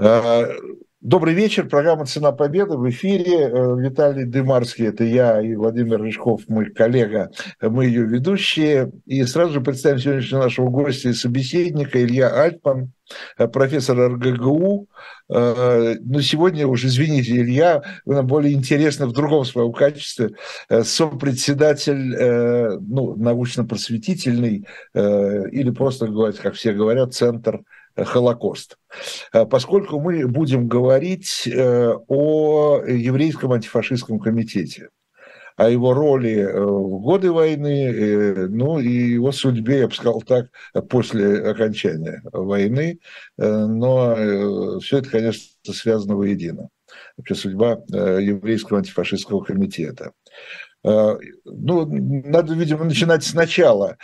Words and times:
А, 0.00 0.46
добрый 1.00 1.34
вечер, 1.34 1.68
программа 1.68 2.06
«Цена 2.06 2.30
победы» 2.30 2.76
в 2.76 2.88
эфире. 2.88 3.48
Э, 3.48 3.76
Виталий 3.76 4.26
Дымарский, 4.26 4.86
это 4.86 5.02
я, 5.02 5.42
и 5.42 5.56
Владимир 5.56 6.00
Рыжков, 6.00 6.42
мой 6.46 6.70
коллега, 6.70 7.32
мы 7.60 7.86
ее 7.86 8.04
ведущие. 8.04 8.92
И 9.06 9.24
сразу 9.24 9.54
же 9.54 9.60
представим 9.60 9.98
сегодняшнего 9.98 10.44
нашего 10.44 10.68
гостя 10.68 11.08
и 11.08 11.14
собеседника 11.14 12.00
Илья 12.00 12.28
Альтман, 12.28 12.92
э, 13.38 13.48
профессор 13.48 14.12
РГГУ. 14.12 14.86
Э, 15.34 15.94
но 16.00 16.20
сегодня 16.20 16.68
уже, 16.68 16.86
извините, 16.86 17.32
Илья, 17.32 17.82
вы 18.04 18.14
нам 18.14 18.28
более 18.28 18.54
интересны 18.54 19.06
в 19.06 19.12
другом 19.12 19.44
своем 19.44 19.72
качестве. 19.72 20.30
Сопредседатель 20.70 22.78
ну, 22.80 23.16
научно-просветительный 23.16 24.64
или 24.94 25.70
просто, 25.70 26.06
говорить, 26.06 26.38
как 26.38 26.54
все 26.54 26.72
говорят, 26.72 27.14
центр 27.14 27.62
Холокост. 28.04 28.78
Э, 29.32 29.46
поскольку 29.46 30.00
мы 30.00 30.26
будем 30.26 30.68
говорить 30.68 31.46
э, 31.46 31.92
о 32.08 32.82
еврейском 32.86 33.52
антифашистском 33.52 34.18
комитете, 34.18 34.90
о 35.56 35.68
его 35.68 35.92
роли 35.92 36.36
э, 36.36 36.60
в 36.60 37.00
годы 37.00 37.32
войны, 37.32 38.48
ну 38.48 38.78
и 38.78 38.88
его 38.88 39.32
судьбе, 39.32 39.80
я 39.80 39.88
бы 39.88 39.94
сказал 39.94 40.22
так, 40.22 40.50
после 40.88 41.50
окончания 41.50 42.22
войны, 42.32 43.00
но 43.36 44.78
все 44.80 44.98
это, 44.98 45.10
конечно, 45.10 45.72
связано 45.72 46.16
воедино. 46.16 46.68
Вообще 47.16 47.34
судьба 47.34 47.80
еврейского 47.88 48.78
антифашистского 48.78 49.42
комитета. 49.42 50.12
Ну, 50.84 51.34
надо, 51.44 52.54
видимо, 52.54 52.84
начинать 52.84 53.24
сначала 53.24 53.96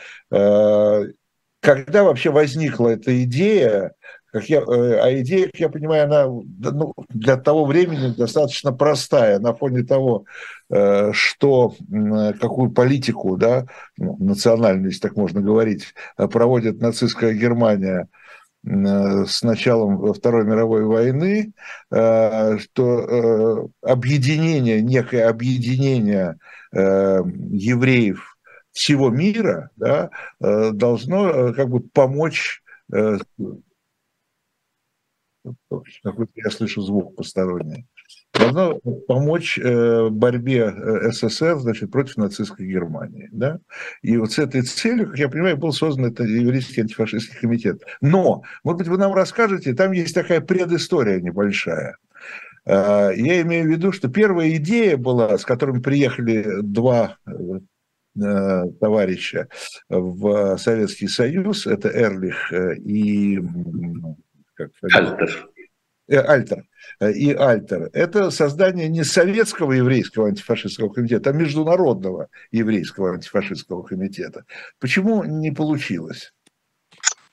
когда 1.64 2.04
вообще 2.04 2.30
возникла 2.30 2.91
эта 2.91 3.24
идея, 3.24 3.95
как 4.30 4.50
я, 4.50 4.59
э, 4.59 4.98
а 5.00 5.20
идея, 5.20 5.46
как 5.46 5.60
я 5.60 5.68
понимаю, 5.70 6.04
она 6.04 6.27
ну, 6.27 6.92
для 7.09 7.37
того 7.37 7.64
времени 7.64 8.14
достаточно 8.14 8.70
простая 8.70 9.38
на 9.38 9.54
фоне 9.54 9.82
того, 9.82 10.26
э, 10.71 11.12
что 11.15 11.74
какую 12.38 12.71
политику, 12.71 13.38
да, 13.38 13.66
ну, 13.96 14.16
национальную, 14.21 14.90
если 14.90 15.01
так 15.01 15.16
можно 15.16 15.40
говорить, 15.40 15.95
проводит 16.16 16.82
нацистская 16.82 17.32
Германия 17.32 18.09
с 18.62 19.43
началом 19.43 20.12
Второй 20.12 20.45
мировой 20.45 20.84
войны, 20.84 21.52
э, 21.90 22.59
что 22.59 23.71
объединение, 23.82 24.82
некое 24.82 25.28
объединение 25.28 26.37
евреев 26.73 28.34
всего 28.75 29.09
мира 29.09 29.71
да, 29.77 30.11
э, 30.41 30.73
должно 30.73 31.29
э, 31.30 31.55
как 31.55 31.71
бы 31.71 31.80
помочь 31.80 32.63
э, 32.93 33.19
какой-то 36.03 36.33
я 36.35 36.51
слышу 36.51 36.83
звук 36.83 37.17
посторонний, 37.17 37.87
должно 38.33 38.80
помочь 39.07 39.61
борьбе 39.61 40.75
СССР 41.13 41.59
значит, 41.59 41.91
против 41.91 42.17
нацистской 42.17 42.67
Германии. 42.67 43.29
Да? 43.30 43.59
И 44.01 44.17
вот 44.17 44.33
с 44.33 44.39
этой 44.39 44.63
целью, 44.63 45.11
как 45.11 45.19
я 45.19 45.29
понимаю, 45.29 45.59
был 45.59 45.73
создан 45.73 46.07
этот 46.07 46.29
еврейский 46.29 46.80
антифашистский 46.80 47.39
комитет. 47.39 47.83
Но, 48.01 48.43
может 48.65 48.79
быть, 48.79 48.89
вы 48.89 48.97
нам 48.97 49.13
расскажете, 49.13 49.75
там 49.75 49.93
есть 49.93 50.15
такая 50.15 50.41
предыстория 50.41 51.21
небольшая. 51.21 51.99
Я 52.65 53.43
имею 53.43 53.67
в 53.67 53.71
виду, 53.71 53.93
что 53.93 54.09
первая 54.09 54.57
идея 54.57 54.97
была, 54.97 55.37
с 55.37 55.45
которыми 55.45 55.80
приехали 55.80 56.63
два 56.63 57.19
товарища 58.15 59.48
в 59.88 60.57
Советский 60.59 61.09
Союз, 61.09 61.66
это 61.66 61.88
Эрлих 61.88 62.52
э, 62.52 62.76
и... 62.76 63.40
Как 64.54 64.71
Альтер. 64.82 65.48
Э, 66.06 66.19
Альтер. 66.19 66.65
И 67.00 67.32
Альтер. 67.32 67.91
Это 67.93 68.31
создание 68.31 68.88
не 68.88 69.04
советского 69.04 69.72
еврейского 69.72 70.28
антифашистского 70.28 70.91
комитета, 70.91 71.31
а 71.31 71.32
международного 71.32 72.28
еврейского 72.53 73.15
антифашистского 73.15 73.82
комитета. 73.82 74.44
Почему 74.78 75.25
не 75.25 75.50
получилось? 75.50 76.33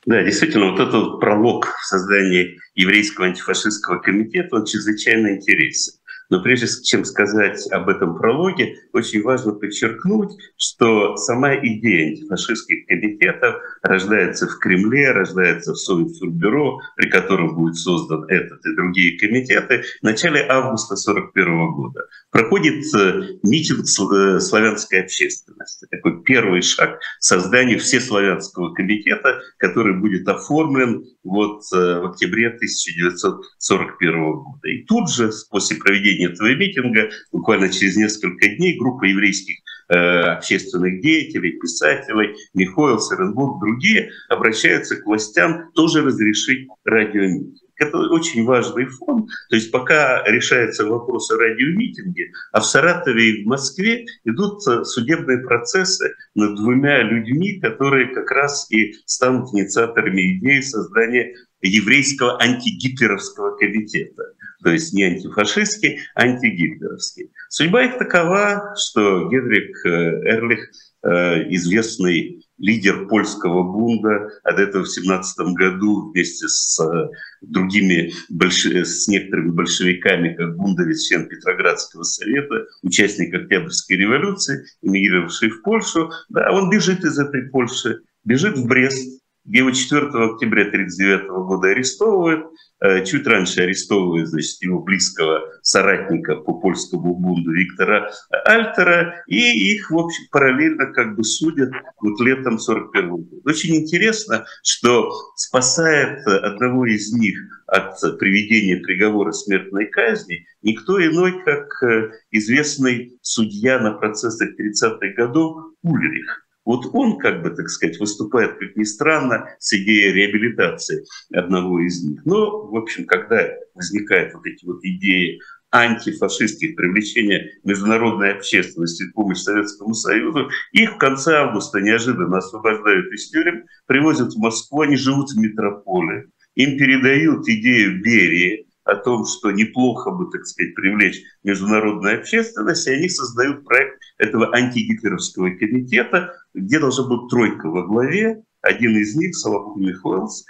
Да, 0.06 0.24
действительно, 0.24 0.72
вот 0.72 0.80
этот 0.80 1.20
пролог 1.20 1.68
в 1.68 1.86
создании 1.86 2.58
еврейского 2.74 3.28
антифашистского 3.28 4.00
комитета, 4.00 4.56
он 4.56 4.66
чрезвычайно 4.66 5.36
интересен. 5.36 5.94
Но 6.32 6.42
прежде 6.42 6.68
чем 6.84 7.04
сказать 7.04 7.70
об 7.72 7.90
этом 7.90 8.18
прологе, 8.18 8.78
очень 8.94 9.22
важно 9.22 9.52
подчеркнуть, 9.52 10.32
что 10.58 11.18
сама 11.18 11.56
идея 11.58 12.12
антифашистских 12.12 12.88
комитетов 12.88 13.56
рождается 13.84 14.48
в 14.48 14.58
Кремле, 14.58 15.12
рождается 15.12 15.74
в 15.74 15.76
Совинформбюро, 15.76 16.80
при 16.96 17.10
котором 17.10 17.54
будет 17.56 17.76
создан 17.76 18.24
этот 18.30 18.66
и 18.66 18.76
другие 18.76 19.20
комитеты 19.20 19.84
в 20.00 20.04
начале 20.04 20.46
августа 20.48 20.94
1941 20.94 21.72
года. 21.74 22.08
Проходит 22.32 22.86
э, 22.96 23.40
митинг 23.44 23.82
э, 23.82 24.40
славянской 24.40 25.02
общественности. 25.02 25.86
Такой 25.92 26.24
первый 26.24 26.62
шаг 26.62 26.98
к 26.98 27.02
созданию 27.20 27.78
Всеславянского 27.78 28.74
комитета, 28.74 29.42
который 29.58 30.00
будет 30.00 30.26
оформлен 30.30 31.04
вот 31.26 31.64
э, 31.74 32.00
в 32.00 32.06
октябре 32.06 32.48
1941 32.48 34.32
года. 34.32 34.68
И 34.70 34.86
тут 34.86 35.12
же, 35.12 35.30
после 35.50 35.76
проведения 35.76 36.21
этого 36.26 36.54
митинга 36.56 37.10
буквально 37.32 37.70
через 37.70 37.98
несколько 37.98 38.48
дней 38.56 38.78
группа 38.78 39.06
еврейских 39.06 39.58
э, 39.90 39.96
общественных 39.96 41.02
деятелей, 41.02 41.60
писателей, 41.60 42.36
Михоил, 42.54 43.00
Саренбург, 43.00 43.60
другие 43.60 44.12
обращаются 44.30 44.98
к 44.98 45.06
властям 45.06 45.72
тоже 45.74 46.02
разрешить 46.04 46.68
радиомитинг. 46.86 47.58
Это 47.82 47.98
очень 47.98 48.46
важный 48.46 48.86
фон. 48.86 49.26
То 49.50 49.56
есть 49.56 49.72
пока 49.72 50.24
решается 50.28 50.86
вопрос 50.86 51.32
о 51.32 51.38
радиомитинге, 51.38 52.32
а 52.52 52.60
в 52.60 52.66
Саратове 52.66 53.32
и 53.32 53.44
в 53.44 53.48
Москве 53.48 54.06
идут 54.24 54.60
э, 54.68 54.84
судебные 54.84 55.40
процессы 55.40 56.14
над 56.36 56.58
двумя 56.58 57.02
людьми, 57.02 57.60
которые 57.60 58.14
как 58.14 58.30
раз 58.30 58.72
и 58.72 58.94
станут 59.08 59.52
инициаторами 59.52 60.38
идеи 60.38 60.62
создания 60.62 61.34
еврейского 61.64 62.40
антигитлеровского 62.40 63.58
комитета 63.58 64.26
то 64.64 64.70
есть 64.70 64.94
не 64.94 65.04
антифашистский, 65.04 66.00
а 66.16 66.24
антигитлеровский. 66.24 67.32
Судьба 67.50 67.86
их 67.86 67.98
такова, 67.98 68.76
что 68.78 69.28
Генрик 69.30 69.86
э, 69.86 69.90
Эрлих, 69.90 70.70
э, 71.04 71.50
известный 71.56 72.46
лидер 72.62 73.08
польского 73.08 73.64
бунда, 73.64 74.30
от 74.44 74.60
этого 74.60 74.84
в 74.84 74.90
17 74.90 75.54
году 75.56 76.12
вместе 76.12 76.48
с 76.48 76.80
э, 76.80 77.10
другими, 77.42 78.14
с 78.30 79.08
некоторыми 79.08 79.50
большевиками, 79.50 80.36
как 80.36 80.56
бундовец, 80.56 81.02
член 81.08 81.28
Петроградского 81.28 82.04
совета, 82.04 82.68
участник 82.84 83.34
Октябрьской 83.34 83.98
революции, 83.98 84.64
эмигрировавший 84.84 85.50
в 85.50 85.62
Польшу, 85.64 86.12
да, 86.30 86.52
он 86.52 86.70
бежит 86.70 87.04
из 87.04 87.18
этой 87.18 87.50
Польши, 87.50 88.02
бежит 88.24 88.58
в 88.58 88.68
Брест, 88.68 89.21
его 89.46 89.72
4 89.72 90.06
октября 90.08 90.64
1939 90.68 91.30
года 91.30 91.70
арестовывают, 91.70 92.46
Э, 92.84 93.06
чуть 93.06 93.28
раньше 93.28 93.62
арестовывают 93.62 94.30
значит, 94.30 94.60
его 94.64 94.82
близкого 94.82 95.44
соратника 95.62 96.36
по 96.36 96.56
польскому 96.56 97.16
бунду 97.16 97.52
Виктора 97.52 98.10
Альтера, 98.44 99.24
и 99.28 99.74
их, 99.74 99.92
в 99.92 99.98
общем, 100.00 100.24
параллельно 100.32 100.88
как 100.88 101.16
бы 101.16 101.24
судят 101.24 101.70
вот 102.02 102.20
летом 102.22 102.58
41 102.58 103.10
года. 103.10 103.42
Очень 103.46 103.76
интересно, 103.76 104.46
что 104.64 105.12
спасает 105.36 106.26
одного 106.26 106.88
из 106.88 107.14
них 107.14 107.38
от 107.68 108.00
приведения 108.18 108.78
приговора 108.78 109.32
смертной 109.32 109.86
казни 109.86 110.48
никто 110.64 111.00
иной, 111.00 111.44
как 111.44 111.84
э, 111.84 112.10
известный 112.32 113.16
судья 113.22 113.80
на 113.80 113.92
процессах 113.92 114.50
30-х 114.60 115.08
годов 115.16 115.76
Ульрих. 115.84 116.48
Вот 116.66 116.86
он, 116.94 117.18
как 117.18 117.42
бы, 117.42 117.50
так 117.50 117.70
сказать, 117.70 118.00
выступает, 118.00 118.58
как 118.58 118.76
ни 118.76 118.84
странно, 118.84 119.48
с 119.60 119.74
идеей 119.74 120.14
реабилитации 120.14 121.04
одного 121.34 121.80
из 121.80 122.04
них. 122.04 122.22
Но, 122.26 122.68
в 122.68 122.76
общем, 122.76 123.06
когда 123.06 123.50
возникают 123.74 124.34
вот 124.34 124.46
эти 124.46 124.66
вот 124.66 124.80
идеи 124.84 125.40
антифашистских, 125.72 126.76
привлечения 126.76 127.50
международной 127.64 128.34
общественности 128.34 129.04
в 129.04 129.14
помощь 129.14 129.40
Советскому 129.40 129.94
Союзу. 129.94 130.50
Их 130.74 130.96
в 130.96 130.98
конце 130.98 131.38
августа 131.38 131.80
неожиданно 131.80 132.40
освобождают 132.40 133.12
из 133.14 133.30
тюрем, 133.30 133.64
привозят 133.88 134.34
в 134.34 134.38
Москву, 134.38 134.82
они 134.82 134.98
живут 134.98 135.30
в 135.30 135.38
метрополе. 135.38 136.28
Им 136.56 136.78
передают 136.78 137.48
идею 137.48 138.02
Берии, 138.04 138.68
о 138.84 138.96
том, 138.96 139.26
что 139.26 139.52
неплохо 139.52 140.12
бы, 140.12 140.30
так 140.32 140.46
сказать, 140.46 140.76
привлечь 140.76 141.22
международную 141.44 142.20
общественность, 142.20 142.88
и 142.88 142.92
они 142.92 143.10
создают 143.10 143.64
проект 143.64 144.00
этого 144.18 144.54
антигитлеровского 144.54 145.52
комитета, 145.52 146.34
где 146.54 146.80
должна 146.80 147.08
быть 147.08 147.30
тройка 147.30 147.70
во 147.70 147.86
главе, 147.86 148.44
один 148.62 148.98
из 148.98 149.16
них, 149.16 149.36
Соломон 149.36 149.82
Михоэлс, 149.82 150.46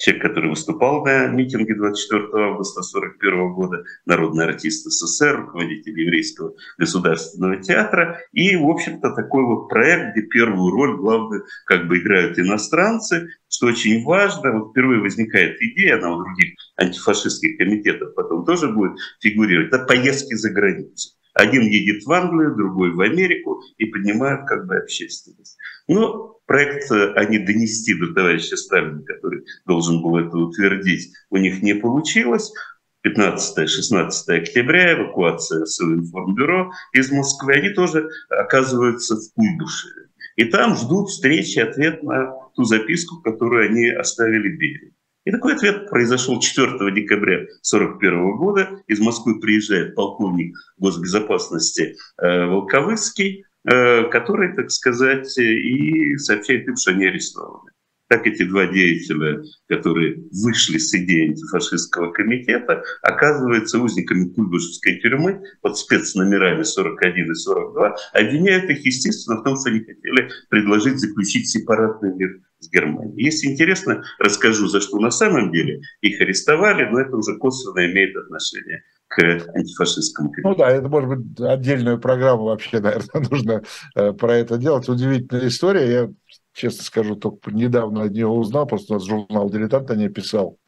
человек, 0.00 0.22
который 0.22 0.50
выступал 0.50 1.04
на 1.04 1.28
митинге 1.28 1.74
24 1.74 2.22
августа 2.32 2.80
1941 2.80 3.52
года, 3.52 3.84
народный 4.06 4.46
артист 4.46 4.86
СССР, 4.86 5.42
руководитель 5.42 6.00
еврейского 6.00 6.54
государственного 6.78 7.58
театра. 7.62 8.18
И, 8.32 8.56
в 8.56 8.68
общем-то, 8.68 9.10
такой 9.14 9.44
вот 9.44 9.68
проект, 9.68 10.16
где 10.16 10.26
первую 10.26 10.72
роль 10.72 10.96
главную 10.96 11.44
как 11.66 11.86
бы 11.86 11.98
играют 11.98 12.38
иностранцы, 12.38 13.28
что 13.48 13.66
очень 13.66 14.02
важно. 14.04 14.58
Вот 14.58 14.70
впервые 14.70 15.02
возникает 15.02 15.60
идея, 15.60 15.98
она 15.98 16.16
у 16.16 16.22
других 16.22 16.54
антифашистских 16.80 17.58
комитетов 17.58 18.14
потом 18.14 18.46
тоже 18.46 18.72
будет 18.72 18.98
фигурировать, 19.20 19.68
это 19.68 19.84
поездки 19.84 20.34
за 20.34 20.50
границу. 20.50 21.19
Один 21.34 21.62
едет 21.62 22.04
в 22.04 22.12
Англию, 22.12 22.56
другой 22.56 22.92
в 22.92 23.00
Америку 23.00 23.62
и 23.78 23.86
поднимают 23.86 24.48
как 24.48 24.66
бы 24.66 24.76
общественность. 24.76 25.56
Но 25.88 26.38
проект 26.46 26.90
э, 26.90 27.12
они 27.14 27.38
донести 27.38 27.94
до 27.94 28.12
товарища 28.12 28.56
Сталина, 28.56 29.02
который 29.02 29.44
должен 29.66 30.02
был 30.02 30.16
это 30.18 30.36
утвердить, 30.36 31.12
у 31.30 31.36
них 31.36 31.62
не 31.62 31.74
получилось. 31.74 32.52
15-16 33.06 34.10
октября, 34.28 34.92
эвакуация 34.92 35.64
Совинформбюро 35.64 36.70
из 36.92 37.10
Москвы, 37.10 37.54
они 37.54 37.70
тоже 37.70 38.08
оказываются 38.28 39.16
в 39.16 39.32
Куйбышеве. 39.34 40.08
И 40.36 40.44
там 40.44 40.76
ждут 40.76 41.08
встречи, 41.08 41.58
ответ 41.58 42.02
на 42.02 42.32
ту 42.54 42.64
записку, 42.64 43.22
которую 43.22 43.70
они 43.70 43.88
оставили 43.88 44.54
Берии. 44.56 44.94
И 45.24 45.30
такой 45.30 45.54
ответ 45.54 45.90
произошел 45.90 46.40
4 46.40 46.92
декабря 46.94 47.36
1941 47.36 48.36
года. 48.36 48.82
Из 48.86 49.00
Москвы 49.00 49.38
приезжает 49.38 49.94
полковник 49.94 50.56
госбезопасности 50.78 51.96
э, 52.16 52.46
Волковыцкий, 52.46 53.44
э, 53.70 54.04
который, 54.04 54.54
так 54.54 54.70
сказать, 54.70 55.36
и 55.36 56.16
сообщает 56.16 56.66
им, 56.68 56.76
что 56.76 56.92
они 56.92 57.06
арестованы. 57.06 57.70
Так 58.08 58.26
эти 58.26 58.42
два 58.42 58.66
деятеля, 58.66 59.40
которые 59.68 60.24
вышли 60.32 60.78
с 60.78 60.92
идеи 60.94 61.28
антифашистского 61.28 62.10
комитета, 62.10 62.82
оказываются 63.02 63.78
узниками 63.78 64.28
Куйбышевской 64.30 64.98
тюрьмы 65.00 65.40
под 65.60 65.76
спецномерами 65.76 66.64
41 66.64 67.30
и 67.30 67.34
42, 67.34 67.96
обвиняют 68.14 68.68
их, 68.68 68.84
естественно, 68.84 69.40
в 69.40 69.44
том, 69.44 69.56
что 69.56 69.70
они 69.70 69.80
хотели 69.80 70.28
предложить 70.48 70.98
заключить 70.98 71.48
сепаратный 71.50 72.12
мир 72.16 72.40
с 72.60 72.70
Германией. 72.70 73.24
Если 73.24 73.48
интересно, 73.48 74.02
расскажу, 74.18 74.68
за 74.68 74.80
что 74.80 74.98
на 74.98 75.10
самом 75.10 75.50
деле 75.50 75.80
их 76.00 76.20
арестовали, 76.20 76.84
но 76.84 77.00
это 77.00 77.16
уже 77.16 77.36
косвенно 77.36 77.90
имеет 77.90 78.16
отношение 78.16 78.82
к 79.08 79.18
антифашистскому 79.54 80.30
комитету. 80.30 80.48
Ну 80.48 80.54
да, 80.54 80.70
это 80.70 80.88
может 80.88 81.08
быть 81.10 81.40
отдельную 81.40 81.98
программу 81.98 82.44
вообще, 82.44 82.78
наверное, 82.78 83.26
нужно 83.30 83.62
э, 83.96 84.12
про 84.12 84.36
это 84.36 84.56
делать. 84.56 84.88
Удивительная 84.88 85.48
история. 85.48 85.90
Я 85.90 86.10
честно 86.52 86.84
скажу, 86.84 87.16
только 87.16 87.50
недавно 87.50 88.04
от 88.04 88.12
нее 88.12 88.28
узнал, 88.28 88.66
просто 88.66 88.92
у 88.92 88.96
нас 88.98 89.06
журнал 89.06 89.50
«Дилетант» 89.50 89.90
о 89.90 89.96
ней 89.96 90.10
писал. 90.10 90.58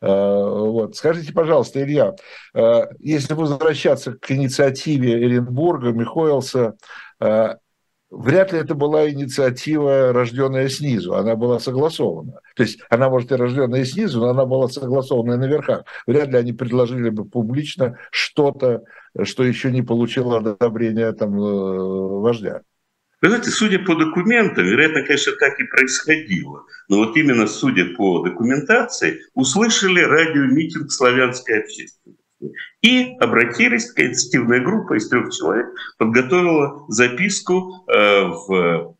Э, 0.00 0.06
вот. 0.06 0.94
Скажите, 0.94 1.32
пожалуйста, 1.32 1.82
Илья, 1.82 2.14
э, 2.54 2.82
если 3.00 3.34
возвращаться 3.34 4.12
к 4.12 4.30
инициативе 4.30 5.24
Эренбурга, 5.24 5.90
Михоэлса, 5.90 6.76
вряд 8.10 8.52
ли 8.52 8.58
это 8.58 8.74
была 8.74 9.08
инициатива, 9.08 10.12
рожденная 10.12 10.68
снизу, 10.68 11.14
она 11.14 11.36
была 11.36 11.58
согласована. 11.58 12.40
То 12.56 12.62
есть 12.62 12.80
она, 12.90 13.08
может, 13.08 13.32
и 13.32 13.36
рожденная 13.36 13.84
снизу, 13.84 14.20
но 14.20 14.30
она 14.30 14.44
была 14.44 14.68
согласованная 14.68 15.38
на. 15.38 15.84
Вряд 16.06 16.28
ли 16.28 16.36
они 16.36 16.52
предложили 16.52 17.10
бы 17.10 17.24
публично 17.24 17.98
что-то, 18.10 18.82
что 19.22 19.44
еще 19.44 19.70
не 19.70 19.82
получило 19.82 20.38
одобрения 20.38 21.12
там, 21.12 21.38
э, 21.38 22.20
вождя. 22.20 22.62
Вы 23.22 23.28
знаете, 23.28 23.50
судя 23.50 23.78
по 23.80 23.94
документам, 23.94 24.64
вероятно, 24.64 25.02
конечно, 25.04 25.32
так 25.38 25.60
и 25.60 25.64
происходило. 25.64 26.64
Но 26.88 26.98
вот 26.98 27.16
именно 27.16 27.46
судя 27.46 27.94
по 27.94 28.22
документации, 28.22 29.20
услышали 29.34 30.00
радиомитинг 30.00 30.90
славянской 30.90 31.60
общественности. 31.60 32.19
И 32.82 33.16
обратились, 33.20 33.92
инициативная 33.96 34.60
группа 34.60 34.96
из 34.96 35.08
трех 35.08 35.32
человек 35.32 35.66
подготовила 35.98 36.84
записку 36.88 37.84
э, 37.86 38.24
в 38.24 38.96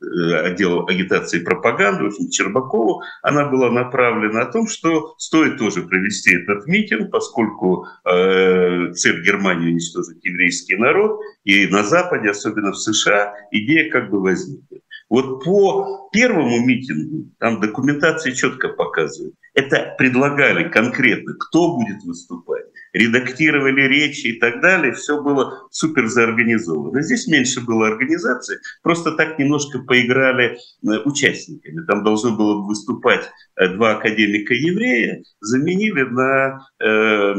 э, 0.00 0.34
отдел 0.46 0.86
агитации 0.86 1.40
и 1.40 1.44
пропаганды, 1.44 2.04
в 2.04 2.06
общем, 2.08 2.30
Чербакову, 2.30 3.02
она 3.22 3.48
была 3.48 3.70
направлена 3.70 4.42
о 4.42 4.52
том, 4.52 4.68
что 4.68 5.14
стоит 5.18 5.58
тоже 5.58 5.82
провести 5.82 6.36
этот 6.36 6.66
митинг, 6.66 7.10
поскольку 7.10 7.86
э, 8.04 8.92
цель 8.92 9.24
Германии 9.24 9.72
уничтожить 9.72 10.24
еврейский 10.24 10.76
народ, 10.76 11.20
и 11.44 11.66
на 11.66 11.82
Западе, 11.82 12.30
особенно 12.30 12.72
в 12.72 12.78
США, 12.78 13.34
идея 13.50 13.90
как 13.90 14.10
бы 14.10 14.20
возникла. 14.20 14.78
Вот 15.08 15.44
по 15.44 16.08
первому 16.12 16.64
митингу, 16.64 17.30
там 17.38 17.60
документация 17.60 18.32
четко 18.32 18.68
показывает, 18.68 19.34
это 19.54 19.94
предлагали 19.98 20.68
конкретно, 20.68 21.34
кто 21.34 21.76
будет 21.76 22.02
выступать, 22.02 22.55
редактировали 22.96 23.82
речи 23.82 24.28
и 24.28 24.38
так 24.38 24.60
далее, 24.62 24.92
все 24.92 25.20
было 25.20 25.68
супер 25.70 26.06
заорганизовано. 26.06 27.02
Здесь 27.02 27.26
меньше 27.28 27.60
было 27.60 27.88
организации, 27.88 28.58
просто 28.82 29.12
так 29.12 29.38
немножко 29.38 29.80
поиграли 29.80 30.56
э, 30.56 30.98
участниками. 31.04 31.84
Там 31.86 32.04
должно 32.04 32.36
было 32.36 32.62
выступать 32.66 33.30
э, 33.56 33.68
два 33.74 33.96
академика-еврея, 33.96 35.22
заменили 35.40 36.02
на 36.02 36.66
э, 36.80 37.34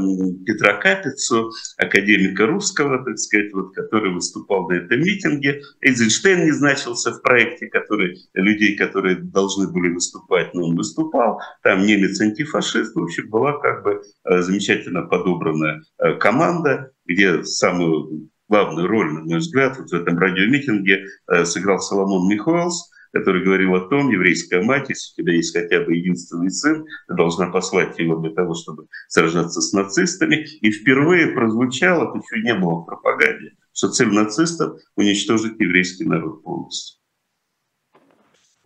Петра 0.45 0.73
Капицу, 0.73 1.51
академика 1.77 2.45
русского, 2.45 3.03
так 3.03 3.17
сказать, 3.17 3.51
вот, 3.53 3.73
который 3.73 4.13
выступал 4.13 4.69
на 4.69 4.73
этом 4.73 4.99
митинге. 4.99 5.61
Эйзенштейн 5.81 6.45
не 6.45 6.51
значился 6.51 7.11
в 7.11 7.21
проекте, 7.23 7.67
который, 7.67 8.17
людей, 8.33 8.75
которые 8.75 9.15
должны 9.15 9.71
были 9.71 9.91
выступать, 9.91 10.53
но 10.53 10.67
он 10.67 10.75
выступал. 10.75 11.41
Там 11.63 11.83
немец-антифашист, 11.83 12.95
в 12.95 13.03
общем, 13.03 13.29
была 13.29 13.53
как 13.59 13.83
бы 13.83 14.03
э, 14.25 14.41
замечательно 14.41 15.01
подобрана 15.01 15.46
собранная 15.47 15.83
э, 15.99 16.13
команда, 16.15 16.91
где 17.05 17.43
самую 17.43 18.29
главную 18.49 18.87
роль, 18.87 19.11
на 19.13 19.21
мой 19.21 19.39
взгляд, 19.39 19.77
вот 19.77 19.89
в 19.89 19.93
этом 19.93 20.17
радиомитинге 20.17 21.05
э, 21.27 21.45
сыграл 21.45 21.79
Соломон 21.79 22.29
Михоэлс, 22.29 22.91
который 23.13 23.43
говорил 23.43 23.75
о 23.75 23.87
том, 23.87 24.09
еврейская 24.09 24.61
мать, 24.61 24.89
если 24.89 25.13
у 25.13 25.23
тебя 25.23 25.35
есть 25.35 25.55
хотя 25.55 25.81
бы 25.81 25.95
единственный 25.95 26.51
сын, 26.51 26.85
ты 27.07 27.15
должна 27.15 27.49
послать 27.49 27.97
его 27.99 28.17
для 28.17 28.31
того, 28.31 28.53
чтобы 28.53 28.87
сражаться 29.07 29.61
с 29.61 29.73
нацистами. 29.73 30.45
И 30.61 30.71
впервые 30.71 31.27
прозвучало, 31.27 32.09
это 32.09 32.19
еще 32.19 32.43
не 32.43 32.53
было 32.53 32.81
в 32.81 32.85
пропаганде, 32.85 33.53
что 33.73 33.89
цель 33.89 34.09
нацистов— 34.09 34.79
уничтожить 34.95 35.59
еврейский 35.59 36.05
народ 36.05 36.43
полностью. 36.43 36.99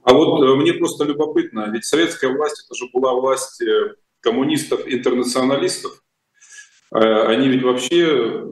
А 0.04 0.14
вот 0.14 0.42
э, 0.42 0.56
мне 0.56 0.74
просто 0.74 1.06
любопытно, 1.06 1.70
ведь 1.72 1.86
советская 1.86 2.36
власть, 2.36 2.66
это 2.66 2.76
же 2.76 2.90
была 2.92 3.14
власть 3.14 3.62
коммунистов-интернационалистов, 4.22 6.02
они 6.92 7.48
ведь 7.48 7.64
вообще 7.64 8.06
э, 8.06 8.48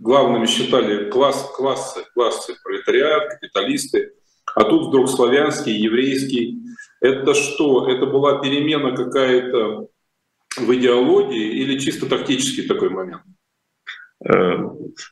главными 0.00 0.46
считали 0.46 1.10
класс, 1.10 1.52
классы, 1.54 2.04
классы, 2.14 2.54
пролетариат, 2.64 3.34
капиталисты, 3.34 4.12
а 4.54 4.64
тут 4.64 4.88
вдруг 4.88 5.08
славянский, 5.08 5.76
еврейский. 5.76 6.58
Это 7.00 7.34
что? 7.34 7.88
Это 7.88 8.06
была 8.06 8.40
перемена 8.40 8.96
какая-то 8.96 9.88
в 10.56 10.74
идеологии 10.74 11.58
или 11.60 11.78
чисто 11.78 12.06
тактический 12.06 12.66
такой 12.66 12.90
момент? 12.90 13.22
Э, 14.24 14.54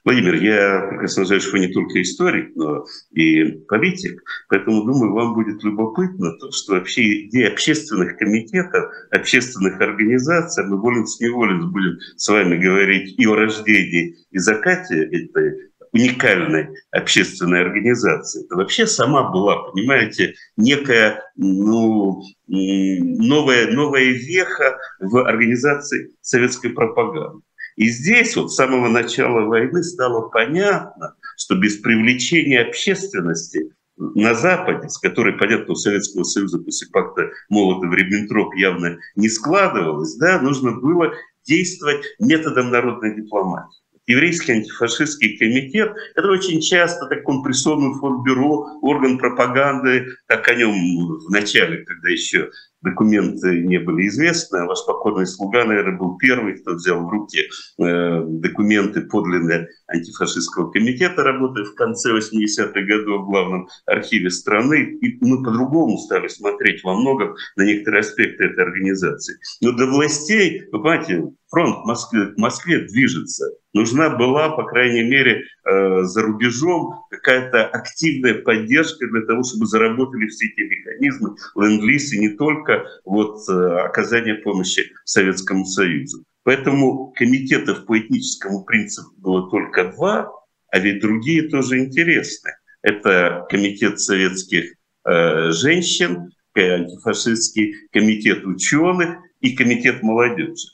Владимир, 0.05 0.35
я 0.35 0.87
прекрасно 0.88 1.25
знаю, 1.25 1.40
что 1.40 1.52
вы 1.52 1.61
не 1.61 1.73
только 1.73 2.00
историк, 2.00 2.55
но 2.55 2.85
и 3.11 3.45
политик, 3.69 4.23
поэтому, 4.49 4.85
думаю, 4.85 5.12
вам 5.12 5.35
будет 5.35 5.62
любопытно 5.64 6.33
то, 6.38 6.52
что 6.52 6.75
вообще 6.75 7.26
идея 7.26 7.49
общественных 7.49 8.19
комитетов, 8.19 8.85
общественных 9.11 9.81
организаций, 9.81 10.64
мы 10.67 10.81
волен-неволен 10.81 11.71
будем 11.73 11.99
с 12.17 12.29
вами 12.29 12.57
говорить 12.57 13.19
и 13.19 13.26
о 13.26 13.35
рождении, 13.35 14.17
и 14.31 14.38
закате 14.38 15.02
этой 15.02 15.71
уникальной 15.93 16.69
общественной 16.93 17.62
организации. 17.62 18.45
Это 18.45 18.57
вообще 18.57 18.87
сама 18.87 19.31
была, 19.31 19.71
понимаете, 19.73 20.35
некая 20.57 21.25
ну, 21.35 22.23
новая, 22.47 23.73
новая 23.73 24.05
веха 24.05 24.79
в 25.00 25.26
организации 25.26 26.12
советской 26.21 26.71
пропаганды. 26.71 27.43
И 27.81 27.89
здесь 27.89 28.37
вот 28.37 28.53
с 28.53 28.57
самого 28.57 28.89
начала 28.89 29.47
войны 29.47 29.83
стало 29.83 30.29
понятно, 30.29 31.15
что 31.39 31.55
без 31.55 31.79
привлечения 31.79 32.61
общественности 32.61 33.75
на 33.97 34.35
Западе, 34.35 34.91
с 34.91 34.99
которой, 34.99 35.33
понятно, 35.33 35.73
у 35.73 35.77
Советского 35.77 36.25
Союза 36.25 36.59
после 36.59 36.89
пакта 36.91 37.31
Молотов-Риббентроп 37.49 38.55
явно 38.55 38.99
не 39.17 39.31
складывалось, 39.31 40.15
да, 40.17 40.43
нужно 40.43 40.73
было 40.73 41.15
действовать 41.47 42.05
методом 42.19 42.71
народной 42.71 43.17
дипломатии. 43.17 43.81
Еврейский 44.07 44.53
антифашистский 44.53 45.39
комитет– 45.39 45.91
это 46.17 46.29
очень 46.29 46.61
часто 46.61 47.07
так 47.07 47.25
компрессионный 47.25 47.99
формбюро, 47.99 48.67
орган 48.83 49.17
пропаганды, 49.17 50.07
как 50.27 50.47
о 50.49 50.55
нем 50.55 51.17
в 51.17 51.31
начале, 51.31 51.85
когда 51.87 52.11
еще 52.11 52.51
документы 52.83 53.63
не 53.63 53.79
были 53.79 54.09
известны. 54.09 54.67
Ваш 54.67 54.79
покорный 54.87 55.27
слуга, 55.27 55.65
наверное, 55.65 55.99
был 55.99 56.17
первый, 56.17 56.59
кто 56.59 56.75
взял 56.75 57.05
в 57.05 57.09
руки 57.09 57.49
э, 57.79 58.23
документы 58.27 59.03
подлинные 59.03 59.69
антифашистского 59.89 60.71
комитета, 60.71 61.23
работая 61.23 61.65
в 61.65 61.75
конце 61.75 62.17
80-х 62.17 62.81
годов 62.81 63.23
в 63.23 63.31
главном 63.31 63.69
архиве 63.87 64.31
страны. 64.31 64.99
И 65.01 65.19
мы 65.25 65.43
по-другому 65.43 65.99
стали 65.99 66.29
смотреть 66.29 66.83
во 66.83 66.95
многом 66.95 67.35
на 67.57 67.65
некоторые 67.65 68.01
аспекты 68.01 68.45
этой 68.45 68.65
организации. 68.65 69.39
Но 69.61 69.73
для 69.73 69.87
властей, 69.87 70.63
вы 70.73 70.83
понимаете, 70.83 71.25
фронт 71.51 71.85
в 71.85 71.87
Москве, 71.87 72.27
в 72.27 72.39
Москве 72.39 72.81
движется. 72.87 73.51
Нужна 73.73 74.11
была, 74.11 74.51
по 74.51 74.65
крайней 74.65 75.03
мере, 75.03 75.43
э, 75.43 76.03
за 76.03 76.23
рубежом 76.23 77.05
какая-то 77.11 77.67
активная 77.67 78.35
поддержка 78.35 79.07
для 79.07 79.23
того, 79.23 79.43
чтобы 79.45 79.67
заработали 79.67 80.27
все 80.27 80.47
эти 80.47 80.61
механизмы 80.61 81.37
ленд-лиз 81.57 82.13
и 82.13 82.19
не 82.19 82.31
только 82.31 82.70
вот, 83.05 83.37
э, 83.49 83.79
оказание 83.81 84.37
помощи 84.37 84.93
Советскому 85.05 85.65
Союзу. 85.65 86.25
Поэтому 86.43 87.12
комитетов 87.17 87.87
по 87.87 87.99
этническому 87.99 88.65
принципу 88.65 89.11
было 89.19 89.50
только 89.50 89.93
два, 89.93 90.31
а 90.71 90.79
ведь 90.79 91.00
другие 91.00 91.49
тоже 91.49 91.79
интересны. 91.79 92.50
Это 92.83 93.47
комитет 93.50 94.00
советских 94.00 94.75
э, 95.05 95.50
женщин, 95.50 96.31
антифашистский 96.57 97.75
комитет 97.93 98.45
ученых 98.45 99.19
и 99.41 99.55
комитет 99.55 100.03
молодежи. 100.03 100.69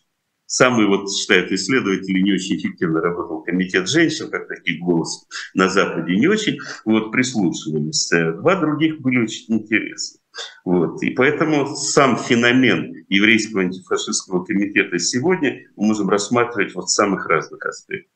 Самый, 0.47 0.87
вот 0.87 1.13
считают 1.13 1.51
исследователи, 1.51 2.21
не 2.21 2.33
очень 2.33 2.57
эффективно 2.57 3.01
работал 3.01 3.43
комитет 3.43 3.89
женщин, 3.89 4.31
как 4.31 4.47
таких 4.47 4.81
голосов 4.81 5.29
на 5.55 5.69
Западе 5.69 6.17
не 6.17 6.29
очень, 6.29 6.59
вот 6.85 7.11
прислушивались. 7.11 8.09
Два 8.11 8.55
других 8.61 9.01
были 9.01 9.25
очень 9.25 9.47
интересны. 9.49 10.21
Вот. 10.65 11.03
И 11.03 11.11
поэтому 11.11 11.75
сам 11.77 12.17
феномен 12.17 13.05
еврейского 13.09 13.63
антифашистского 13.63 14.45
комитета 14.45 14.99
сегодня 14.99 15.67
мы 15.77 15.89
можем 15.89 16.09
рассматривать 16.09 16.75
вот 16.75 16.87
в 16.87 16.91
самых 16.91 17.27
разных 17.27 17.65
аспектах. 17.65 18.13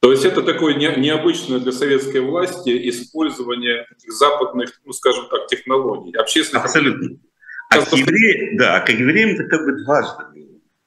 То 0.00 0.12
есть 0.12 0.24
это 0.24 0.42
такое 0.42 0.74
необычное 0.74 1.58
для 1.58 1.72
советской 1.72 2.22
власти 2.22 2.88
использование 2.88 3.86
западных, 4.06 4.80
ну 4.84 4.92
скажем 4.92 5.26
так, 5.30 5.46
технологий, 5.48 6.16
общественных... 6.16 6.64
Абсолютно. 6.64 7.18
А 7.68 7.78
к 7.84 7.92
евреям, 7.92 8.56
да, 8.56 8.76
а 8.76 8.80
к 8.80 8.88
евреям 8.88 9.30
это 9.30 9.44
как 9.44 9.64
бы 9.64 9.84
дважды 9.84 10.24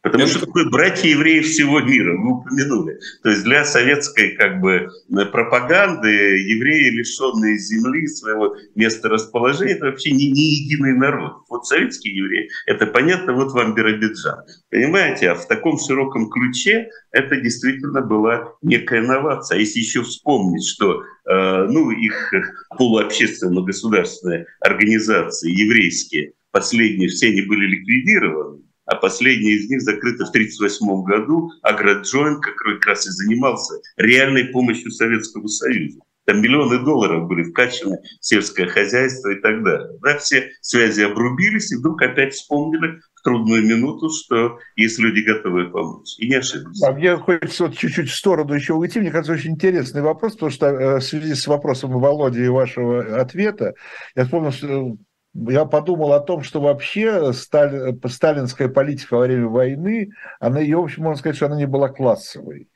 Потому 0.03 0.27
что 0.27 0.41
такое 0.41 0.69
братья 0.69 1.07
евреев 1.07 1.45
всего 1.45 1.79
мира, 1.79 2.17
вы 2.17 2.39
упомянули. 2.39 2.99
То 3.23 3.29
есть 3.29 3.43
для 3.45 3.63
советской 3.63 4.35
как 4.35 4.59
бы 4.59 4.89
пропаганды 5.31 6.09
евреи, 6.09 6.89
лишенные 6.89 7.57
земли, 7.57 8.05
своего 8.07 8.53
места 8.75 9.07
расположения, 9.07 9.75
это 9.75 9.85
вообще 9.85 10.11
не, 10.11 10.29
не 10.29 10.55
единый 10.55 10.93
народ. 10.97 11.43
Вот 11.49 11.65
советские 11.65 12.17
евреи, 12.17 12.49
это 12.65 12.85
понятно, 12.85 13.31
вот 13.31 13.53
вам 13.53 13.75
Биробиджан. 13.75 14.39
Понимаете, 14.69 15.29
а 15.29 15.35
в 15.35 15.47
таком 15.47 15.79
широком 15.79 16.29
ключе 16.29 16.89
это 17.11 17.37
действительно 17.39 18.01
была 18.01 18.55
некая 18.61 18.99
инновация. 18.99 19.55
А 19.55 19.59
если 19.59 19.79
еще 19.79 20.01
вспомнить, 20.01 20.67
что 20.67 21.01
э, 21.01 21.67
ну, 21.69 21.91
их 21.91 22.33
полуобщественно-государственные 22.77 24.47
организации 24.59 25.49
еврейские, 25.49 26.33
последние 26.51 27.07
все 27.07 27.27
они 27.27 27.43
были 27.43 27.67
ликвидированы, 27.67 28.62
а 28.85 28.95
последняя 28.95 29.53
из 29.53 29.69
них 29.69 29.81
закрыта 29.81 30.25
в 30.25 30.29
1938 30.29 31.03
году, 31.03 31.51
Агроджойнт 31.61 32.43
как 32.43 32.85
раз 32.85 33.07
и 33.07 33.11
занимался 33.11 33.75
реальной 33.97 34.45
помощью 34.45 34.91
Советскому 34.91 35.47
Союзу. 35.47 36.01
Там 36.25 36.41
миллионы 36.41 36.79
долларов 36.79 37.27
были 37.27 37.43
вкачаны 37.43 37.97
в 38.19 38.25
сельское 38.25 38.67
хозяйство 38.67 39.29
и 39.29 39.41
так 39.41 39.63
далее. 39.63 39.89
Да, 40.01 40.17
все 40.17 40.51
связи 40.61 41.01
обрубились, 41.01 41.71
и 41.71 41.75
вдруг 41.75 42.01
опять 42.01 42.33
вспомнили 42.33 43.01
в 43.13 43.21
трудную 43.23 43.65
минуту, 43.65 44.09
что 44.09 44.57
есть 44.77 44.99
люди 44.99 45.19
готовы 45.19 45.69
помочь. 45.69 46.15
И 46.19 46.29
не 46.29 46.35
ошиблись. 46.35 46.81
А 46.81 46.93
мне 46.93 47.17
хочется 47.17 47.65
вот 47.65 47.77
чуть-чуть 47.77 48.09
в 48.09 48.15
сторону 48.15 48.53
еще 48.53 48.73
уйти. 48.73 48.99
Мне 48.99 49.11
кажется, 49.11 49.33
очень 49.33 49.51
интересный 49.51 50.01
вопрос, 50.01 50.33
потому 50.33 50.51
что 50.51 50.67
э, 50.67 50.99
в 50.99 51.03
связи 51.03 51.35
с 51.35 51.45
вопросом 51.45 51.91
Володи 51.91 52.45
и 52.45 52.49
вашего 52.49 53.19
ответа, 53.19 53.73
я 54.15 54.23
вспомнил, 54.23 54.51
что 54.51 54.95
я 55.33 55.65
подумал 55.65 56.13
о 56.13 56.19
том, 56.19 56.43
что 56.43 56.61
вообще 56.61 57.33
сталь, 57.33 57.97
сталинская 58.07 58.67
политика 58.69 59.15
во 59.15 59.21
время 59.21 59.47
войны, 59.47 60.11
она 60.39 60.59
ее, 60.59 60.77
в 60.77 60.83
общем, 60.83 61.03
можно 61.03 61.19
сказать, 61.19 61.35
что 61.35 61.47
она 61.47 61.57
не 61.57 61.65
была 61.65 61.89
классовой. 61.89 62.69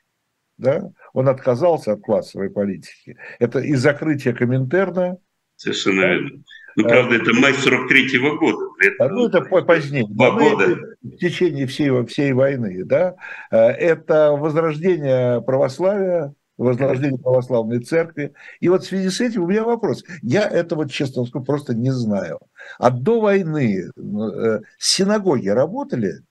Да? 0.56 0.90
Он 1.12 1.28
отказался 1.28 1.92
от 1.92 2.00
классовой 2.00 2.50
политики. 2.50 3.16
Это 3.38 3.60
и 3.60 3.74
закрытие 3.74 4.34
Коминтерна. 4.34 5.18
Совершенно 5.54 6.00
верно. 6.00 6.42
Ну, 6.76 6.84
правда, 6.84 7.16
это 7.16 7.34
май 7.34 7.52
43-го 7.52 8.36
года. 8.38 8.64
Это, 8.80 9.08
ну, 9.08 9.26
это 9.26 9.40
позднее. 9.42 10.06
Два 10.08 10.30
года. 10.32 10.76
В 11.02 11.16
течение 11.16 11.66
всей, 11.66 12.06
всей 12.06 12.32
войны. 12.32 12.84
Да? 12.84 13.16
Это 13.50 14.32
возрождение 14.32 15.42
православия, 15.42 16.34
возрождение 16.58 17.18
православной 17.18 17.80
церкви. 17.80 18.34
И 18.60 18.68
вот 18.68 18.84
в 18.84 18.86
связи 18.86 19.08
с 19.08 19.20
этим 19.20 19.44
у 19.44 19.46
меня 19.46 19.64
вопрос. 19.64 20.04
Я 20.22 20.46
этого, 20.46 20.88
честно 20.88 21.24
скажу, 21.24 21.44
просто 21.44 21.74
не 21.74 21.92
знаю. 21.92 22.40
А 22.78 22.90
до 22.90 23.20
войны 23.20 23.90
э, 23.96 24.60
синагоги 24.78 25.48
работали? 25.48 26.24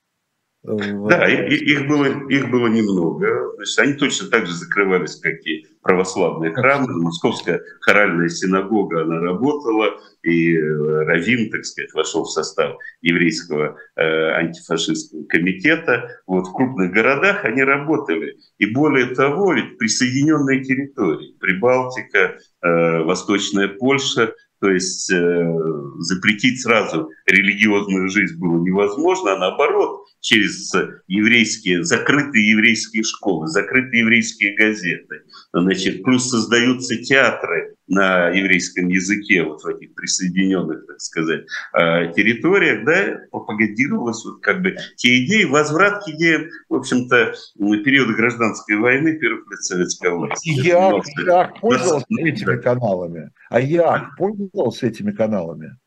Да, 0.67 1.25
их 1.29 1.87
было, 1.87 2.27
их 2.27 2.49
было 2.49 2.67
немного. 2.67 3.53
Значит, 3.55 3.79
они 3.79 3.93
точно 3.93 4.29
так 4.29 4.45
же 4.45 4.53
закрывались, 4.53 5.15
как 5.15 5.35
и 5.45 5.65
православные 5.81 6.53
храмы. 6.53 6.87
Московская 7.01 7.61
хоральная 7.79 8.27
синагога, 8.27 9.03
она 9.03 9.21
работала, 9.21 9.97
и 10.23 10.57
э, 10.57 11.03
Равин, 11.05 11.49
так 11.51 11.63
сказать, 11.63 11.93
вошел 11.93 12.25
в 12.25 12.31
состав 12.31 12.75
еврейского 13.01 13.77
э, 13.95 14.03
антифашистского 14.03 15.23
комитета. 15.23 16.19
Вот 16.27 16.47
в 16.47 16.53
крупных 16.53 16.91
городах 16.91 17.45
они 17.45 17.63
работали. 17.63 18.37
И 18.57 18.65
более 18.65 19.15
того, 19.15 19.53
ведь 19.53 19.77
присоединенные 19.77 20.65
территории, 20.65 21.33
Прибалтика, 21.39 22.39
э, 22.61 23.03
Восточная 23.03 23.69
Польша– 23.69 24.33
то 24.59 24.69
есть 24.71 25.11
э, 25.11 25.53
запретить 25.99 26.61
сразу 26.61 27.09
религиозную 27.25 28.09
жизнь 28.09 28.37
было 28.39 28.59
невозможно, 28.59 29.33
а 29.33 29.39
наоборот, 29.39 30.05
через 30.19 30.73
еврейские, 31.07 31.83
закрытые 31.83 32.49
еврейские 32.51 33.03
школы, 33.03 33.47
закрытые 33.47 34.01
еврейские 34.01 34.55
газеты, 34.55 35.21
значит, 35.53 36.03
плюс 36.03 36.29
создаются 36.29 36.95
театры 36.97 37.76
на 37.87 38.29
еврейском 38.29 38.87
языке 38.87 39.43
вот 39.43 39.63
в 39.63 39.67
этих 39.67 39.95
присоединенных, 39.95 40.85
так 40.87 40.99
сказать, 40.99 41.45
э, 41.73 42.11
территориях, 42.13 42.85
да, 42.85 43.19
пропагандировалось 43.31 44.23
вот 44.25 44.41
как 44.41 44.61
бы 44.61 44.75
те 44.95 45.25
идеи, 45.25 45.45
возврат 45.45 46.03
к 46.03 46.09
идеям, 46.09 46.47
в 46.69 46.75
общем-то, 46.75 47.33
периода 47.83 48.13
гражданской 48.13 48.77
войны, 48.77 49.17
первых 49.17 49.49
лет 49.49 49.63
советской 49.63 50.11
власти. 50.11 50.49
Я, 50.49 50.93
я 51.25 51.45
пользовался 51.59 52.05
этими 52.09 52.57
каналами. 52.57 53.31
А 53.49 53.59
я 53.59 54.09
пользовался 54.17 54.87
этими 54.87 55.11
каналами? 55.11 55.77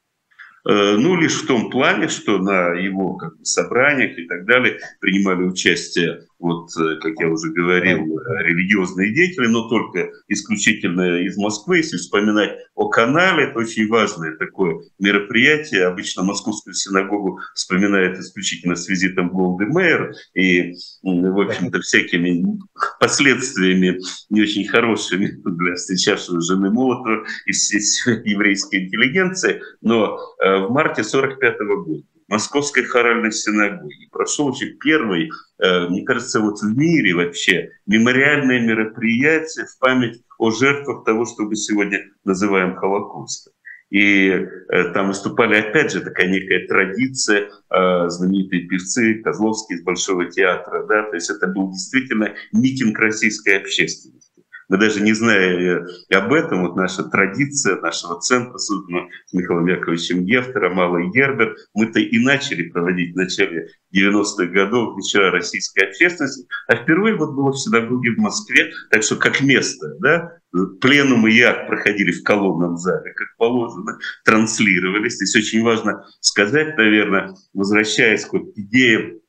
Ну, 0.64 1.16
лишь 1.16 1.42
в 1.42 1.46
том 1.46 1.70
плане, 1.70 2.08
что 2.08 2.36
на 2.38 2.74
его 2.74 3.16
как 3.16 3.38
бы, 3.38 3.44
собраниях 3.44 4.18
и 4.18 4.26
так 4.26 4.44
далее 4.44 4.78
принимали 5.00 5.44
участие 5.44 6.26
вот, 6.40 6.70
э, 6.76 6.96
как 7.00 7.12
я 7.20 7.28
уже 7.28 7.52
говорил, 7.52 8.18
э, 8.18 8.42
религиозные 8.44 9.12
деятели, 9.14 9.46
но 9.46 9.68
только 9.68 10.10
исключительно 10.26 11.20
из 11.20 11.36
Москвы. 11.36 11.78
Если 11.78 11.98
вспоминать 11.98 12.58
о 12.74 12.88
канале, 12.88 13.44
это 13.44 13.58
очень 13.58 13.88
важное 13.88 14.36
такое 14.36 14.80
мероприятие. 14.98 15.86
Обычно 15.86 16.24
Московскую 16.24 16.74
синагогу 16.74 17.40
вспоминают 17.54 18.18
исключительно 18.18 18.74
с 18.74 18.88
визитом 18.88 19.28
Голды 19.28 19.66
Мэйр 19.66 20.14
и, 20.34 20.72
в 21.02 21.40
общем-то, 21.40 21.80
всякими 21.80 22.58
последствиями 22.98 23.98
не 24.30 24.42
очень 24.42 24.66
хорошими 24.66 25.26
для 25.44 25.74
встречавшего 25.74 26.40
жены 26.40 26.70
Молотова 26.70 27.24
и 27.44 27.52
всей 27.52 27.80
еврейской 28.24 28.86
интеллигенции. 28.86 29.60
Но 29.82 30.18
э, 30.42 30.66
в 30.66 30.70
марте 30.70 31.02
1945 31.02 31.58
года 31.84 32.02
Московской 32.30 32.84
хоральной 32.84 33.32
синагоги. 33.32 34.08
Прошел 34.12 34.46
уже 34.46 34.74
первый, 34.74 35.30
э, 35.58 35.88
мне 35.88 36.04
кажется, 36.04 36.40
вот 36.40 36.60
в 36.60 36.76
мире 36.78 37.14
вообще 37.14 37.70
мемориальное 37.86 38.60
мероприятие 38.60 39.66
в 39.66 39.78
память 39.80 40.22
о 40.38 40.52
жертвах 40.52 41.04
того, 41.04 41.26
что 41.26 41.42
мы 41.42 41.56
сегодня 41.56 41.98
называем 42.24 42.76
Холокостом. 42.76 43.52
И 43.90 44.28
э, 44.28 44.46
там 44.94 45.08
выступали, 45.08 45.56
опять 45.56 45.92
же, 45.92 46.00
такая 46.00 46.28
некая 46.28 46.68
традиция, 46.68 47.50
э, 47.68 48.08
знаменитые 48.08 48.68
певцы 48.68 49.20
Козловский 49.24 49.74
из 49.76 49.82
Большого 49.82 50.30
театра, 50.30 50.86
да, 50.86 51.02
то 51.10 51.16
есть 51.16 51.30
это 51.30 51.48
был 51.48 51.72
действительно 51.72 52.36
митинг 52.52 52.96
российской 53.00 53.58
общественности. 53.58 54.29
Мы 54.70 54.78
даже 54.78 55.02
не 55.02 55.12
зная 55.12 55.84
об 56.14 56.32
этом, 56.32 56.62
вот 56.62 56.76
наша 56.76 57.02
традиция 57.02 57.80
нашего 57.80 58.20
центра, 58.20 58.56
созданного 58.56 59.08
с 59.26 59.32
Михаилом 59.32 59.66
Яковлевичем 59.66 60.24
Гефтером, 60.24 60.76
Малый 60.76 61.10
Гербер, 61.10 61.56
мы-то 61.74 61.98
и 61.98 62.18
начали 62.20 62.68
проводить 62.68 63.12
в 63.12 63.16
начале 63.16 63.66
90-х 63.92 64.46
годов 64.46 64.96
вечера 64.96 65.32
российской 65.32 65.88
общественности, 65.88 66.46
а 66.68 66.76
впервые 66.76 67.16
вот 67.16 67.34
было 67.34 67.50
в 67.50 67.58
синагоге 67.58 68.12
в 68.12 68.18
Москве, 68.18 68.70
так 68.92 69.02
что 69.02 69.16
как 69.16 69.40
место, 69.40 69.96
да, 69.98 70.38
пленум 70.80 71.26
и 71.26 71.32
як 71.32 71.66
проходили 71.66 72.12
в 72.12 72.22
колонном 72.22 72.76
зале, 72.76 73.12
как 73.14 73.26
положено, 73.38 73.98
транслировались. 74.24 75.14
Здесь 75.14 75.34
очень 75.34 75.64
важно 75.64 76.04
сказать, 76.20 76.76
наверное, 76.76 77.34
возвращаясь 77.54 78.24
к 78.24 78.34
идее 78.54 79.20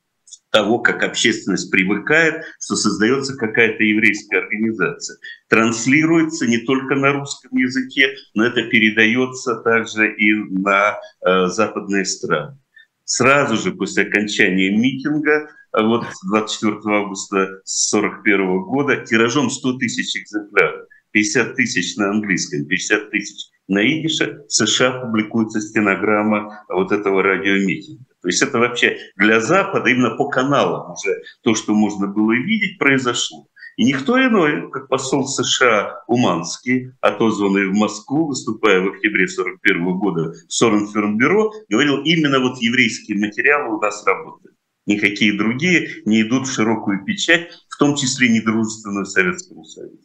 того, 0.52 0.80
как 0.80 1.04
общественность 1.04 1.72
привыкает, 1.72 2.44
что 2.60 2.76
создается 2.76 3.36
какая-то 3.36 3.84
еврейская 3.84 4.40
организация. 4.40 5.18
Транслируется 5.48 6.46
не 6.46 6.60
только 6.60 6.96
на 6.96 7.14
русском 7.14 7.58
языке, 7.58 8.14
но 8.34 8.46
это 8.46 8.64
передается 8.64 9.56
также 9.56 10.14
и 10.14 10.34
на 10.34 11.00
э, 11.26 11.48
западные 11.48 12.06
страны. 12.06 12.58
Сразу 13.06 13.58
же 13.58 13.72
после 13.72 14.04
окончания 14.04 14.76
митинга, 14.76 15.50
э, 15.74 15.84
вот 15.84 16.06
24 16.30 16.76
августа 16.96 17.44
1941 17.44 18.60
года, 18.64 18.98
тиражом 19.06 19.50
100 19.50 19.78
тысяч 19.78 20.16
экземпляров, 20.16 20.86
50 21.12 21.56
тысяч 21.56 21.96
на 21.96 22.10
английском, 22.10 22.66
50 22.66 23.10
тысяч 23.10 23.48
на 23.68 23.86
идише, 23.86 24.44
в 24.48 24.54
США 24.54 25.00
публикуется 25.02 25.62
стенограмма 25.62 26.66
вот 26.68 26.92
этого 26.92 27.24
радиомитинга. 27.24 28.11
То 28.22 28.28
есть 28.28 28.42
это 28.42 28.60
вообще 28.60 28.98
для 29.16 29.40
Запада 29.40 29.90
именно 29.90 30.16
по 30.16 30.30
каналам 30.30 30.92
уже 30.92 31.22
то, 31.44 31.56
что 31.56 31.74
можно 31.74 32.08
было 32.08 32.34
видеть, 32.34 32.78
произошло. 32.78 33.48
И 33.78 33.84
никто 33.84 34.20
иной, 34.20 34.70
как 34.70 34.90
посол 34.90 35.28
США 35.28 36.04
Уманский, 36.08 36.92
отозванный 37.00 37.68
в 37.68 37.74
Москву, 37.74 38.28
выступая 38.28 38.82
в 38.82 38.90
октябре 38.90 39.24
1941 39.24 39.98
года 39.98 40.34
в 40.48 40.54
Соренфернбюро, 40.54 41.52
говорил, 41.70 42.04
именно 42.04 42.40
вот 42.40 42.58
еврейские 42.60 43.18
материалы 43.18 43.78
у 43.78 43.82
нас 43.82 44.06
работают. 44.06 44.56
Никакие 44.86 45.38
другие 45.38 46.04
не 46.06 46.22
идут 46.22 46.48
в 46.48 46.54
широкую 46.54 47.06
печать, 47.06 47.50
в 47.70 47.78
том 47.78 47.96
числе 47.96 48.30
недружественную 48.30 49.06
Советскому 49.06 49.64
Союзу. 49.64 50.04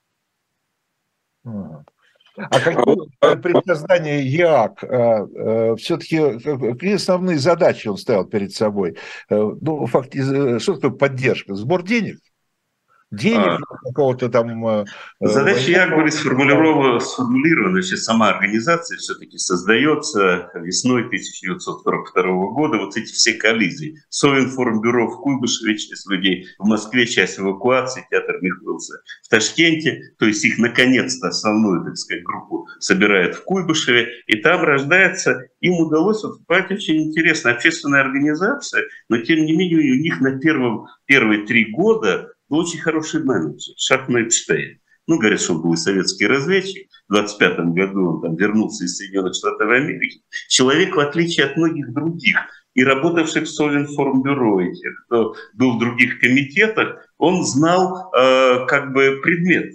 А 2.37 2.61
какие 2.61 3.37
при 3.37 3.62
создании 3.66 4.23
ЯАК 4.23 4.85
э, 4.85 4.88
э, 4.88 5.76
все-таки 5.76 6.38
какие 6.38 6.95
основные 6.95 7.38
задачи 7.38 7.88
он 7.88 7.97
ставил 7.97 8.25
перед 8.25 8.52
собой? 8.52 8.97
Э, 9.31 9.52
ну, 9.61 9.87
фактически, 9.87 10.59
что 10.59 10.75
такое 10.75 10.90
поддержка? 10.90 11.55
Сбор 11.55 11.83
денег? 11.83 12.19
Денег 13.10 13.60
а, 13.60 13.76
какого-то 13.88 14.28
там... 14.28 14.66
Э, 14.66 14.84
Задача 15.20 15.70
Ягбари 15.70 16.10
сформулирована, 16.10 16.98
сформулирована, 17.00 17.80
значит, 17.80 18.00
сама 18.00 18.30
организация 18.30 18.98
все-таки 18.98 19.38
создается 19.38 20.50
весной 20.54 21.04
1942 21.06 22.22
года, 22.52 22.78
вот 22.78 22.96
эти 22.96 23.12
все 23.12 23.34
коллизии. 23.34 23.96
Совинформбюро 24.08 25.08
в 25.08 25.20
Куйбышеве, 25.22 25.76
часть 25.76 26.10
людей, 26.10 26.46
в 26.58 26.66
Москве 26.66 27.06
часть 27.06 27.38
эвакуации, 27.38 28.06
театр 28.10 28.36
Михайловца 28.40 29.00
в 29.22 29.28
Ташкенте, 29.28 30.00
то 30.18 30.26
есть 30.26 30.44
их 30.44 30.58
наконец-то 30.58 31.28
основную, 31.28 31.84
так 31.84 31.96
сказать, 31.96 32.25
группу 32.25 32.66
собирают 32.80 33.36
в 33.36 33.44
Куйбышеве, 33.44 34.08
и 34.26 34.36
там 34.40 34.62
рождается, 34.62 35.46
им 35.60 35.75
удалось, 35.75 36.22
вот, 36.25 36.40
очень 36.48 37.08
интересно, 37.08 37.52
общественная 37.52 38.00
организация, 38.00 38.84
но 39.08 39.18
тем 39.18 39.44
не 39.44 39.56
менее 39.56 39.92
у 39.92 40.02
них 40.02 40.20
на 40.20 40.38
первом, 40.38 40.86
первые 41.06 41.46
три 41.46 41.70
года 41.70 42.32
был 42.48 42.58
очень 42.58 42.80
хороший 42.80 43.22
менеджер, 43.22 43.74
Шахман 43.76 44.26
Эпштейн. 44.26 44.80
Ну, 45.06 45.18
говорят, 45.18 45.40
что 45.40 45.54
он 45.54 45.62
был 45.62 45.76
советский 45.76 46.26
разведчик. 46.26 46.88
В 47.08 47.12
25 47.12 47.58
году 47.74 48.14
он 48.14 48.22
там 48.22 48.36
вернулся 48.36 48.84
из 48.84 48.96
Соединенных 48.96 49.34
Штатов 49.34 49.70
Америки. 49.70 50.22
Человек, 50.48 50.96
в 50.96 51.00
отличие 51.00 51.46
от 51.46 51.56
многих 51.56 51.92
других, 51.92 52.36
и 52.74 52.84
работавших 52.84 53.44
в 53.44 53.48
Совинформбюро, 53.48 54.60
и 54.60 54.74
тех, 54.74 54.92
кто 55.06 55.34
был 55.54 55.76
в 55.76 55.78
других 55.78 56.20
комитетах, 56.20 57.08
он 57.18 57.44
знал 57.44 58.12
э, 58.12 58.66
как 58.66 58.92
бы 58.92 59.20
предмет, 59.22 59.74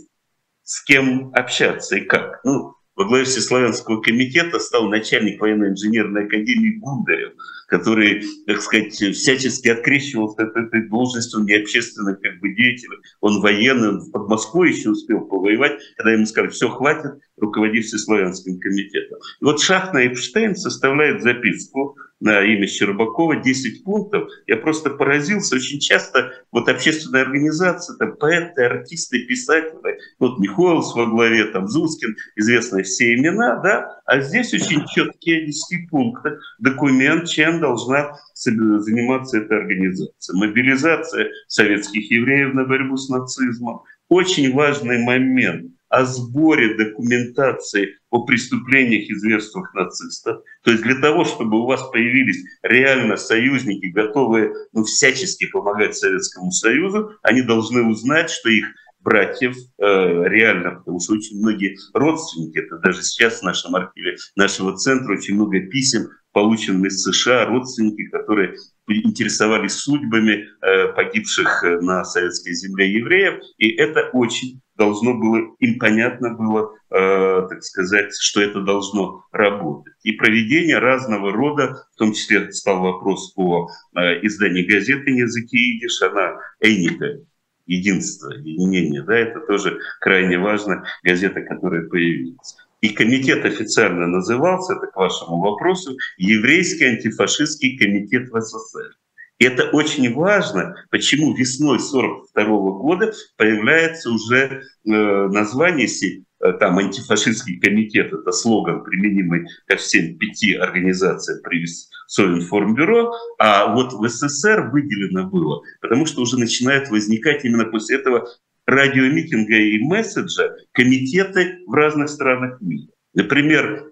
с 0.63 0.83
кем 0.83 1.31
общаться 1.33 1.95
и 1.95 2.01
как. 2.01 2.41
Ну, 2.43 2.75
во 3.01 3.07
главе 3.07 3.23
Всеславянского 3.23 3.99
комитета 3.99 4.59
стал 4.59 4.87
начальник 4.87 5.41
военно-инженерной 5.41 6.25
академии 6.25 6.77
Гундарев, 6.77 7.33
который, 7.67 8.23
так 8.45 8.61
сказать, 8.61 8.93
всячески 8.93 9.69
открещивался 9.69 10.43
от 10.43 10.55
этой 10.55 10.87
должности, 10.87 11.35
он 11.35 11.45
не 11.45 11.55
общественный 11.55 12.15
как 12.15 12.39
бы 12.39 12.53
деятель, 12.53 12.89
он 13.19 13.41
военный, 13.41 13.89
он 13.89 14.01
в 14.01 14.29
Москве 14.29 14.69
еще 14.69 14.91
успел 14.91 15.21
повоевать, 15.21 15.79
когда 15.97 16.11
ему 16.11 16.27
сказали, 16.27 16.51
все, 16.51 16.69
хватит, 16.69 17.13
руководи 17.37 17.81
Всеславянским 17.81 18.59
комитетом. 18.59 19.17
И 19.41 19.45
вот 19.45 19.59
Шахна 19.59 20.05
Эпштейн 20.05 20.55
составляет 20.55 21.23
записку 21.23 21.97
на 22.21 22.41
имя 22.43 22.67
Щербакова 22.67 23.37
10 23.37 23.83
пунктов. 23.83 24.29
Я 24.47 24.57
просто 24.57 24.91
поразился. 24.91 25.55
Очень 25.55 25.79
часто 25.79 26.31
вот 26.51 26.69
общественные 26.69 27.23
организации, 27.23 27.97
там 27.97 28.15
поэты, 28.15 28.63
артисты, 28.63 29.25
писатели, 29.25 29.97
вот 30.19 30.39
Михоэлс 30.39 30.95
во 30.95 31.07
главе, 31.07 31.45
там 31.45 31.67
Зускин, 31.67 32.15
известные 32.35 32.83
все 32.83 33.15
имена, 33.15 33.59
да, 33.61 33.99
а 34.05 34.21
здесь 34.21 34.53
очень 34.53 34.85
четкие 34.87 35.47
10 35.47 35.89
пункты, 35.89 36.37
документ, 36.59 37.27
чем 37.27 37.59
должна 37.59 38.13
заниматься 38.33 39.39
эта 39.39 39.55
организация. 39.55 40.35
Мобилизация 40.35 41.29
советских 41.47 42.11
евреев 42.11 42.53
на 42.53 42.65
борьбу 42.65 42.97
с 42.97 43.09
нацизмом. 43.09 43.81
Очень 44.09 44.53
важный 44.53 45.03
момент 45.03 45.71
о 45.91 46.05
сборе 46.05 46.75
документации 46.75 47.97
о 48.09 48.25
преступлениях 48.25 49.09
и 49.09 49.13
зверствах 49.13 49.73
нацистов. 49.73 50.41
То 50.63 50.71
есть 50.71 50.83
для 50.83 50.95
того, 50.95 51.25
чтобы 51.25 51.59
у 51.59 51.65
вас 51.65 51.83
появились 51.91 52.43
реально 52.63 53.17
союзники, 53.17 53.87
готовые 53.87 54.53
ну, 54.71 54.83
всячески 54.83 55.47
помогать 55.47 55.95
Советскому 55.95 56.51
Союзу, 56.51 57.11
они 57.21 57.41
должны 57.41 57.83
узнать, 57.83 58.29
что 58.29 58.49
их 58.49 58.65
братьев 59.01 59.55
э, 59.55 59.83
реально, 60.29 60.75
потому 60.75 60.99
что 60.99 61.13
очень 61.13 61.39
многие 61.39 61.75
родственники, 61.93 62.59
это 62.59 62.77
даже 62.77 63.03
сейчас 63.03 63.39
в 63.39 63.43
нашем 63.43 63.75
архиве 63.75 64.15
нашего 64.35 64.77
центра 64.77 65.13
очень 65.13 65.35
много 65.35 65.59
писем, 65.59 66.07
полученных 66.31 66.91
из 66.91 67.03
США, 67.03 67.45
родственники, 67.47 68.07
которые 68.07 68.55
интересовались 68.87 69.73
судьбами 69.73 70.45
э, 70.61 70.93
погибших 70.93 71.63
э, 71.63 71.81
на 71.81 72.05
советской 72.05 72.53
земле 72.53 72.91
евреев, 72.91 73.41
и 73.57 73.71
это 73.71 74.09
очень 74.13 74.61
должно 74.81 75.13
было, 75.13 75.55
им 75.59 75.77
понятно 75.77 76.33
было, 76.33 76.73
э, 76.89 77.47
так 77.47 77.63
сказать, 77.63 78.15
что 78.19 78.41
это 78.41 78.61
должно 78.61 79.23
работать. 79.31 79.93
И 80.01 80.13
проведение 80.13 80.79
разного 80.79 81.31
рода, 81.31 81.85
в 81.93 81.97
том 81.97 82.13
числе 82.13 82.51
стал 82.51 82.81
вопрос 82.81 83.31
о 83.35 83.67
э, 83.67 84.25
издании 84.25 84.63
газеты 84.63 85.11
на 85.11 85.19
языке 85.19 85.57
идиш, 85.57 86.01
она 86.01 86.39
Эйника, 86.59 87.19
единство, 87.67 88.31
единение, 88.33 89.03
да, 89.03 89.15
это 89.15 89.41
тоже 89.41 89.77
крайне 89.99 90.39
важно, 90.39 90.83
газета, 91.03 91.41
которая 91.41 91.87
появилась. 91.87 92.55
И 92.81 92.89
комитет 92.89 93.45
официально 93.45 94.07
назывался, 94.07 94.73
это 94.73 94.87
к 94.87 94.95
вашему 94.95 95.41
вопросу, 95.41 95.95
Еврейский 96.17 96.85
антифашистский 96.85 97.77
комитет 97.77 98.31
в 98.31 98.41
СССР. 98.41 98.97
И 99.41 99.43
это 99.43 99.71
очень 99.71 100.13
важно, 100.13 100.75
почему 100.91 101.33
весной 101.33 101.77
1942 101.77 102.45
года 102.77 103.11
появляется 103.37 104.11
уже 104.11 104.37
э, 104.37 104.59
название 104.85 105.87
э, 105.87 106.53
там 106.59 106.77
антифашистский 106.77 107.59
комитет, 107.59 108.13
это 108.13 108.31
слоган, 108.33 108.83
применимый 108.83 109.47
ко 109.65 109.77
всем 109.77 110.15
пяти 110.19 110.53
организациям 110.53 111.39
при 111.41 111.65
Совинформбюро, 112.05 113.13
а 113.39 113.73
вот 113.73 113.93
в 113.93 114.07
СССР 114.07 114.69
выделено 114.71 115.27
было, 115.27 115.63
потому 115.81 116.05
что 116.05 116.21
уже 116.21 116.37
начинает 116.37 116.89
возникать 116.89 117.43
именно 117.43 117.65
после 117.65 117.97
этого 117.97 118.29
радиомитинга 118.67 119.55
и 119.55 119.79
месседжа 119.79 120.51
комитеты 120.71 121.61
в 121.65 121.73
разных 121.73 122.09
странах 122.09 122.61
мира. 122.61 122.91
Например, 123.15 123.90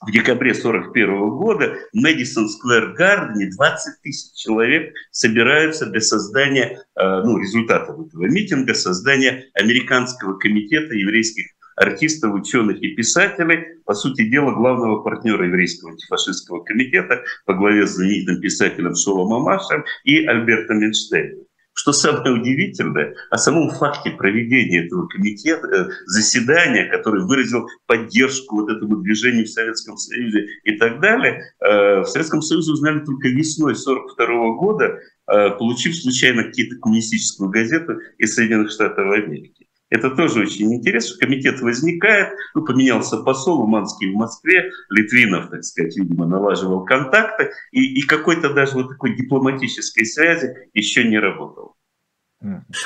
в 0.00 0.12
декабре 0.12 0.52
1941 0.52 1.30
года 1.30 1.76
в 1.92 1.96
Мэдисон 1.96 2.48
Сквер 2.48 2.92
Гардене 2.92 3.50
20 3.50 4.02
тысяч 4.02 4.40
человек 4.40 4.94
собираются 5.10 5.86
для 5.86 6.00
создания, 6.00 6.78
э, 6.94 7.22
ну, 7.24 7.38
результатов 7.38 7.98
этого 8.06 8.26
митинга, 8.26 8.74
создания 8.74 9.46
Американского 9.54 10.38
комитета 10.38 10.94
еврейских 10.94 11.46
артистов, 11.76 12.34
ученых 12.34 12.82
и 12.82 12.94
писателей, 12.94 13.80
по 13.84 13.94
сути 13.94 14.28
дела, 14.28 14.52
главного 14.52 15.02
партнера 15.02 15.46
еврейского 15.46 15.92
антифашистского 15.92 16.62
комитета 16.62 17.22
по 17.46 17.54
главе 17.54 17.86
с 17.86 17.90
знаменитым 17.90 18.40
писателем 18.40 18.94
Шолом 18.94 19.32
Амашем 19.32 19.84
и 20.04 20.24
Альбертом 20.26 20.82
Эйнштейном. 20.82 21.47
Что 21.78 21.92
самое 21.92 22.32
удивительное, 22.32 23.14
о 23.30 23.38
самом 23.38 23.70
факте 23.70 24.10
проведения 24.10 24.84
этого 24.84 25.06
комитета, 25.06 25.68
э, 25.68 25.88
заседания, 26.06 26.90
который 26.90 27.24
выразил 27.24 27.68
поддержку 27.86 28.56
вот 28.56 28.68
этому 28.68 28.96
движению 28.96 29.44
в 29.44 29.48
Советском 29.48 29.96
Союзе 29.96 30.48
и 30.64 30.76
так 30.76 31.00
далее, 31.00 31.40
э, 31.60 32.00
в 32.00 32.06
Советском 32.06 32.42
Союзе 32.42 32.72
узнали 32.72 33.04
только 33.04 33.28
весной 33.28 33.76
1942 33.76 34.56
года, 34.56 34.98
э, 35.28 35.50
получив 35.50 35.94
случайно 35.94 36.42
какие-то 36.42 36.80
коммунистическую 36.80 37.48
газету 37.48 37.92
из 38.18 38.34
Соединенных 38.34 38.72
Штатов 38.72 39.12
Америки. 39.12 39.67
Это 39.90 40.10
тоже 40.10 40.42
очень 40.42 40.74
интересно. 40.74 41.18
Комитет 41.18 41.60
возникает, 41.60 42.34
ну, 42.54 42.64
поменялся 42.64 43.18
посол 43.18 43.62
Уманский 43.62 44.12
в 44.12 44.16
Москве, 44.16 44.70
Литвинов, 44.90 45.50
так 45.50 45.64
сказать, 45.64 45.96
видимо, 45.96 46.26
налаживал 46.26 46.84
контакты, 46.84 47.50
и, 47.72 48.00
и 48.00 48.02
какой-то 48.02 48.52
даже 48.52 48.74
вот 48.74 48.88
такой 48.90 49.16
дипломатической 49.16 50.04
связи 50.04 50.54
еще 50.74 51.04
не 51.04 51.18
работал. 51.18 51.74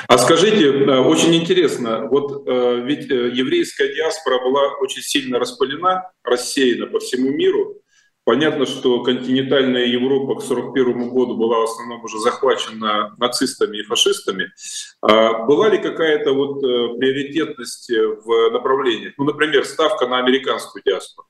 А 0.09 0.17
скажите, 0.17 0.65
э, 0.65 0.99
очень 1.01 1.35
интересно, 1.35 2.07
вот 2.07 2.49
э, 2.49 2.85
ведь 2.87 3.11
э, 3.11 3.33
еврейская 3.35 3.95
диаспора 3.95 4.39
была 4.39 4.79
очень 4.81 5.03
сильно 5.03 5.39
распылена, 5.39 6.11
рассеяна 6.25 6.87
по 6.87 7.01
всему 7.01 7.31
миру. 7.31 7.82
Понятно, 8.25 8.67
что 8.67 9.03
континентальная 9.03 9.87
Европа 9.87 10.37
к 10.37 10.45
1941 10.45 11.11
году 11.11 11.37
была 11.37 11.59
в 11.59 11.65
основном 11.65 12.05
уже 12.05 12.19
захвачена 12.21 13.15
нацистами 13.19 13.79
и 13.79 13.83
фашистами. 13.83 14.53
А 15.01 15.45
была 15.45 15.69
ли 15.69 15.79
какая-то 15.79 16.33
вот 16.33 16.61
приоритетность 16.61 17.91
в 17.91 18.51
направлениях? 18.51 19.15
Ну, 19.19 19.25
например, 19.25 19.65
ставка 19.65 20.07
на 20.07 20.19
американскую 20.19 20.83
диаспору 20.85 21.27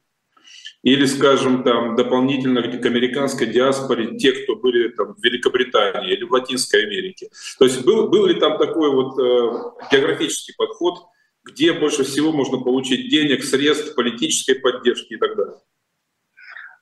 или, 0.82 1.06
скажем, 1.06 1.62
там 1.62 1.94
дополнительно 1.94 2.62
к 2.62 2.84
американской 2.84 3.46
диаспоре 3.46 4.16
те, 4.18 4.32
кто 4.32 4.56
были 4.56 4.88
там 4.88 5.14
в 5.14 5.22
Великобритании 5.22 6.12
или 6.12 6.24
в 6.24 6.32
Латинской 6.32 6.84
Америке. 6.84 7.30
То 7.58 7.64
есть 7.64 7.84
был, 7.84 8.08
был 8.08 8.26
ли 8.26 8.34
там 8.34 8.58
такой 8.58 8.90
вот 8.90 9.18
э, 9.18 9.92
географический 9.92 10.54
подход, 10.56 10.98
где 11.44 11.72
больше 11.72 12.04
всего 12.04 12.32
можно 12.32 12.58
получить 12.58 13.08
денег, 13.08 13.44
средств, 13.44 13.94
политической 13.94 14.54
поддержки 14.54 15.14
и 15.14 15.16
так 15.16 15.36
далее? 15.36 15.58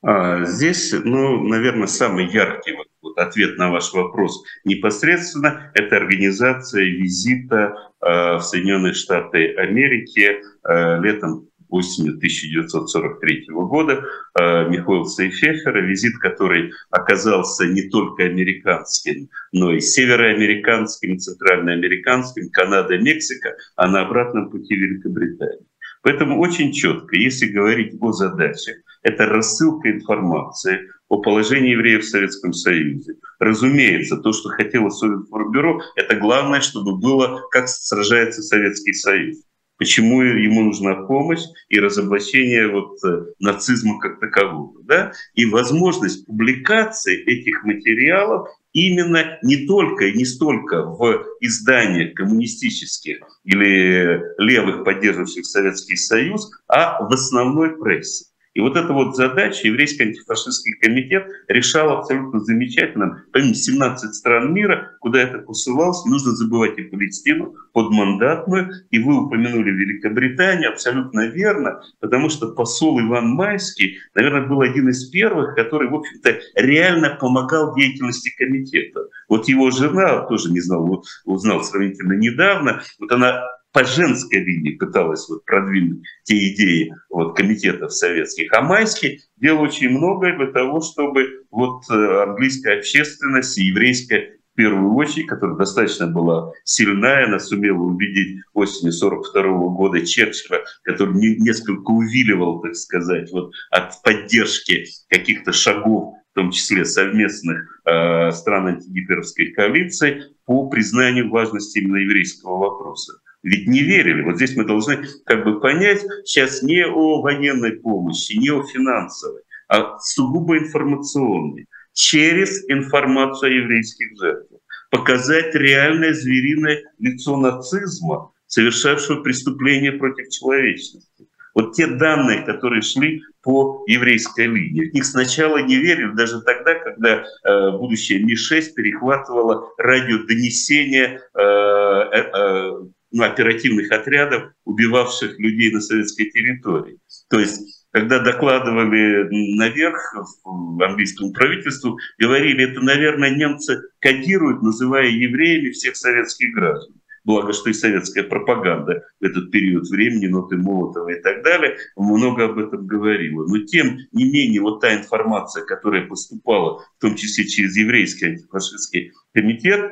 А, 0.03 0.45
здесь, 0.45 0.95
ну, 1.05 1.43
наверное, 1.47 1.87
самый 1.87 2.27
яркий 2.27 2.73
вот, 2.73 2.87
вот 3.03 3.19
ответ 3.19 3.59
на 3.59 3.71
ваш 3.71 3.93
вопрос 3.93 4.43
непосредственно– 4.65 5.71
это 5.75 5.97
организация 5.97 6.85
визита 6.85 7.75
э, 8.01 8.37
в 8.37 8.41
Соединенные 8.41 8.95
Штаты 8.95 9.55
Америки 9.57 10.39
э, 10.65 11.01
летом 11.03 11.49
осенью 11.69 12.17
1943 12.17 13.47
года 13.51 14.03
Михаила 14.37 15.05
Сейфефера, 15.05 15.81
визит, 15.81 16.19
который 16.19 16.73
оказался 16.91 17.65
не 17.69 17.89
только 17.91 18.25
американским, 18.25 19.29
но 19.53 19.73
и 19.73 19.79
североамериканским, 19.79 21.19
центральноамериканским, 21.19 22.51
Канада, 22.51 22.99
Мексика, 22.99 23.55
а 23.77 23.87
на 23.87 24.01
обратном 24.01 24.51
пути 24.51 24.75
Великобритании. 24.75 25.65
Поэтому 26.03 26.41
очень 26.41 26.73
четко, 26.73 27.17
если 27.17 27.47
говорить 27.47 27.95
о 28.01 28.13
задачах, 28.13 28.77
это 29.03 29.27
рассылка 29.27 29.91
информации 29.91 30.91
о 31.09 31.21
положении 31.21 31.73
евреев 31.73 32.05
в 32.05 32.09
Советском 32.09 32.53
Союзе. 32.53 33.15
Разумеется, 33.39 34.17
то, 34.17 34.33
что 34.33 34.49
хотело 34.51 34.91
Совинформбюро, 34.91 35.81
это 35.97 36.17
главное, 36.17 36.61
чтобы 36.61 36.97
было, 36.97 37.43
как 37.51 37.69
сражается 37.69 38.43
Советский 38.43 38.93
Союз 38.93 39.39
почему 39.81 40.21
ему 40.21 40.63
нужна 40.65 40.95
помощь 40.95 41.43
и 41.71 41.81
разоблачение 41.81 42.69
вот 42.69 43.03
э, 43.03 43.33
нацизма 43.41 43.99
как 43.99 44.21
такового. 44.21 44.79
Да? 44.85 45.13
И 45.35 45.47
возможность 45.47 46.27
публикации 46.27 47.19
этих 47.25 47.65
материалов 47.65 48.49
именно 48.75 49.39
не 49.43 49.67
только 49.67 50.05
и 50.05 50.19
не 50.19 50.27
столько 50.27 50.85
в 50.85 51.25
изданиях 51.41 52.13
коммунистических 52.15 53.27
или 53.45 54.23
левых, 54.37 54.85
поддерживающих 54.85 55.47
Советский 55.47 55.97
Союз, 55.97 56.51
а 56.69 57.03
в 57.03 57.13
основной 57.13 57.79
прессе. 57.81 58.27
И 58.55 58.61
вот 58.61 58.77
эта 58.77 58.93
вот 58.93 59.15
задача 59.15 59.69
еврейский 59.69 60.05
антифашистский 60.05 60.75
комитет 60.75 61.25
решал 61.47 61.91
абсолютно 61.91 62.41
замечательно. 62.41 63.25
Помимо 63.33 63.55
17 63.55 64.15
стран 64.15 64.53
мира, 64.53 64.97
куда 65.01 65.21
это 65.21 65.39
посылалось, 65.39 66.05
нужно 66.05 66.33
забывать 66.33 66.77
и 66.79 66.83
Палестину, 66.83 67.55
подмандатную. 67.73 68.71
И 68.91 68.99
вы 68.99 69.25
упомянули 69.25 69.71
Великобританию, 69.71 70.71
абсолютно 70.71 71.29
верно, 71.29 71.81
потому 72.01 72.29
что 72.29 72.53
посол 72.53 73.01
Иван 73.01 73.29
Майский, 73.29 73.99
наверное, 74.15 74.49
был 74.49 74.61
один 74.63 74.89
из 74.89 75.09
первых, 75.11 75.55
который, 75.55 75.89
в 75.89 75.95
общем-то, 75.95 76.41
реально 76.57 77.17
помогал 77.21 77.75
деятельности 77.77 78.35
комитета. 78.37 79.01
Вот 79.29 79.47
его 79.47 79.71
жена, 79.71 80.23
тоже 80.27 80.51
не 80.51 80.61
знал, 80.61 81.05
узнал 81.25 81.63
сравнительно 81.63 82.15
недавно, 82.15 82.83
вот 82.99 83.13
она 83.13 83.45
по 83.73 83.85
женской 83.85 84.41
линии 84.41 84.77
пыталась 84.77 85.29
вот 85.29 85.45
продвинуть 85.45 86.03
те 86.25 86.53
идеи 86.53 86.95
вот, 87.09 87.37
комитетов 87.37 87.93
советских. 87.93 88.53
А 88.53 88.63
Майский 88.63 89.21
делал 89.37 89.63
очень 89.63 89.91
многое 89.91 90.37
для 90.37 90.49
того, 90.49 90.81
чтобы 90.81 91.45
вот 91.51 91.83
э, 91.91 92.23
английская 92.23 92.79
общественность 92.79 93.59
и 93.59 93.67
еврейская 93.67 94.37
в 94.53 94.57
первую 94.57 94.95
очередь, 94.95 95.29
которая 95.29 95.57
достаточно 95.57 96.09
была 96.09 96.53
сильная, 96.65 97.27
она 97.27 97.39
сумела 97.39 97.79
убедить 97.79 98.43
осенью 98.53 98.93
42 98.93 99.43
года 99.69 100.05
Черчилля, 100.05 100.65
который 100.83 101.15
несколько 101.39 101.91
увиливал, 101.91 102.61
так 102.61 102.75
сказать, 102.75 103.31
вот, 103.31 103.53
от 103.71 104.03
поддержки 104.03 104.85
каких-то 105.09 105.53
шагов 105.53 106.15
в 106.31 106.35
том 106.35 106.53
числе 106.53 106.85
совместных 106.85 107.83
э, 107.87 108.31
стран 108.31 108.69
антигитлеровской 108.69 109.47
коалиции, 109.47 110.23
по 110.45 110.69
признанию 110.69 111.29
важности 111.29 111.79
именно 111.81 111.97
еврейского 111.97 112.57
вопроса 112.57 113.15
ведь 113.43 113.67
не 113.67 113.81
верили. 113.81 114.23
Вот 114.23 114.37
здесь 114.37 114.57
мы 114.57 114.65
должны 114.65 115.05
как 115.25 115.45
бы 115.45 115.61
понять 115.61 116.05
сейчас 116.25 116.63
не 116.63 116.85
о 116.87 117.21
военной 117.23 117.73
помощи, 117.73 118.35
не 118.35 118.51
о 118.51 118.63
финансовой, 118.65 119.43
а 119.69 119.99
сугубо 119.99 120.59
информационной. 120.59 121.67
Через 121.93 122.69
информацию 122.69 123.51
о 123.51 123.55
еврейских 123.63 124.17
жертвах. 124.19 124.61
Показать 124.91 125.55
реальное 125.55 126.13
звериное 126.13 126.83
лицо 126.99 127.37
нацизма, 127.37 128.33
совершавшего 128.47 129.23
преступление 129.23 129.93
против 129.93 130.29
человечности. 130.29 131.27
Вот 131.55 131.73
те 131.75 131.87
данные, 131.87 132.43
которые 132.43 132.83
шли 132.83 133.23
по 133.43 133.85
еврейской 133.87 134.47
линии. 134.47 134.89
В 134.89 134.95
них 134.95 135.05
сначала 135.05 135.59
не 135.59 135.77
верили, 135.77 136.15
даже 136.15 136.41
тогда, 136.43 136.75
когда 136.75 137.25
э, 137.45 137.71
будущее 137.73 138.23
Ми-6 138.23 138.75
перехватывало 138.75 139.69
радиодонесения 139.79 141.21
э, 141.35 141.41
э, 141.41 142.31
э 142.33 142.73
ну, 143.13 143.25
оперативных 143.25 143.91
отрядов, 143.93 144.53
убивавших 144.65 145.39
людей 145.39 145.73
на 145.73 145.81
советской 145.81 146.31
территории. 146.31 146.99
То 147.29 147.41
есть 147.41 147.81
когда 147.93 148.21
докладывали 148.21 149.57
наверх 149.57 150.15
английскому 150.45 151.33
правительству, 151.33 151.99
говорили, 152.19 152.71
это, 152.71 152.81
наверное, 152.81 153.35
немцы 153.35 153.83
кодируют, 153.99 154.63
называя 154.63 155.09
евреями 155.09 155.71
всех 155.71 155.97
советских 155.97 156.55
граждан. 156.55 156.95
Благо, 157.25 157.53
что 157.53 157.69
и 157.69 157.75
советская 157.75 158.25
пропаганда 158.25 159.05
в 159.21 159.25
этот 159.25 159.51
период 159.51 159.89
времени, 159.91 160.27
ноты 160.27 160.57
Молотова 160.57 161.11
и 161.11 161.21
так 161.21 161.43
далее, 161.43 161.77
много 161.95 162.45
об 162.45 162.59
этом 162.59 162.87
говорила. 162.87 163.47
Но 163.47 163.59
тем 163.67 163.99
не 164.13 164.25
менее, 164.25 164.63
вот 164.63 164.81
та 164.81 164.95
информация, 164.95 165.65
которая 165.67 166.07
поступала, 166.07 166.79
в 166.79 167.01
том 167.01 167.17
числе 167.17 167.45
через 167.45 167.77
еврейский 167.77 168.27
антифашистский 168.27 169.13
комитет, 169.35 169.91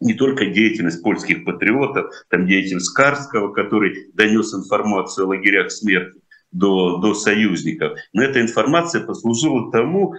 не 0.00 0.14
только 0.14 0.46
деятельность 0.46 1.02
польских 1.02 1.44
патриотов, 1.44 2.12
там 2.28 2.46
деятельность 2.46 2.94
Карского, 2.94 3.52
который 3.52 4.10
донес 4.14 4.54
информацию 4.54 5.26
о 5.26 5.28
лагерях 5.28 5.70
смерти 5.70 6.20
до, 6.52 6.98
до 6.98 7.14
союзников. 7.14 7.98
Но 8.12 8.22
эта 8.22 8.40
информация 8.40 9.04
послужила 9.04 9.70
тому, 9.70 10.14
э, 10.14 10.18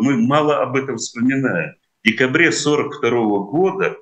мы 0.00 0.16
мало 0.16 0.62
об 0.62 0.76
этом 0.76 0.96
вспоминаем. 0.96 1.74
В 2.02 2.08
декабре 2.08 2.48
1942 2.48 3.10
года 3.50 3.96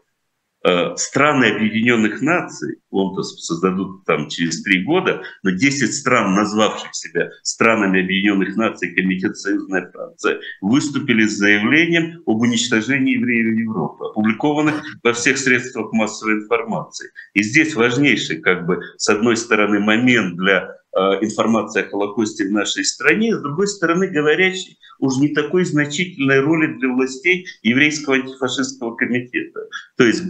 страны 0.97 1.45
Объединенных 1.45 2.23
Наций, 2.23 2.79
он-то 2.91 3.23
создадут 3.23 4.05
там 4.05 4.29
через 4.29 4.63
три 4.63 4.83
года, 4.83 5.23
но 5.43 5.51
10 5.51 5.95
стран, 5.95 6.35
назвавших 6.35 6.95
себя 6.95 7.31
странами 7.43 8.03
Объединенных 8.03 8.57
Наций, 8.57 8.95
Комитет 8.95 9.37
Союзная 9.37 9.91
Франция, 9.93 10.41
выступили 10.63 11.27
с 11.27 11.37
заявлением 11.37 12.23
об 12.27 12.41
уничтожении 12.41 13.15
евреев 13.15 13.59
Европы, 13.59 14.07
опубликованных 14.07 14.83
во 15.03 15.13
всех 15.13 15.37
средствах 15.39 15.93
массовой 15.93 16.35
информации. 16.35 17.11
И 17.35 17.43
здесь 17.43 17.75
важнейший, 17.75 18.41
как 18.41 18.67
бы, 18.67 18.81
с 18.97 19.09
одной 19.09 19.37
стороны, 19.37 19.81
момент 19.81 20.37
для 20.37 20.69
э, 20.97 20.99
информации 21.21 21.83
о 21.83 21.89
Холокосте 21.89 22.47
в 22.47 22.53
нашей 22.53 22.85
стране, 22.85 23.37
с 23.37 23.43
другой 23.43 23.67
стороны, 23.67 24.09
говорящий 24.09 24.79
уж 24.99 25.17
не 25.19 25.29
такой 25.29 25.65
значительной 25.65 26.41
роли 26.41 26.79
для 26.79 26.89
властей 26.89 27.47
еврейского 27.63 28.17
антифашистского 28.17 28.95
комитета. 28.97 29.61
То 29.97 30.05
есть 30.05 30.23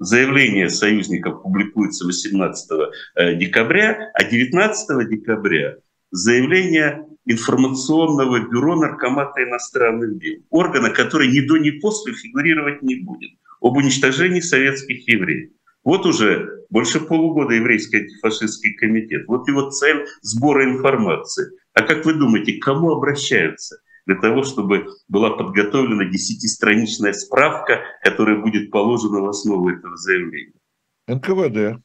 заявление 0.00 0.68
союзников 0.68 1.42
публикуется 1.42 2.06
18 2.06 2.70
э, 3.14 3.34
декабря, 3.36 4.10
а 4.14 4.24
19 4.24 5.08
декабря 5.08 5.76
заявление 6.10 7.06
информационного 7.26 8.40
бюро 8.40 8.74
Наркомата 8.76 9.44
иностранных 9.44 10.18
дел, 10.18 10.38
органа, 10.50 10.90
который 10.90 11.28
ни 11.28 11.46
до, 11.46 11.58
ни 11.58 11.70
после 11.70 12.14
фигурировать 12.14 12.82
не 12.82 12.96
будет, 12.96 13.30
об 13.60 13.76
уничтожении 13.76 14.40
советских 14.40 15.06
евреев. 15.06 15.50
Вот 15.84 16.06
уже 16.06 16.64
больше 16.70 17.00
полугода 17.00 17.54
еврейский 17.54 17.98
антифашистский 17.98 18.74
комитет. 18.74 19.24
Вот 19.28 19.48
его 19.48 19.70
цель 19.70 20.06
сбора 20.22 20.64
информации. 20.64 21.52
А 21.72 21.82
как 21.82 22.04
вы 22.04 22.14
думаете, 22.14 22.54
к 22.54 22.64
кому 22.64 22.90
обращаются? 22.90 23.78
Для 24.10 24.20
того, 24.20 24.42
чтобы 24.42 24.88
была 25.06 25.30
подготовлена 25.30 26.06
десятистраничная 26.06 27.12
справка, 27.12 27.80
которая 28.02 28.40
будет 28.40 28.72
положена 28.72 29.20
в 29.20 29.28
основу 29.28 29.70
этого 29.70 29.96
заявления. 29.96 30.58
НКВД. 31.06 31.80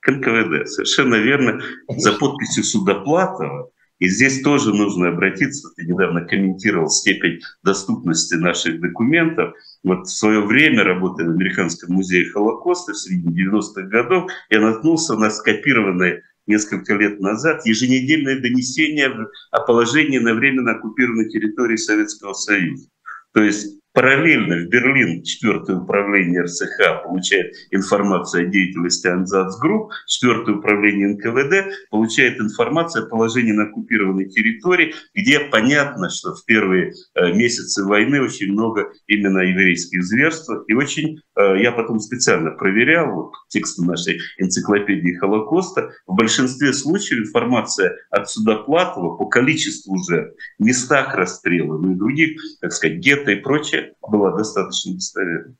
к 0.00 0.10
НКВД. 0.10 0.66
Совершенно 0.68 1.16
верно. 1.16 1.60
За 1.88 2.12
подписью 2.12 2.64
Судоплатова 2.64 3.70
и 3.98 4.08
здесь 4.08 4.42
тоже 4.42 4.74
нужно 4.74 5.08
обратиться, 5.08 5.70
ты 5.74 5.86
недавно 5.86 6.22
комментировал 6.22 6.88
степень 6.90 7.40
доступности 7.62 8.34
наших 8.34 8.80
документов. 8.80 9.54
Вот 9.84 10.06
в 10.06 10.10
свое 10.10 10.40
время, 10.40 10.84
работая 10.84 11.26
в 11.26 11.30
Американском 11.30 11.94
музее 11.94 12.30
Холокоста 12.30 12.92
в 12.92 12.98
середине 12.98 13.46
90-х 13.46 13.82
годов, 13.88 14.30
я 14.50 14.60
наткнулся 14.60 15.14
на 15.14 15.30
скопированное 15.30 16.22
несколько 16.46 16.94
лет 16.94 17.20
назад 17.20 17.64
еженедельное 17.66 18.40
донесение 18.40 19.12
о 19.50 19.60
положении 19.60 20.18
на 20.18 20.34
временно 20.34 20.72
оккупированной 20.72 21.28
территории 21.28 21.76
Советского 21.76 22.32
Союза. 22.32 22.88
То 23.32 23.42
есть 23.42 23.80
Параллельно 23.96 24.56
в 24.56 24.68
Берлин 24.68 25.22
четвертое 25.22 25.76
управление 25.78 26.42
РСХ 26.42 27.02
получает 27.02 27.54
информацию 27.70 28.46
о 28.46 28.50
деятельности 28.50 29.06
Анзацгрупп, 29.06 29.90
четвертое 30.06 30.56
управление 30.56 31.14
НКВД 31.14 31.72
получает 31.88 32.38
информацию 32.38 33.06
о 33.06 33.08
положении 33.08 33.52
на 33.52 33.62
оккупированной 33.62 34.28
территории, 34.28 34.92
где 35.14 35.40
понятно, 35.40 36.10
что 36.10 36.34
в 36.34 36.44
первые 36.44 36.92
э, 37.14 37.32
месяцы 37.32 37.86
войны 37.86 38.20
очень 38.20 38.52
много 38.52 38.92
именно 39.06 39.38
еврейских 39.38 40.04
зверств. 40.04 40.50
И 40.68 40.74
очень, 40.74 41.22
э, 41.34 41.62
я 41.62 41.72
потом 41.72 41.98
специально 41.98 42.50
проверял 42.50 43.14
вот, 43.14 43.32
тексты 43.48 43.82
нашей 43.82 44.18
энциклопедии 44.36 45.14
Холокоста, 45.14 45.88
в 46.06 46.14
большинстве 46.14 46.74
случаев 46.74 47.28
информация 47.28 47.96
от 48.10 48.28
Судоплатова 48.28 49.16
по 49.16 49.24
количеству 49.24 49.96
жертв, 50.06 50.36
местах 50.58 51.14
расстрела, 51.14 51.78
ну 51.78 51.92
и 51.92 51.94
других, 51.94 52.38
так 52.60 52.72
сказать, 52.72 52.98
гетто 52.98 53.30
и 53.30 53.36
прочее, 53.36 53.85
была 54.00 54.36
достаточно 54.36 54.94
достоверной. 54.94 55.56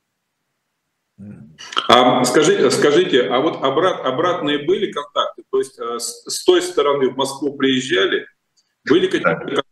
А 1.89 2.25
скажите, 2.25 2.71
скажите, 2.71 3.23
а 3.23 3.41
вот 3.41 3.63
обрат, 3.63 4.05
обратные 4.05 4.67
были 4.67 4.93
контакты? 4.93 5.45
То 5.51 5.59
есть 5.59 5.79
э, 5.79 5.99
с, 5.99 6.25
с 6.27 6.45
той 6.45 6.61
стороны 6.61 7.11
в 7.11 7.17
Москву 7.17 7.57
приезжали, 7.57 8.27
были 8.89 9.07
какие-то, 9.07 9.63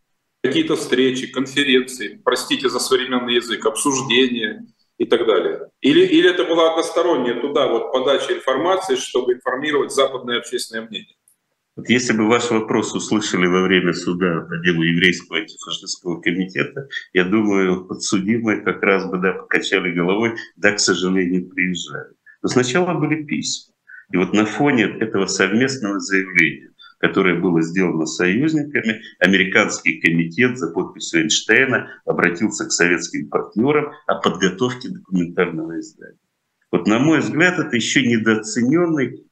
какие-то 0.43 0.77
встречи, 0.77 1.27
конференции, 1.27 2.21
простите 2.25 2.71
за 2.71 2.79
современный 2.79 3.35
язык, 3.35 3.65
обсуждения 3.67 4.67
и 4.97 5.05
так 5.05 5.27
далее? 5.27 5.69
Или, 5.83 6.07
или 6.07 6.31
это 6.31 6.45
была 6.45 6.71
односторонняя 6.71 7.39
туда 7.41 7.69
вот 7.69 7.93
подача 7.93 8.33
информации, 8.35 8.97
чтобы 8.97 9.35
информировать 9.35 9.93
западное 9.93 10.39
общественное 10.39 10.87
мнение? 10.87 11.17
Вот 11.77 11.89
если 11.89 12.13
бы 12.13 12.29
ваш 12.29 12.51
вопрос 12.51 12.95
услышали 12.95 13.47
во 13.47 13.63
время 13.63 13.93
суда 13.95 14.47
по 14.49 14.59
делу 14.59 14.83
еврейского 14.83 15.39
антифашистского 15.41 16.21
комитета, 16.21 16.89
я 17.13 17.25
думаю, 17.25 17.87
подсудимые 17.87 18.61
как 18.61 18.81
раз 18.83 19.11
бы 19.11 19.19
да, 19.19 19.33
покачали 19.33 19.93
головой, 19.93 20.37
да, 20.57 20.73
к 20.73 20.79
сожалению, 20.79 21.49
приезжали. 21.49 22.15
Но 22.43 22.49
сначала 22.49 22.95
были 22.95 23.25
письма. 23.25 23.75
И 24.13 24.17
вот 24.17 24.33
на 24.33 24.45
фоне 24.45 24.85
этого 24.85 25.27
совместного 25.27 25.99
заявления, 25.99 26.71
которое 26.99 27.41
было 27.41 27.61
сделано 27.61 28.07
союзниками, 28.07 29.01
американский 29.19 30.01
комитет 30.01 30.57
за 30.57 30.71
подписью 30.71 31.23
Эйнштейна 31.23 31.89
обратился 32.05 32.67
к 32.67 32.71
советским 32.71 33.29
партнерам 33.29 33.93
о 34.07 34.21
подготовке 34.21 34.91
документального 34.91 35.81
издания. 35.81 36.19
Вот 36.71 36.87
на 36.87 37.01
мой 37.01 37.19
взгляд, 37.19 37.59
это 37.59 37.75
еще 37.75 38.07
недооцененный 38.07 39.25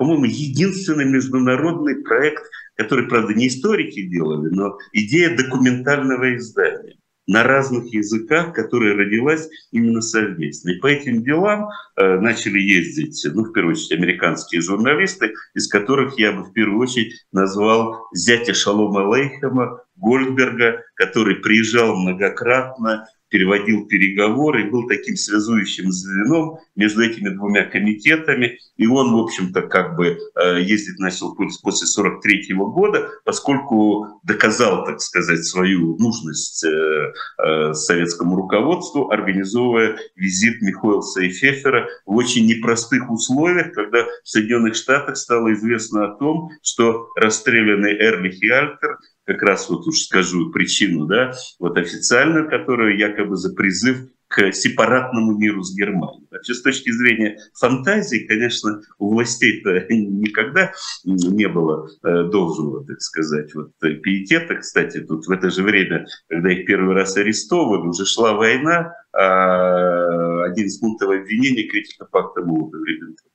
по-моему, 0.00 0.24
единственный 0.24 1.04
международный 1.04 1.96
проект, 1.96 2.42
который, 2.74 3.06
правда, 3.06 3.34
не 3.34 3.48
историки 3.48 4.00
делали, 4.00 4.48
но 4.48 4.78
идея 4.94 5.36
документального 5.36 6.36
издания 6.36 6.96
на 7.26 7.42
разных 7.42 7.92
языках, 7.92 8.54
которая 8.54 8.94
родилась 8.96 9.46
именно 9.72 10.00
совместно. 10.00 10.70
И 10.70 10.78
по 10.78 10.86
этим 10.86 11.22
делам 11.22 11.68
э, 11.98 12.18
начали 12.18 12.58
ездить, 12.58 13.22
ну, 13.34 13.44
в 13.44 13.52
первую 13.52 13.74
очередь, 13.74 13.92
американские 13.92 14.62
журналисты, 14.62 15.34
из 15.54 15.68
которых 15.68 16.18
я 16.18 16.32
бы 16.32 16.44
в 16.44 16.54
первую 16.54 16.80
очередь 16.80 17.12
назвал 17.30 18.06
зятя 18.14 18.54
Шалома 18.54 19.00
Лейхема, 19.00 19.82
Гольдберга, 19.96 20.82
который 20.94 21.36
приезжал 21.36 21.94
многократно, 21.94 23.06
переводил 23.30 23.86
переговоры, 23.86 24.70
был 24.70 24.86
таким 24.86 25.16
связующим 25.16 25.90
звеном 25.90 26.58
между 26.76 27.02
этими 27.02 27.30
двумя 27.30 27.64
комитетами. 27.64 28.58
И 28.76 28.86
он, 28.86 29.12
в 29.12 29.18
общем-то, 29.18 29.62
как 29.62 29.96
бы 29.96 30.18
э, 30.18 30.60
ездить 30.62 30.98
начал 30.98 31.34
после 31.34 31.86
43 31.86 32.54
года, 32.54 33.08
поскольку 33.24 34.20
доказал, 34.24 34.84
так 34.84 35.00
сказать, 35.00 35.44
свою 35.44 35.96
нужность 35.96 36.64
э, 36.64 37.12
э, 37.38 37.74
советскому 37.74 38.36
руководству, 38.36 39.10
организовывая 39.10 39.96
визит 40.16 40.60
Михаила 40.60 41.02
и 41.20 41.28
Фефера 41.28 41.88
в 42.06 42.16
очень 42.16 42.46
непростых 42.46 43.10
условиях, 43.10 43.72
когда 43.72 44.04
в 44.04 44.28
Соединенных 44.28 44.74
Штатах 44.74 45.16
стало 45.16 45.52
известно 45.52 46.04
о 46.04 46.16
том, 46.16 46.50
что 46.62 47.08
расстрелянный 47.16 47.94
Эрлих 47.94 48.42
и 48.42 48.48
Альтер 48.48 48.98
как 49.30 49.42
раз 49.42 49.70
вот 49.70 49.86
уж 49.86 50.00
скажу 50.00 50.50
причину, 50.50 51.06
да, 51.06 51.32
вот 51.60 51.76
официальную, 51.78 52.50
которую 52.50 52.98
якобы 52.98 53.36
за 53.36 53.54
призыв 53.54 54.08
к 54.26 54.52
сепаратному 54.52 55.38
миру 55.38 55.62
с 55.62 55.72
Германией. 55.76 56.26
Вообще, 56.30 56.54
с 56.54 56.62
точки 56.62 56.90
зрения 56.90 57.38
фантазии, 57.54 58.26
конечно, 58.26 58.80
у 58.98 59.12
властей-то 59.12 59.86
никогда 59.88 60.72
не 61.04 61.46
было 61.46 61.88
э, 62.02 62.24
должного, 62.24 62.84
так 62.84 63.00
сказать, 63.00 63.54
вот 63.54 63.70
пиетета. 63.78 64.56
Кстати, 64.56 65.00
тут 65.00 65.26
в 65.26 65.30
это 65.30 65.50
же 65.50 65.62
время, 65.62 66.06
когда 66.28 66.52
их 66.52 66.66
первый 66.66 66.94
раз 66.94 67.16
арестовывали, 67.16 67.88
уже 67.88 68.06
шла 68.06 68.34
война, 68.34 68.92
а 69.12 70.44
один 70.44 70.66
из 70.66 70.78
пунктов 70.78 71.10
обвинения 71.10 71.68
критика 71.68 72.04
пакта 72.04 72.40
Молотова-Риббентропа. 72.40 73.30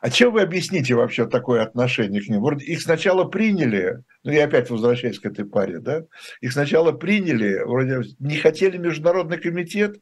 А 0.00 0.10
чем 0.10 0.32
вы 0.32 0.42
объясните 0.42 0.94
вообще 0.94 1.26
такое 1.26 1.62
отношение 1.62 2.22
к 2.22 2.28
ним? 2.28 2.40
Вроде 2.42 2.64
их 2.64 2.80
сначала 2.80 3.24
приняли, 3.24 4.02
ну 4.24 4.32
я 4.32 4.44
опять 4.44 4.70
возвращаюсь 4.70 5.18
к 5.18 5.26
этой 5.26 5.44
паре, 5.44 5.80
да, 5.80 6.04
их 6.40 6.52
сначала 6.52 6.92
приняли, 6.92 7.62
вроде 7.64 8.02
не 8.18 8.36
хотели 8.36 8.76
международный 8.76 9.38
комитет, 9.38 9.96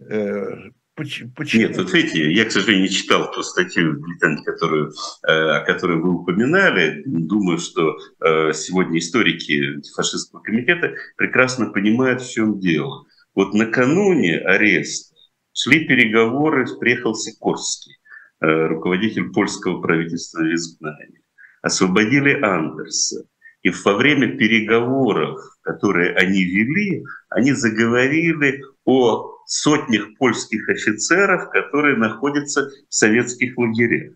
э, 0.00 0.70
Почему? 0.96 1.30
Нет, 1.52 1.76
вот 1.76 1.92
видите, 1.92 2.32
я, 2.32 2.46
к 2.46 2.50
сожалению, 2.50 2.84
не 2.84 2.90
читал 2.90 3.30
ту 3.30 3.42
статью, 3.42 4.02
которую, 4.46 4.92
э, 5.28 5.30
о 5.30 5.60
которой 5.66 5.98
вы 5.98 6.14
упоминали. 6.14 7.02
Думаю, 7.04 7.58
что 7.58 7.98
э, 8.24 8.54
сегодня 8.54 8.98
историки 8.98 9.82
фашистского 9.94 10.40
комитета 10.40 10.94
прекрасно 11.18 11.70
понимают, 11.70 12.22
в 12.22 12.32
чем 12.32 12.58
дело. 12.60 13.04
Вот 13.34 13.52
накануне 13.52 14.38
ареста 14.38 15.14
шли 15.52 15.86
переговоры, 15.86 16.64
приехал 16.80 17.14
Сикорский. 17.14 17.95
Э, 18.38 18.66
руководитель 18.66 19.30
польского 19.30 19.80
правительства 19.80 20.40
в 20.40 20.54
изгнании. 20.54 21.22
Освободили 21.62 22.38
Андерса. 22.42 23.24
И 23.62 23.70
во 23.70 23.94
время 23.94 24.36
переговоров, 24.36 25.40
которые 25.62 26.14
они 26.14 26.44
вели, 26.44 27.02
они 27.30 27.52
заговорили 27.52 28.62
о 28.84 29.38
сотнях 29.46 30.18
польских 30.18 30.68
офицеров, 30.68 31.48
которые 31.50 31.96
находятся 31.96 32.68
в 32.88 32.94
советских 32.94 33.56
лагерях. 33.56 34.12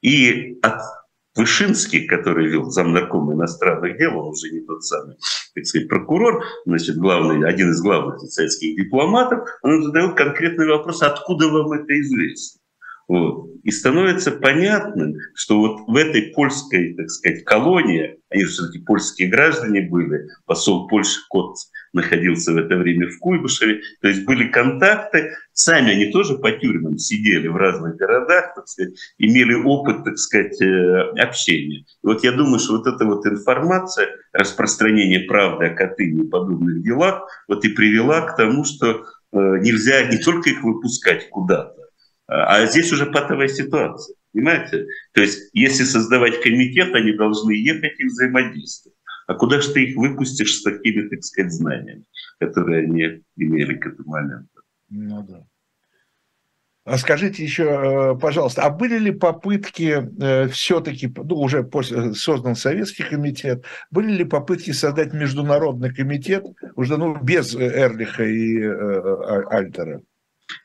И 0.00 0.58
от 0.62 0.80
Вышинский, 1.34 2.06
который 2.06 2.48
вел 2.48 2.70
замнарком 2.70 3.32
иностранных 3.32 3.98
дел, 3.98 4.16
он 4.16 4.28
уже 4.28 4.50
не 4.50 4.60
тот 4.60 4.84
самый, 4.84 5.16
так 5.54 5.66
сказать, 5.66 5.88
прокурор, 5.88 6.44
значит, 6.66 6.96
главный, 6.96 7.46
один 7.48 7.70
из 7.70 7.82
главных 7.82 8.20
советских 8.30 8.76
дипломатов, 8.76 9.48
он 9.62 9.82
задает 9.82 10.16
конкретный 10.16 10.68
вопрос, 10.68 11.02
откуда 11.02 11.48
вам 11.48 11.72
это 11.72 12.00
известно? 12.00 12.59
Вот. 13.10 13.50
И 13.64 13.72
становится 13.72 14.30
понятным, 14.30 15.16
что 15.34 15.58
вот 15.58 15.80
в 15.88 15.96
этой 15.96 16.32
польской, 16.32 16.94
так 16.94 17.10
сказать, 17.10 17.42
колонии, 17.42 18.20
они 18.30 18.44
же 18.44 18.50
все-таки 18.50 18.78
польские 18.84 19.28
граждане 19.28 19.80
были, 19.80 20.28
посол 20.46 20.86
Польши 20.86 21.18
Кот 21.28 21.56
находился 21.92 22.52
в 22.52 22.56
это 22.56 22.76
время 22.76 23.08
в 23.08 23.18
Куйбышеве, 23.18 23.80
то 24.00 24.06
есть 24.06 24.24
были 24.24 24.46
контакты, 24.46 25.32
сами 25.52 25.90
они 25.90 26.12
тоже 26.12 26.38
по 26.38 26.52
тюрьмам 26.52 26.98
сидели 26.98 27.48
в 27.48 27.56
разных 27.56 27.96
городах, 27.96 28.54
так 28.54 28.68
сказать, 28.68 28.94
имели 29.18 29.54
опыт, 29.54 30.04
так 30.04 30.16
сказать, 30.16 30.62
э, 30.62 31.10
общения. 31.20 31.80
И 31.80 32.06
вот 32.06 32.22
я 32.22 32.30
думаю, 32.30 32.60
что 32.60 32.76
вот 32.76 32.86
эта 32.86 33.04
вот 33.04 33.26
информация, 33.26 34.06
распространение 34.32 35.26
правды 35.26 35.64
о 35.64 35.74
Катыни 35.74 36.26
и 36.26 36.30
подобных 36.30 36.84
делах, 36.84 37.26
вот 37.48 37.64
и 37.64 37.70
привела 37.70 38.20
к 38.20 38.36
тому, 38.36 38.64
что 38.64 39.02
э, 39.32 39.36
нельзя 39.62 40.04
не 40.04 40.18
только 40.18 40.50
их 40.50 40.62
выпускать 40.62 41.28
куда-то, 41.28 41.79
а 42.30 42.66
здесь 42.66 42.92
уже 42.92 43.06
патовая 43.06 43.48
ситуация, 43.48 44.16
понимаете? 44.32 44.86
То 45.12 45.20
есть 45.20 45.50
если 45.52 45.84
создавать 45.84 46.40
комитет, 46.42 46.94
они 46.94 47.12
должны 47.12 47.52
ехать 47.52 47.98
и 47.98 48.04
взаимодействовать. 48.04 48.96
А 49.26 49.34
куда 49.34 49.60
же 49.60 49.72
ты 49.72 49.84
их 49.84 49.96
выпустишь 49.96 50.58
с 50.58 50.62
такими, 50.62 51.08
так 51.08 51.22
сказать, 51.22 51.52
знаниями, 51.52 52.04
которые 52.38 52.84
они 52.84 53.22
имели 53.36 53.74
к 53.74 53.86
этому 53.86 54.10
моменту? 54.10 54.60
Ну 54.88 55.22
да. 55.22 55.46
А 56.84 56.98
скажите 56.98 57.44
еще, 57.44 57.64
э, 57.64 58.18
пожалуйста, 58.18 58.62
а 58.62 58.70
были 58.70 58.98
ли 58.98 59.10
попытки 59.12 60.08
э, 60.20 60.48
все-таки, 60.48 61.12
ну, 61.14 61.36
уже 61.36 61.62
после, 61.62 62.14
создан 62.14 62.56
Советский 62.56 63.04
комитет, 63.04 63.64
были 63.90 64.10
ли 64.12 64.24
попытки 64.24 64.72
создать 64.72 65.12
международный 65.12 65.94
комитет, 65.94 66.44
уже 66.74 66.96
ну, 66.96 67.16
без 67.22 67.54
Эрлиха 67.54 68.24
и 68.24 68.58
э, 68.62 69.44
Альтера? 69.50 70.02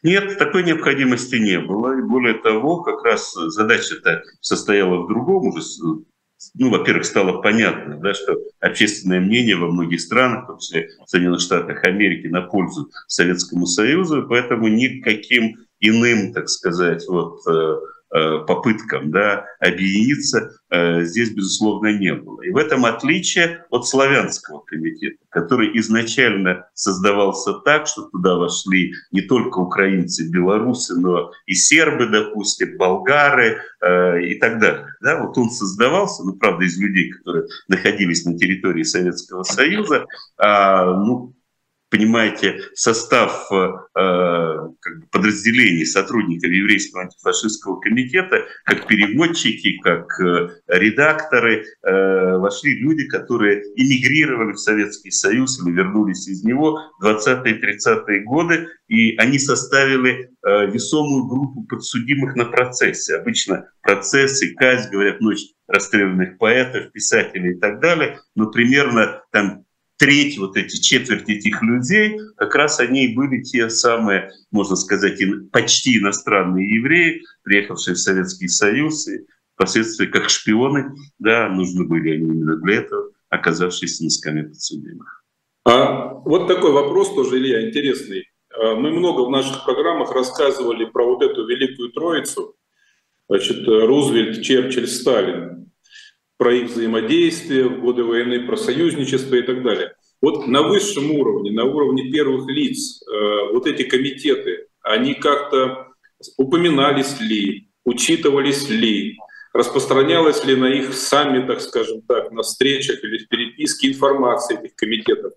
Нет, 0.03 0.37
такой 0.37 0.63
необходимости 0.63 1.35
не 1.35 1.59
было. 1.59 1.97
И 1.97 2.01
более 2.01 2.35
того, 2.35 2.81
как 2.81 3.03
раз 3.03 3.33
задача-то 3.33 4.23
состояла 4.41 5.03
в 5.03 5.07
другом 5.07 5.47
уже. 5.47 5.61
Ну, 6.53 6.69
во-первых, 6.69 7.05
стало 7.05 7.41
понятно, 7.41 7.97
да, 7.97 8.13
что 8.13 8.37
общественное 8.59 9.19
мнение 9.19 9.55
во 9.55 9.71
многих 9.71 10.01
странах, 10.01 10.43
в 10.43 10.47
том 10.47 10.59
числе 10.59 10.89
в 11.05 11.09
Соединенных 11.09 11.41
Штатах 11.41 11.83
Америки, 11.85 12.27
на 12.27 12.41
пользу 12.41 12.89
Советскому 13.07 13.65
Союзу, 13.65 14.25
поэтому 14.27 14.67
никаким 14.67 15.55
иным, 15.79 16.33
так 16.33 16.49
сказать, 16.49 17.05
вот, 17.07 17.39
э, 17.47 17.75
попыткам 18.11 19.11
да, 19.11 19.45
объединиться 19.59 20.51
э, 20.69 21.03
здесь, 21.03 21.31
безусловно, 21.31 21.97
не 21.97 22.13
было. 22.13 22.41
И 22.43 22.51
в 22.51 22.57
этом 22.57 22.85
отличие 22.85 23.65
от 23.69 23.87
славянского 23.87 24.59
комитета, 24.59 25.17
который 25.29 25.77
изначально 25.79 26.67
создавался 26.73 27.53
так, 27.65 27.87
что 27.87 28.03
туда 28.03 28.35
вошли 28.35 28.93
не 29.11 29.21
только 29.21 29.59
украинцы, 29.59 30.29
белорусы, 30.29 30.95
но 30.95 31.31
и 31.45 31.53
сербы, 31.53 32.07
допустим, 32.07 32.77
болгары 32.77 33.57
э, 33.81 34.23
и 34.23 34.39
так 34.39 34.59
далее. 34.59 34.87
Да, 35.01 35.21
вот 35.21 35.37
он 35.37 35.49
создавался, 35.49 36.23
ну, 36.23 36.33
правда, 36.33 36.65
из 36.65 36.79
людей, 36.79 37.11
которые 37.11 37.45
находились 37.67 38.25
на 38.25 38.37
территории 38.37 38.83
Советского 38.83 39.43
Союза, 39.43 40.05
а, 40.37 40.85
ну, 40.85 41.34
понимаете, 41.95 42.59
состав 42.73 43.49
э, 43.51 43.71
как 43.93 44.99
бы 44.99 45.07
подразделений 45.11 45.85
сотрудников 45.85 46.51
еврейского 46.51 47.03
антифашистского 47.03 47.79
комитета, 47.79 48.43
как 48.65 48.87
переводчики, 48.87 49.79
как 49.79 50.05
э, 50.19 50.49
редакторы, 50.67 51.63
э, 51.63 52.37
вошли 52.37 52.79
люди, 52.79 53.07
которые 53.07 53.63
эмигрировали 53.75 54.53
в 54.53 54.59
Советский 54.59 55.11
Союз 55.11 55.61
или 55.61 55.73
вернулись 55.73 56.27
из 56.27 56.43
него 56.43 56.79
в 56.99 57.05
20-30-е 57.05 58.23
годы, 58.23 58.67
и 58.89 59.15
они 59.17 59.39
составили 59.39 60.29
э, 60.45 60.71
весомую 60.71 61.27
группу 61.27 61.63
подсудимых 61.63 62.35
на 62.35 62.45
процессе. 62.45 63.15
Обычно 63.15 63.69
процессы, 63.81 64.53
казнь, 64.55 64.91
говорят, 64.91 65.21
ночь 65.21 65.43
расстрелянных 65.67 66.37
поэтов, 66.37 66.91
писателей 66.91 67.55
и 67.55 67.59
так 67.59 67.79
далее, 67.79 68.19
но 68.35 68.51
примерно 68.51 69.21
там 69.31 69.64
треть, 70.05 70.37
вот 70.37 70.55
эти 70.55 70.79
четверть 70.79 71.27
этих 71.27 71.63
людей, 71.63 72.19
как 72.37 72.53
раз 72.53 72.79
они 72.79 73.05
и 73.05 73.15
были 73.15 73.41
те 73.41 73.71
самые, 73.71 74.29
можно 74.51 74.75
сказать, 74.75 75.19
почти 75.51 75.97
иностранные 75.97 76.75
евреи, 76.75 77.23
приехавшие 77.41 77.95
в 77.95 77.99
Советский 77.99 78.47
Союз, 78.47 79.07
и 79.07 79.25
впоследствии 79.55 80.05
как 80.05 80.29
шпионы, 80.29 80.91
да, 81.17 81.49
нужны 81.49 81.87
были 81.87 82.17
они 82.17 82.25
именно 82.25 82.55
для 82.57 82.75
этого, 82.81 83.09
оказавшиеся 83.29 84.03
на 84.31 84.43
подсудимых. 84.43 85.23
А 85.65 86.13
вот 86.13 86.47
такой 86.47 86.71
вопрос 86.71 87.15
тоже, 87.15 87.39
Илья, 87.39 87.67
интересный. 87.67 88.29
А, 88.53 88.75
мы 88.75 88.91
много 88.91 89.21
в 89.21 89.31
наших 89.31 89.65
программах 89.65 90.11
рассказывали 90.11 90.85
про 90.85 91.03
вот 91.03 91.23
эту 91.23 91.47
великую 91.47 91.91
троицу, 91.91 92.55
значит, 93.27 93.67
Рузвельт, 93.67 94.43
Черчилль, 94.43 94.87
Сталин 94.87 95.55
про 96.37 96.53
их 96.53 96.69
взаимодействие 96.69 97.67
в 97.67 97.81
годы 97.81 98.03
войны, 98.03 98.45
про 98.45 98.57
союзничество 98.57 99.35
и 99.35 99.41
так 99.41 99.63
далее. 99.63 99.94
Вот 100.25 100.47
на 100.47 100.63
высшем 100.63 101.11
уровне, 101.11 101.51
на 101.51 101.65
уровне 101.65 102.09
первых 102.09 102.47
лиц, 102.47 102.99
э, 103.07 103.53
вот 103.53 103.67
эти 103.67 103.83
комитеты, 103.83 104.65
они 104.81 105.13
как-то 105.13 105.89
упоминались 106.37 107.21
ли, 107.21 107.69
учитывались 107.83 108.67
ли, 108.67 109.19
распространялась 109.53 110.43
ли 110.43 110.55
на 110.55 110.65
их 110.65 110.95
саммитах, 110.95 111.61
скажем 111.61 112.01
так, 112.01 112.31
на 112.31 112.41
встречах 112.41 113.03
или 113.03 113.19
в 113.19 113.27
переписке 113.27 113.89
информация 113.89 114.59
этих 114.59 114.75
комитетов. 114.75 115.33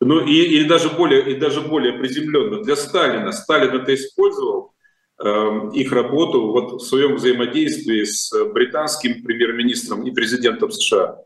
Ну 0.00 0.26
и, 0.26 0.32
и, 0.32 0.64
даже 0.64 0.88
более, 0.88 1.30
и 1.30 1.36
даже 1.36 1.60
более 1.60 1.92
приземленно. 1.92 2.64
Для 2.64 2.74
Сталина, 2.74 3.30
Сталин 3.30 3.80
это 3.80 3.94
использовал, 3.94 4.74
Эм, 5.16 5.68
их 5.70 5.92
работу 5.92 6.50
вот 6.50 6.72
в 6.72 6.84
своем 6.84 7.14
взаимодействии 7.14 8.02
с 8.02 8.32
британским 8.52 9.22
премьер-министром 9.22 10.02
и 10.02 10.10
президентом 10.10 10.72
США? 10.72 11.18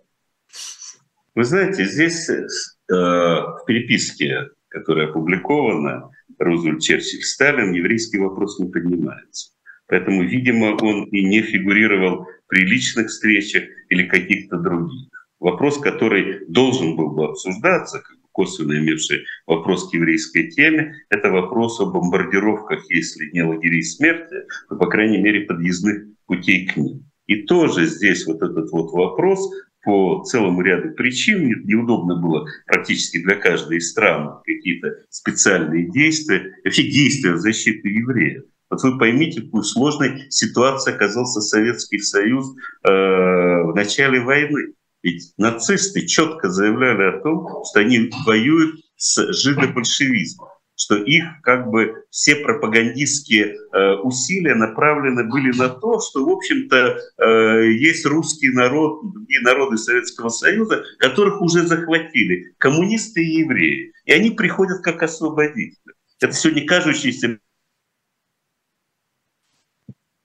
Вы 1.34 1.44
знаете, 1.44 1.84
здесь 1.84 2.28
э, 2.28 2.40
в 2.88 3.62
переписке, 3.66 4.50
которая 4.68 5.08
опубликована, 5.08 6.10
Рузвельт, 6.38 6.80
Черчилль, 6.80 7.22
Сталин, 7.22 7.72
еврейский 7.72 8.18
вопрос 8.18 8.58
не 8.58 8.68
поднимается. 8.70 9.52
Поэтому, 9.86 10.22
видимо, 10.22 10.76
он 10.76 11.04
и 11.04 11.24
не 11.24 11.42
фигурировал 11.42 12.26
при 12.46 12.64
личных 12.64 13.08
встречах 13.08 13.64
или 13.88 14.06
каких-то 14.06 14.58
других. 14.58 15.08
Вопрос, 15.40 15.78
который 15.78 16.44
должен 16.48 16.96
был 16.96 17.10
бы 17.10 17.26
обсуждаться, 17.26 18.00
как 18.00 18.16
косвенно 18.32 18.78
имевший 18.78 19.24
вопрос 19.46 19.90
к 19.90 19.94
еврейской 19.94 20.48
теме, 20.48 20.94
это 21.08 21.30
вопрос 21.30 21.80
о 21.80 21.86
бомбардировках, 21.86 22.88
если 22.88 23.30
не 23.32 23.42
лагерей 23.42 23.82
смерти, 23.82 24.46
то, 24.68 24.76
по 24.76 24.86
крайней 24.86 25.18
мере, 25.18 25.40
подъездных 25.40 26.04
путей 26.26 26.66
к 26.68 26.76
ним. 26.76 27.04
И 27.26 27.42
тоже 27.42 27.86
здесь 27.86 28.26
вот 28.26 28.42
этот 28.42 28.70
вот 28.70 28.92
вопрос 28.92 29.50
по 29.88 30.22
целому 30.22 30.60
ряду 30.60 30.90
причин 30.90 31.48
неудобно 31.64 32.16
было 32.16 32.46
практически 32.66 33.22
для 33.22 33.36
каждой 33.36 33.78
из 33.78 33.90
стран 33.90 34.42
какие-то 34.44 34.96
специальные 35.08 35.90
действия, 35.90 36.56
вообще 36.62 36.82
действия 36.90 37.32
в 37.32 37.38
защиту 37.38 37.88
евреев. 37.88 38.42
Вот 38.68 38.82
вы 38.82 38.98
поймите, 38.98 39.40
в 39.40 39.44
какой 39.46 39.64
сложной 39.64 40.26
ситуации 40.28 40.92
оказался 40.92 41.40
Советский 41.40 42.00
Союз 42.00 42.54
э, 42.84 42.90
в 42.90 43.72
начале 43.74 44.20
войны. 44.20 44.74
Ведь 45.02 45.32
нацисты 45.38 46.04
четко 46.04 46.50
заявляли 46.50 47.04
о 47.04 47.22
том, 47.22 47.48
что 47.64 47.80
они 47.80 48.10
воюют 48.26 48.80
с 48.96 49.32
жидобольшевизмом, 49.32 50.48
что 50.78 50.96
их 50.96 51.24
как 51.42 51.70
бы 51.70 52.04
все 52.08 52.36
пропагандистские 52.36 53.56
э, 53.56 53.94
усилия 53.96 54.54
направлены 54.54 55.24
были 55.28 55.54
на 55.58 55.68
то, 55.68 56.00
что, 56.00 56.24
в 56.24 56.30
общем-то, 56.30 56.98
э, 57.18 57.72
есть 57.72 58.06
русский 58.06 58.50
народ, 58.50 59.12
другие 59.12 59.40
народы 59.40 59.76
Советского 59.76 60.28
Союза, 60.28 60.84
которых 60.98 61.42
уже 61.42 61.66
захватили, 61.66 62.54
коммунисты 62.58 63.24
и 63.24 63.40
евреи. 63.40 63.92
И 64.04 64.12
они 64.12 64.30
приходят 64.30 64.80
как 64.82 65.02
освободители. 65.02 65.94
Это 66.20 66.32
сегодня 66.32 66.64
кажущаяся 66.64 67.40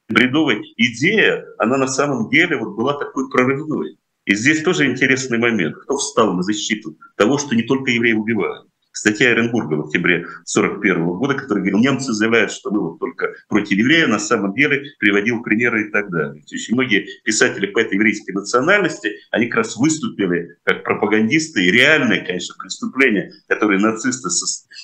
бредовая 0.07 0.61
идея, 0.77 1.45
она 1.57 1.77
на 1.77 1.87
самом 1.87 2.29
деле 2.29 2.57
вот 2.57 2.75
была 2.75 2.93
такой 2.99 3.27
прорывной. 3.31 3.97
И 4.25 4.35
здесь 4.35 4.61
тоже 4.61 4.85
интересный 4.85 5.39
момент. 5.39 5.75
Кто 5.77 5.97
встал 5.97 6.33
на 6.33 6.43
защиту 6.43 6.95
того, 7.17 7.39
что 7.39 7.55
не 7.55 7.63
только 7.63 7.89
евреи 7.89 8.13
убивают? 8.13 8.67
Статья 8.95 9.31
Оренбурга 9.31 9.73
в 9.73 9.87
октябре 9.87 10.17
1941 10.17 11.03
года, 11.17 11.33
который 11.33 11.59
говорил, 11.59 11.79
немцы 11.79 12.13
заявляют, 12.13 12.51
что 12.51 12.69
мы 12.69 12.79
вот 12.79 12.99
только 12.99 13.33
против 13.49 13.71
евреев, 13.71 14.07
на 14.07 14.19
самом 14.19 14.53
деле 14.53 14.83
приводил 14.99 15.41
примеры 15.41 15.87
и 15.87 15.91
так 15.91 16.11
далее. 16.11 16.43
То 16.43 16.55
есть 16.55 16.71
многие 16.71 17.07
писатели 17.23 17.65
по 17.65 17.79
этой 17.79 17.95
еврейской 17.95 18.33
национальности, 18.33 19.09
они 19.31 19.47
как 19.47 19.57
раз 19.57 19.75
выступили 19.77 20.57
как 20.63 20.83
пропагандисты, 20.83 21.65
и 21.65 21.71
реальные, 21.71 22.21
конечно, 22.21 22.53
преступления, 22.59 23.31
которые 23.47 23.79
нацисты 23.79 24.29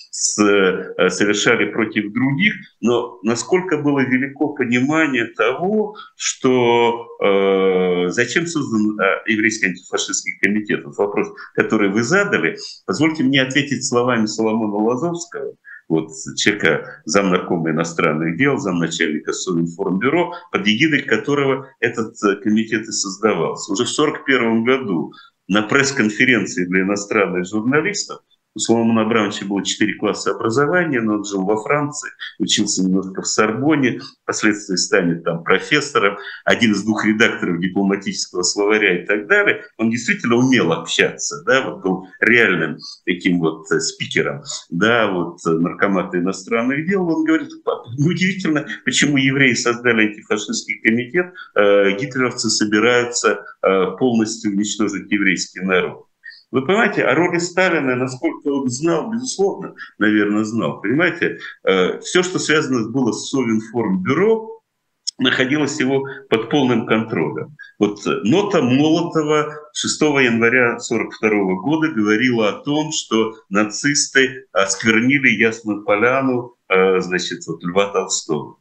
с, 0.10 0.42
э, 0.42 1.10
совершали 1.10 1.72
против 1.72 2.12
других, 2.12 2.54
но 2.82 3.20
насколько 3.24 3.78
было 3.78 4.00
велико 4.00 4.50
понимание 4.54 5.26
того, 5.26 5.96
что 6.16 7.08
э, 7.24 8.10
зачем 8.10 8.48
создан 8.48 9.00
э, 9.00 9.32
еврейский 9.32 9.68
антифашистский 9.68 10.38
комитет? 10.40 10.84
Вот 10.86 10.98
вопрос, 10.98 11.28
который 11.54 11.90
вы 11.90 12.04
задали, 12.04 12.58
позвольте 12.86 13.24
мне 13.24 13.42
ответить 13.42 13.88
словами 13.88 14.26
Соломона 14.26 14.78
Лазовского, 14.78 15.54
вот 15.90 16.12
человека, 16.38 17.02
замнаркома 17.06 17.72
иностранных 17.72 18.38
дел, 18.38 18.58
замначальника 18.58 19.34
Совинформбюро, 19.34 20.34
под 20.52 20.68
эгидой 20.68 21.02
которого 21.02 21.68
этот 21.80 22.14
э, 22.24 22.36
комитет 22.38 22.84
и 22.84 22.92
создавался. 22.92 23.74
Уже 23.74 23.86
в 23.86 24.00
1941 24.00 24.64
году 24.64 25.14
на 25.48 25.64
пресс-конференции 25.64 26.66
для 26.66 26.82
иностранных 26.82 27.48
журналистов 27.48 28.20
у 28.56 28.60
Соломона 28.60 29.02
Абрамовича 29.02 29.46
было 29.46 29.64
четыре 29.64 29.96
класса 29.96 30.32
образования, 30.32 31.02
но 31.02 31.16
он 31.16 31.26
жил 31.26 31.46
во 31.46 31.62
Франции, 31.62 32.10
учился 32.40 32.84
немножко 32.84 33.22
в 33.22 33.28
Сорбоне, 33.28 34.00
впоследствии 34.24 34.76
станет 34.76 35.24
там 35.24 35.44
профессором, 35.44 36.18
один 36.46 36.72
из 36.72 36.84
двух 36.84 37.06
редакторов 37.06 37.60
дипломатического 37.60 38.44
словаря 38.44 39.04
и 39.04 39.06
так 39.06 39.28
далее. 39.28 39.64
Он 39.78 39.90
действительно 39.90 40.36
умел 40.36 40.74
общаться, 40.74 41.44
да, 41.46 41.70
вот 41.70 41.84
был 41.84 42.08
реальным 42.20 42.78
таким 43.06 43.40
вот 43.40 43.72
э, 43.72 43.80
спикером, 43.80 44.42
да, 44.70 45.12
вот 45.12 45.38
э, 45.46 45.52
наркомата 45.52 46.18
иностранных 46.18 46.88
дел. 46.88 47.08
Он 47.08 47.24
говорит, 47.24 47.50
неудивительно, 47.98 48.68
почему 48.84 49.18
евреи 49.18 49.54
создали 49.54 50.08
антифашистский 50.08 50.80
комитет, 50.82 51.34
э, 51.56 51.92
гитлеровцы 51.98 52.50
собираются 52.50 53.46
полностью 54.00 54.52
уничтожить 54.52 55.12
еврейский 55.12 55.60
народ. 55.60 56.09
Вы 56.52 56.66
понимаете, 56.66 57.04
о 57.04 57.14
роли 57.14 57.38
Сталина, 57.38 57.96
насколько 57.96 58.48
он 58.48 58.70
знал, 58.70 59.12
безусловно, 59.12 59.76
наверное, 60.00 60.44
знал. 60.44 60.82
Понимаете, 60.82 61.38
э, 61.64 62.00
все, 62.00 62.24
что 62.24 62.40
связано 62.40 62.90
было 62.90 63.12
с 63.12 63.30
Совинформбюро, 63.30 64.60
находилась 65.20 65.80
его 65.80 66.08
под 66.30 66.50
полным 66.50 66.88
контролем. 66.88 67.56
Вот 67.78 68.00
нота 68.24 68.62
Молотова 68.62 69.54
6 69.74 70.02
января 70.02 70.78
1942 70.78 71.56
года 71.62 71.90
говорила 71.90 72.50
о 72.50 72.64
том, 72.64 72.92
что 72.92 73.36
нацисты 73.50 74.48
осквернили 74.52 75.30
Ясную 75.30 75.84
Поляну, 75.84 76.56
э, 76.70 77.00
значит, 77.02 77.46
вот 77.48 77.64
Льва 77.64 77.92
Толстого. 77.92 78.58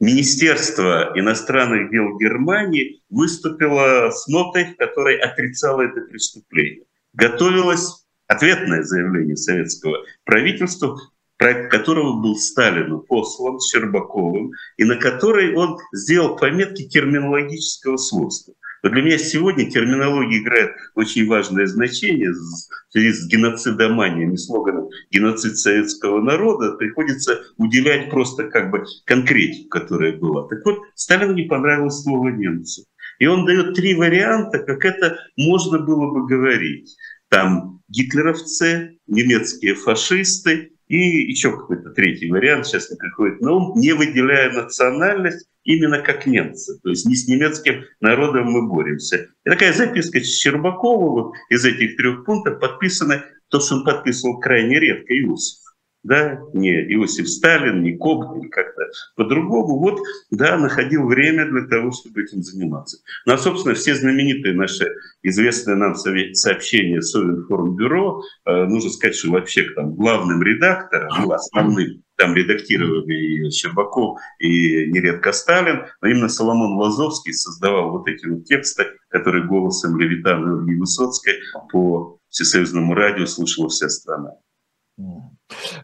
Министерство 0.00 1.10
иностранных 1.16 1.90
дел 1.90 2.16
Германии 2.18 3.02
выступило 3.10 4.10
с 4.10 4.28
нотой, 4.28 4.66
в 4.66 4.76
которой 4.76 5.18
отрицало 5.18 5.82
это 5.82 6.02
преступление. 6.02 6.84
Готовилось 7.14 8.06
ответное 8.26 8.82
заявление 8.82 9.36
советского 9.36 10.04
правительства, 10.24 10.98
проект 11.36 11.70
которого 11.70 12.20
был 12.20 12.36
Сталину 12.36 13.00
послан 13.00 13.58
Щербаковым, 13.60 14.52
и 14.76 14.84
на 14.84 14.96
который 14.96 15.54
он 15.54 15.78
сделал 15.92 16.36
пометки 16.36 16.86
терминологического 16.86 17.96
свойства. 17.96 18.54
Но 18.82 18.90
для 18.90 19.02
меня 19.02 19.18
сегодня 19.18 19.68
терминология 19.70 20.38
играет 20.38 20.70
очень 20.94 21.26
важное 21.26 21.66
значение. 21.66 22.30
В 22.30 22.92
связи 22.92 23.12
с 23.12 23.26
геноцидоманией 23.26 24.32
и 24.32 24.36
слоганом 24.36 24.88
«геноцид 25.10 25.56
советского 25.56 26.20
народа» 26.20 26.72
приходится 26.72 27.42
уделять 27.56 28.10
просто 28.10 28.44
как 28.44 28.70
бы 28.70 28.84
конкретику, 29.04 29.68
которая 29.68 30.16
была. 30.16 30.46
Так 30.48 30.64
вот, 30.64 30.78
Сталину 30.94 31.32
не 31.34 31.44
понравилось 31.44 32.02
слово 32.02 32.28
«немцы». 32.28 32.84
И 33.18 33.26
он 33.26 33.44
дает 33.46 33.74
три 33.74 33.94
варианта, 33.94 34.60
как 34.60 34.84
это 34.84 35.18
можно 35.36 35.78
было 35.78 36.12
бы 36.12 36.26
говорить. 36.26 36.96
Там 37.28 37.80
гитлеровцы, 37.88 38.98
немецкие 39.06 39.74
фашисты 39.74 40.72
и 40.86 40.96
еще 40.96 41.50
какой-то 41.50 41.90
третий 41.90 42.30
вариант 42.30 42.66
сейчас 42.66 42.90
не 42.90 42.96
приходит 42.96 43.40
на 43.40 43.52
ум, 43.52 43.78
не 43.78 43.92
выделяя 43.92 44.50
национальность 44.52 45.46
именно 45.64 46.00
как 46.00 46.26
немцы. 46.26 46.80
То 46.82 46.90
есть 46.90 47.06
не 47.06 47.14
с 47.14 47.28
немецким 47.28 47.84
народом 48.00 48.50
мы 48.50 48.66
боремся. 48.68 49.28
И 49.44 49.50
такая 49.50 49.72
записка 49.72 50.20
Щербакова 50.20 51.10
вот 51.10 51.34
из 51.50 51.64
этих 51.64 51.96
трех 51.96 52.24
пунктов 52.24 52.58
подписана, 52.60 53.24
то, 53.48 53.60
что 53.60 53.76
он 53.76 53.84
подписывал 53.84 54.40
крайне 54.40 54.78
редко, 54.80 55.12
Иосиф 55.12 55.67
да, 56.02 56.40
не 56.52 56.70
Иосиф 56.94 57.28
Сталин, 57.28 57.82
не 57.82 57.90
или 57.90 58.48
как-то 58.48 58.82
по-другому, 59.16 59.78
вот, 59.78 60.00
да, 60.30 60.56
находил 60.56 61.06
время 61.06 61.46
для 61.50 61.66
того, 61.66 61.92
чтобы 61.92 62.22
этим 62.22 62.42
заниматься. 62.42 62.98
Ну, 63.26 63.34
а, 63.34 63.38
собственно, 63.38 63.74
все 63.74 63.94
знаменитые 63.94 64.54
наши, 64.54 64.90
известные 65.22 65.76
нам 65.76 65.94
сообщения 65.94 67.02
Совинформбюро, 67.02 68.22
э, 68.46 68.64
нужно 68.64 68.90
сказать, 68.90 69.16
что 69.16 69.30
вообще 69.30 69.64
там 69.74 69.94
главным 69.94 70.42
редактором, 70.42 71.08
ну, 71.20 71.32
основным, 71.32 72.02
там 72.16 72.34
редактировали 72.34 73.14
и 73.14 73.50
Щербаков, 73.50 74.18
и 74.38 74.90
нередко 74.90 75.32
Сталин, 75.32 75.86
но 76.00 76.08
именно 76.08 76.28
Соломон 76.28 76.76
Лазовский 76.78 77.32
создавал 77.32 77.90
вот 77.90 78.08
эти 78.08 78.26
вот 78.26 78.44
тексты, 78.44 78.86
которые 79.08 79.46
голосом 79.46 79.98
Левитана 79.98 80.68
и 80.70 80.74
Высоцкой 80.76 81.34
по 81.72 82.18
всесоюзному 82.28 82.94
радио 82.94 83.26
слушала 83.26 83.68
вся 83.68 83.88
страна. 83.88 84.32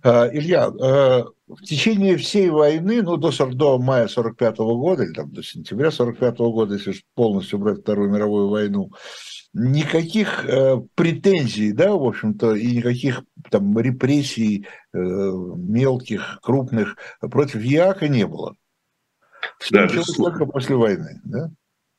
Илья, 0.03 0.67
а, 0.67 1.25
в 1.47 1.62
течение 1.62 2.17
всей 2.17 2.51
войны, 2.51 3.03
ну, 3.03 3.17
до, 3.17 3.31
до 3.53 3.79
мая 3.79 4.09
45 4.09 4.59
года, 4.59 5.05
или 5.05 5.12
там, 5.12 5.33
до 5.33 5.43
сентября 5.43 5.91
45 5.91 6.39
года, 6.39 6.75
если 6.75 6.95
полностью 7.15 7.59
брать 7.59 7.81
Вторую 7.81 8.11
мировую 8.11 8.49
войну, 8.49 8.91
никаких 9.55 10.45
э, 10.47 10.81
претензий, 10.95 11.73
да, 11.73 11.93
в 11.93 12.03
общем-то, 12.03 12.55
и 12.55 12.77
никаких 12.77 13.23
там 13.51 13.79
репрессий 13.79 14.67
э, 14.93 14.99
мелких, 14.99 16.41
крупных 16.43 16.97
против 17.21 17.62
ЯКа 17.62 18.09
не 18.09 18.27
было. 18.27 18.57
Все 19.61 19.87
да, 19.87 19.89
только 20.17 20.47
после 20.47 20.77
войны, 20.77 21.21
да? 21.25 21.51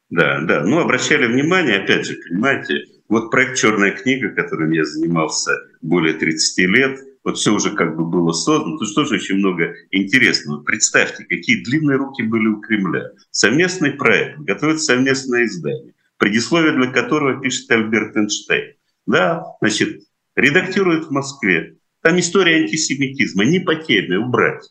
Да, 0.10 0.42
да. 0.42 0.62
Ну, 0.64 0.80
обращали 0.80 1.26
внимание, 1.28 1.78
опять 1.78 2.06
же, 2.06 2.16
понимаете, 2.30 2.86
вот 3.08 3.32
проект 3.32 3.58
«Черная 3.58 3.92
книга», 3.92 4.30
которым 4.36 4.72
я 4.72 4.84
занимался 4.84 5.52
более 5.82 6.14
30 6.14 6.58
лет, 6.68 7.00
вот 7.26 7.38
все 7.38 7.52
уже 7.54 7.72
как 7.72 7.98
бы 7.98 8.06
было 8.06 8.32
создано. 8.32 8.78
Тут 8.78 8.94
тоже 8.94 9.16
очень 9.16 9.38
много 9.38 9.74
интересного. 9.90 10.62
Представьте, 10.62 11.26
какие 11.26 11.64
длинные 11.64 11.98
руки 11.98 12.22
были 12.22 12.48
у 12.48 12.62
Кремля. 12.62 13.10
Совместный 13.32 13.92
проект, 13.94 14.40
готовит 14.40 14.80
совместное 14.80 15.46
издание, 15.46 15.96
предисловие 16.18 16.74
для 16.74 16.92
которого 16.92 17.42
пишет 17.42 17.70
Альберт 17.72 18.16
Эйнштейн. 18.16 18.76
Да, 19.08 19.44
значит, 19.60 20.04
редактирует 20.36 21.06
в 21.06 21.12
Москве. 21.12 21.78
Там 22.02 22.20
история 22.20 22.58
антисемитизма, 22.58 23.44
не 23.46 23.60
по 23.60 23.74
теме, 23.74 24.20
убрать. 24.20 24.64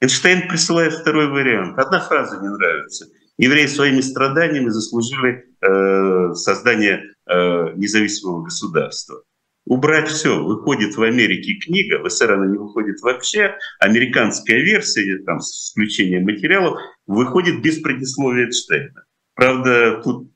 Эйнштейн 0.00 0.48
присылает 0.48 0.94
второй 0.94 1.28
вариант. 1.28 1.76
Одна 1.76 1.98
фраза 1.98 2.40
не 2.40 2.48
нравится. 2.48 3.06
Евреи 3.36 3.66
своими 3.66 4.00
страданиями 4.00 4.68
заслужили 4.68 5.44
э, 5.60 6.34
создание 6.34 7.02
э, 7.26 7.72
независимого 7.74 8.44
государства. 8.44 9.22
Убрать 9.68 10.08
все. 10.08 10.42
Выходит 10.42 10.96
в 10.96 11.02
Америке 11.02 11.54
книга, 11.54 11.98
в 12.02 12.08
СССР 12.08 12.32
она 12.32 12.46
не 12.46 12.56
выходит 12.56 13.00
вообще. 13.02 13.54
Американская 13.80 14.60
версия, 14.60 15.18
там, 15.26 15.40
с 15.40 15.72
включением 15.72 16.24
материалов, 16.24 16.80
выходит 17.06 17.60
без 17.60 17.78
предисловия 17.78 18.46
Эйнштейна. 18.46 19.04
Правда, 19.34 20.00
тут 20.02 20.32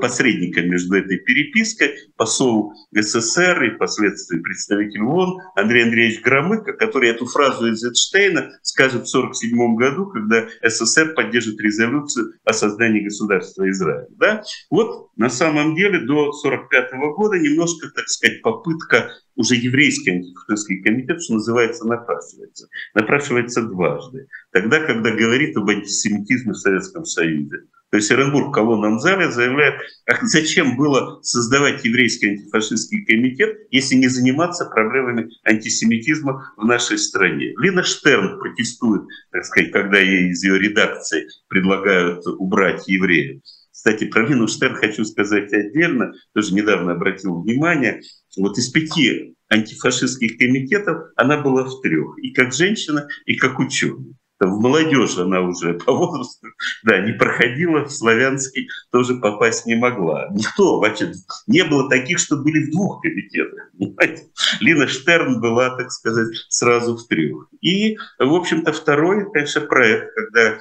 посредником 0.00 0.68
между 0.68 0.96
этой 0.96 1.18
перепиской 1.18 1.90
посол 2.16 2.72
СССР 2.92 3.62
и 3.64 3.74
впоследствии 3.76 4.38
представитель 4.38 5.02
ООН 5.02 5.40
Андрей 5.56 5.84
Андреевич 5.84 6.22
Громыко, 6.22 6.72
который 6.72 7.10
эту 7.10 7.26
фразу 7.26 7.66
из 7.66 7.84
Эйнштейна 7.84 8.50
скажет 8.62 9.06
в 9.06 9.14
1947 9.14 9.76
году, 9.76 10.06
когда 10.06 10.46
СССР 10.62 11.14
поддержит 11.14 11.60
резолюцию 11.60 12.34
о 12.44 12.52
создании 12.52 13.00
государства 13.00 13.68
Израиль. 13.70 14.08
Да? 14.16 14.42
Вот 14.70 15.10
на 15.16 15.28
самом 15.28 15.74
деле 15.74 16.00
до 16.00 16.30
1945 16.30 16.92
года 17.16 17.38
немножко, 17.38 17.88
так 17.94 18.08
сказать, 18.08 18.42
попытка 18.42 19.10
уже 19.36 19.54
еврейский 19.54 20.10
антифашистский 20.10 20.82
комитет, 20.82 21.22
что 21.22 21.34
называется, 21.34 21.86
напрашивается. 21.86 22.68
Напрашивается 22.94 23.62
дважды. 23.62 24.26
Тогда, 24.52 24.80
когда 24.80 25.10
говорит 25.10 25.56
об 25.56 25.68
антисемитизме 25.68 26.52
в 26.52 26.56
Советском 26.56 27.04
Союзе. 27.04 27.64
То 27.90 27.96
есть 27.96 28.10
Оренбург 28.10 28.48
в 28.48 28.52
колонном 28.52 29.00
зале 29.00 29.30
заявляет, 29.32 29.80
а 30.06 30.14
зачем 30.22 30.76
было 30.76 31.20
создавать 31.22 31.84
еврейский 31.84 32.28
антифашистский 32.28 33.04
комитет, 33.04 33.58
если 33.70 33.96
не 33.96 34.06
заниматься 34.06 34.66
проблемами 34.66 35.30
антисемитизма 35.44 36.52
в 36.56 36.64
нашей 36.64 36.98
стране. 36.98 37.52
Лина 37.58 37.82
Штерн 37.82 38.38
протестует, 38.38 39.02
так 39.32 39.44
сказать, 39.44 39.72
когда 39.72 39.98
ей 39.98 40.30
из 40.30 40.44
ее 40.44 40.58
редакции 40.58 41.26
предлагают 41.48 42.24
убрать 42.26 42.86
евреев. 42.86 43.42
Кстати, 43.72 44.04
про 44.04 44.24
Лину 44.24 44.46
Штерн 44.46 44.76
хочу 44.76 45.04
сказать 45.04 45.52
отдельно, 45.52 46.12
тоже 46.32 46.54
недавно 46.54 46.92
обратил 46.92 47.40
внимание, 47.40 48.02
вот 48.36 48.56
из 48.56 48.68
пяти 48.68 49.34
антифашистских 49.48 50.38
комитетов 50.38 51.08
она 51.16 51.38
была 51.38 51.64
в 51.64 51.80
трех, 51.80 52.16
и 52.18 52.32
как 52.32 52.54
женщина, 52.54 53.08
и 53.26 53.34
как 53.34 53.58
ученый 53.58 54.14
в 54.46 54.60
молодежь 54.60 55.18
она 55.18 55.42
уже 55.42 55.74
по 55.86 55.92
возрасту, 55.92 56.48
да, 56.84 57.00
не 57.00 57.12
проходила, 57.12 57.84
в 57.84 57.90
славянский 57.90 58.68
тоже 58.90 59.16
попасть 59.16 59.66
не 59.66 59.76
могла. 59.76 60.28
Никто 60.32 60.80
вообще, 60.80 61.12
не 61.46 61.64
было 61.64 61.88
таких, 61.88 62.18
что 62.18 62.36
были 62.36 62.66
в 62.66 62.72
двух 62.72 63.02
комитетах. 63.02 63.70
Понимаете? 63.78 64.24
Лина 64.60 64.88
Штерн 64.88 65.40
была, 65.40 65.76
так 65.76 65.90
сказать, 65.90 66.28
сразу 66.48 66.96
в 66.96 67.06
трех. 67.06 67.48
И, 67.60 67.96
в 68.18 68.34
общем-то, 68.34 68.72
второй, 68.72 69.30
конечно, 69.30 69.60
проект, 69.62 70.14
когда 70.14 70.58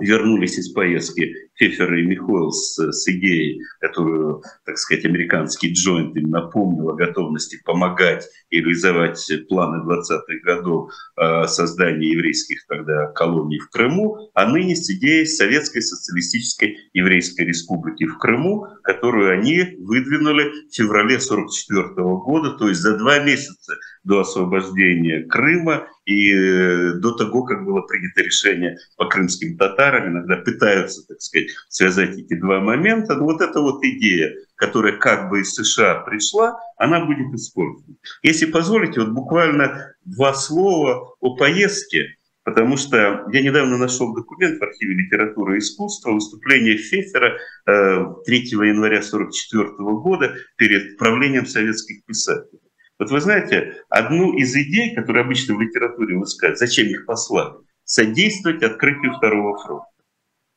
вернулись 0.00 0.58
из 0.58 0.72
поездки 0.72 1.34
Фефер 1.54 1.94
и 1.94 2.02
Михоил 2.02 2.50
с, 2.50 2.78
с 2.78 3.08
идеей, 3.08 3.60
которую, 3.80 4.42
так 4.64 4.78
сказать, 4.78 5.04
американский 5.04 5.72
джойнт 5.72 6.16
им 6.16 6.30
напомнил 6.30 6.90
о 6.90 6.94
готовности 6.94 7.60
помогать 7.64 8.26
и 8.50 8.60
реализовать 8.60 9.30
планы 9.48 9.84
20-х 9.84 10.34
годов 10.44 10.90
э, 11.16 11.46
создания 11.46 12.10
еврейских 12.10 12.66
тогда 12.66 13.08
колоний 13.08 13.58
в 13.58 13.68
Крыму, 13.70 14.30
а 14.34 14.46
ныне 14.46 14.74
с 14.74 14.88
идеей 14.90 15.26
Советской 15.26 15.82
Социалистической 15.82 16.78
Еврейской 16.94 17.42
Республики 17.42 18.06
в 18.06 18.18
Крыму, 18.18 18.66
которую 18.82 19.30
они 19.30 19.76
выдвинули 19.78 20.68
в 20.68 20.74
феврале 20.74 21.16
1944 21.16 21.84
года, 21.94 22.52
то 22.52 22.68
есть 22.68 22.80
за 22.80 22.96
два 22.96 23.18
месяца 23.18 23.74
до 24.04 24.20
освобождения 24.20 25.26
Крыма 25.28 25.86
и 26.04 26.32
э, 26.32 26.92
до 26.94 27.12
того, 27.12 27.44
как 27.44 27.64
было 27.64 27.82
принято 27.82 28.22
решение 28.22 28.76
по 28.96 29.06
крымским 29.06 29.56
татарам, 29.56 30.08
иногда 30.08 30.36
пытаются, 30.36 31.06
так 31.06 31.20
сказать, 31.20 31.48
связать 31.68 32.18
эти 32.18 32.34
два 32.34 32.60
момента. 32.60 33.14
Но 33.14 33.24
вот 33.24 33.40
эта 33.40 33.60
вот 33.60 33.84
идея, 33.84 34.32
которая 34.56 34.96
как 34.96 35.30
бы 35.30 35.40
из 35.40 35.54
США 35.54 36.00
пришла, 36.00 36.58
она 36.76 37.04
будет 37.04 37.32
использована. 37.34 37.96
Если 38.22 38.46
позволите, 38.46 39.00
вот 39.00 39.10
буквально 39.10 39.94
два 40.04 40.34
слова 40.34 41.14
о 41.20 41.36
поездке, 41.36 42.16
потому 42.44 42.76
что 42.76 43.24
я 43.32 43.42
недавно 43.42 43.78
нашел 43.78 44.12
документ 44.12 44.58
в 44.58 44.64
архиве 44.64 44.94
литературы 44.94 45.56
и 45.56 45.58
искусства, 45.58 46.12
выступление 46.12 46.76
Фефера 46.76 47.38
3 47.64 47.74
э, 47.74 48.66
января 48.66 48.98
1944 48.98 49.68
года 50.00 50.34
перед 50.56 50.96
правлением 50.98 51.46
советских 51.46 52.04
писателей. 52.04 52.60
Вот 53.02 53.10
вы 53.10 53.20
знаете, 53.20 53.82
одну 53.88 54.32
из 54.38 54.54
идей, 54.54 54.94
которые 54.94 55.24
обычно 55.24 55.56
в 55.56 55.60
литературе 55.60 56.16
высказывают, 56.16 56.60
зачем 56.60 56.86
их 56.86 57.04
послали, 57.04 57.54
содействовать 57.82 58.62
открытию 58.62 59.14
Второго 59.14 59.58
фронта. 59.58 59.88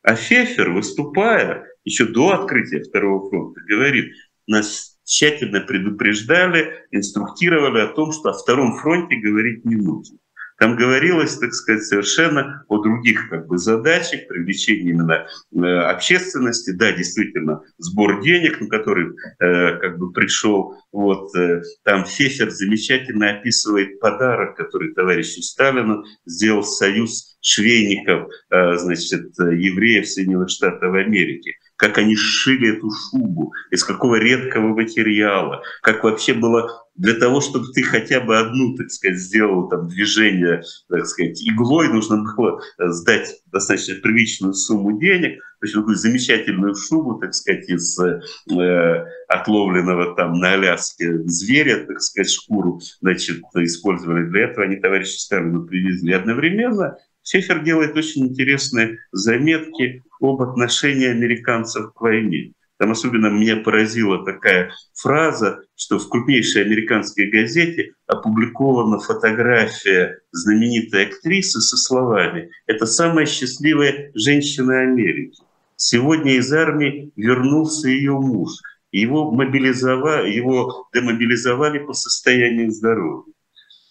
А 0.04 0.14
Фефер, 0.14 0.70
выступая 0.70 1.66
еще 1.82 2.04
до 2.04 2.34
открытия 2.34 2.84
Второго 2.84 3.28
фронта, 3.28 3.60
говорит, 3.66 4.14
нас 4.46 4.96
тщательно 5.02 5.60
предупреждали, 5.60 6.86
инструктировали 6.92 7.80
о 7.80 7.88
том, 7.88 8.12
что 8.12 8.28
о 8.28 8.34
Втором 8.34 8.76
фронте 8.76 9.16
говорить 9.16 9.64
не 9.64 9.74
нужно. 9.74 10.16
Там 10.58 10.76
говорилось, 10.76 11.36
так 11.36 11.52
сказать, 11.52 11.84
совершенно 11.84 12.64
о 12.68 12.78
других 12.78 13.28
как 13.28 13.46
бы, 13.46 13.58
задачах, 13.58 14.26
привлечении 14.26 14.90
именно 14.90 15.26
э, 15.54 15.58
общественности. 15.58 16.70
Да, 16.70 16.92
действительно, 16.92 17.60
сбор 17.78 18.22
денег, 18.22 18.60
на 18.60 18.68
который 18.68 19.08
э, 19.38 19.78
как 19.78 19.98
бы 19.98 20.12
пришел. 20.12 20.74
Вот, 20.92 21.34
э, 21.36 21.62
там 21.84 22.04
Фефер 22.04 22.50
замечательно 22.50 23.30
описывает 23.30 24.00
подарок, 24.00 24.56
который 24.56 24.94
товарищу 24.94 25.42
Сталину 25.42 26.04
сделал 26.24 26.62
Союз 26.62 27.36
швейников, 27.40 28.28
э, 28.50 28.76
значит, 28.76 29.32
евреев 29.38 30.08
Соединенных 30.08 30.50
Штатов 30.50 30.94
Америки 30.94 31.56
как 31.76 31.98
они 31.98 32.16
сшили 32.16 32.76
эту 32.76 32.90
шубу, 32.90 33.52
из 33.70 33.84
какого 33.84 34.16
редкого 34.16 34.68
материала, 34.68 35.62
как 35.82 36.04
вообще 36.04 36.32
было 36.32 36.85
для 36.96 37.14
того, 37.14 37.40
чтобы 37.40 37.66
ты 37.72 37.82
хотя 37.82 38.20
бы 38.20 38.38
одну, 38.38 38.74
так 38.76 38.90
сказать, 38.90 39.18
сделал 39.18 39.68
там 39.68 39.88
движение, 39.88 40.62
так 40.88 41.06
сказать, 41.06 41.42
иглой, 41.42 41.88
нужно 41.88 42.24
было 42.36 42.60
сдать 42.78 43.40
достаточно 43.46 43.96
приличную 43.96 44.54
сумму 44.54 44.98
денег, 44.98 45.40
есть 45.66 45.74
такую 45.74 45.96
замечательную 45.96 46.74
шубу, 46.74 47.18
так 47.18 47.34
сказать, 47.34 47.68
из 47.68 47.98
э, 47.98 49.04
отловленного 49.28 50.14
там 50.14 50.34
на 50.34 50.54
Аляске 50.54 51.18
зверя, 51.24 51.84
так 51.86 52.00
сказать, 52.00 52.30
шкуру, 52.30 52.80
значит, 53.00 53.42
использовали 53.54 54.28
для 54.28 54.44
этого, 54.44 54.64
они 54.64 54.76
товарищи 54.76 55.18
Сталину 55.18 55.66
привезли. 55.66 56.12
одновременно 56.12 56.96
Сефер 57.22 57.64
делает 57.64 57.96
очень 57.96 58.28
интересные 58.28 58.98
заметки 59.10 60.04
об 60.20 60.40
отношении 60.42 61.08
американцев 61.08 61.92
к 61.92 62.00
войне. 62.00 62.52
Там 62.78 62.90
особенно 62.90 63.28
меня 63.28 63.56
поразила 63.56 64.24
такая 64.24 64.70
фраза, 64.94 65.60
что 65.76 65.98
в 65.98 66.08
крупнейшей 66.08 66.62
американской 66.64 67.30
газете 67.30 67.92
опубликована 68.06 68.98
фотография 68.98 70.20
знаменитой 70.30 71.06
актрисы 71.06 71.60
со 71.60 71.76
словами 71.76 72.50
«Это 72.66 72.84
самая 72.84 73.24
счастливая 73.24 74.10
женщина 74.14 74.80
Америки». 74.80 75.42
Сегодня 75.76 76.36
из 76.36 76.52
армии 76.52 77.12
вернулся 77.16 77.88
ее 77.88 78.12
муж. 78.12 78.50
Его, 78.92 79.30
мобилизовали, 79.30 80.32
его 80.32 80.86
демобилизовали 80.94 81.78
по 81.78 81.92
состоянию 81.92 82.70
здоровья 82.70 83.32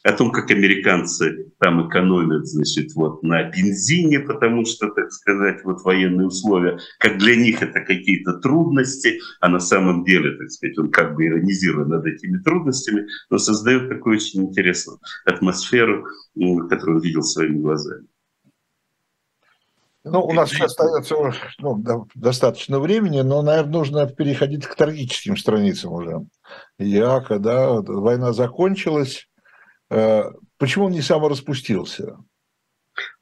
о 0.06 0.12
том, 0.14 0.32
как 0.32 0.52
американцы 0.52 1.52
там 1.60 1.90
экономят, 1.90 2.46
значит, 2.46 2.94
вот 2.94 3.24
на 3.24 3.44
бензине, 3.50 4.20
потому 4.20 4.64
что, 4.64 4.90
так 4.92 5.12
сказать, 5.12 5.64
вот 5.64 5.82
военные 5.82 6.28
условия, 6.28 6.78
как 7.00 7.18
для 7.18 7.36
них 7.36 7.64
это 7.64 7.82
какие-то 7.82 8.34
трудности, 8.34 9.20
а 9.42 9.50
на 9.50 9.60
самом 9.60 10.04
деле, 10.04 10.38
так 10.38 10.52
сказать, 10.52 10.78
он 10.78 10.92
как 10.92 11.16
бы 11.16 11.26
иронизирует 11.26 11.88
над 11.88 12.06
этими 12.06 12.38
трудностями, 12.38 13.08
но 13.32 13.40
создает 13.40 13.90
такую 13.90 14.18
очень 14.18 14.44
интересную 14.44 15.00
атмосферу, 15.26 16.06
которую 16.70 16.98
он 16.98 17.02
видел 17.02 17.24
своими 17.24 17.60
глазами. 17.60 18.06
Ну, 20.04 20.24
у 20.24 20.34
нас 20.34 20.52
сейчас 20.52 20.78
остается 20.78 21.16
ну, 21.58 21.84
достаточно 22.14 22.80
времени, 22.80 23.22
но, 23.22 23.42
наверное, 23.42 23.74
нужно 23.74 24.06
переходить 24.06 24.68
к 24.68 24.76
трагическим 24.76 25.36
страницам 25.36 25.94
уже. 25.94 26.28
Яка, 26.78 27.40
да, 27.40 27.82
война 27.82 28.32
закончилась, 28.34 29.28
почему 29.90 30.86
он 30.86 30.92
не 30.92 31.02
самораспустился? 31.02 32.18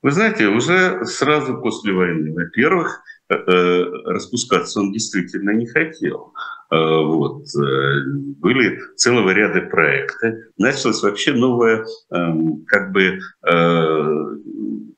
Вы 0.02 0.12
знаете, 0.12 0.48
уже 0.48 1.04
сразу 1.06 1.58
после 1.58 1.94
войны, 1.94 2.34
во-первых, 2.34 3.02
э, 3.30 3.36
э, 3.36 3.84
распускаться 4.06 4.80
он 4.80 4.92
действительно 4.92 5.52
не 5.52 5.66
хотел. 5.66 6.34
Вот. 6.70 7.46
Были 7.54 8.80
целого 8.96 9.30
ряда 9.30 9.62
проекты. 9.62 10.50
Началась 10.58 11.04
вообще 11.04 11.34
новая 11.34 11.86
эм, 12.10 12.66
как 12.66 12.92
бы, 12.92 13.20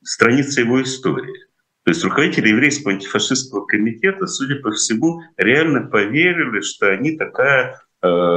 страница 0.02 0.62
его 0.62 0.82
истории. 0.82 1.36
То 1.84 1.92
есть 1.92 2.02
руководители 2.06 2.48
еврейского 2.50 2.94
антифашистского 2.94 3.66
комитета, 3.66 4.26
судя 4.26 4.62
по 4.62 4.72
всему, 4.72 5.20
реально 5.36 5.82
поверили, 5.82 6.62
что 6.62 6.92
они 6.92 7.18
такая 7.18 7.76
Э, 7.76 7.85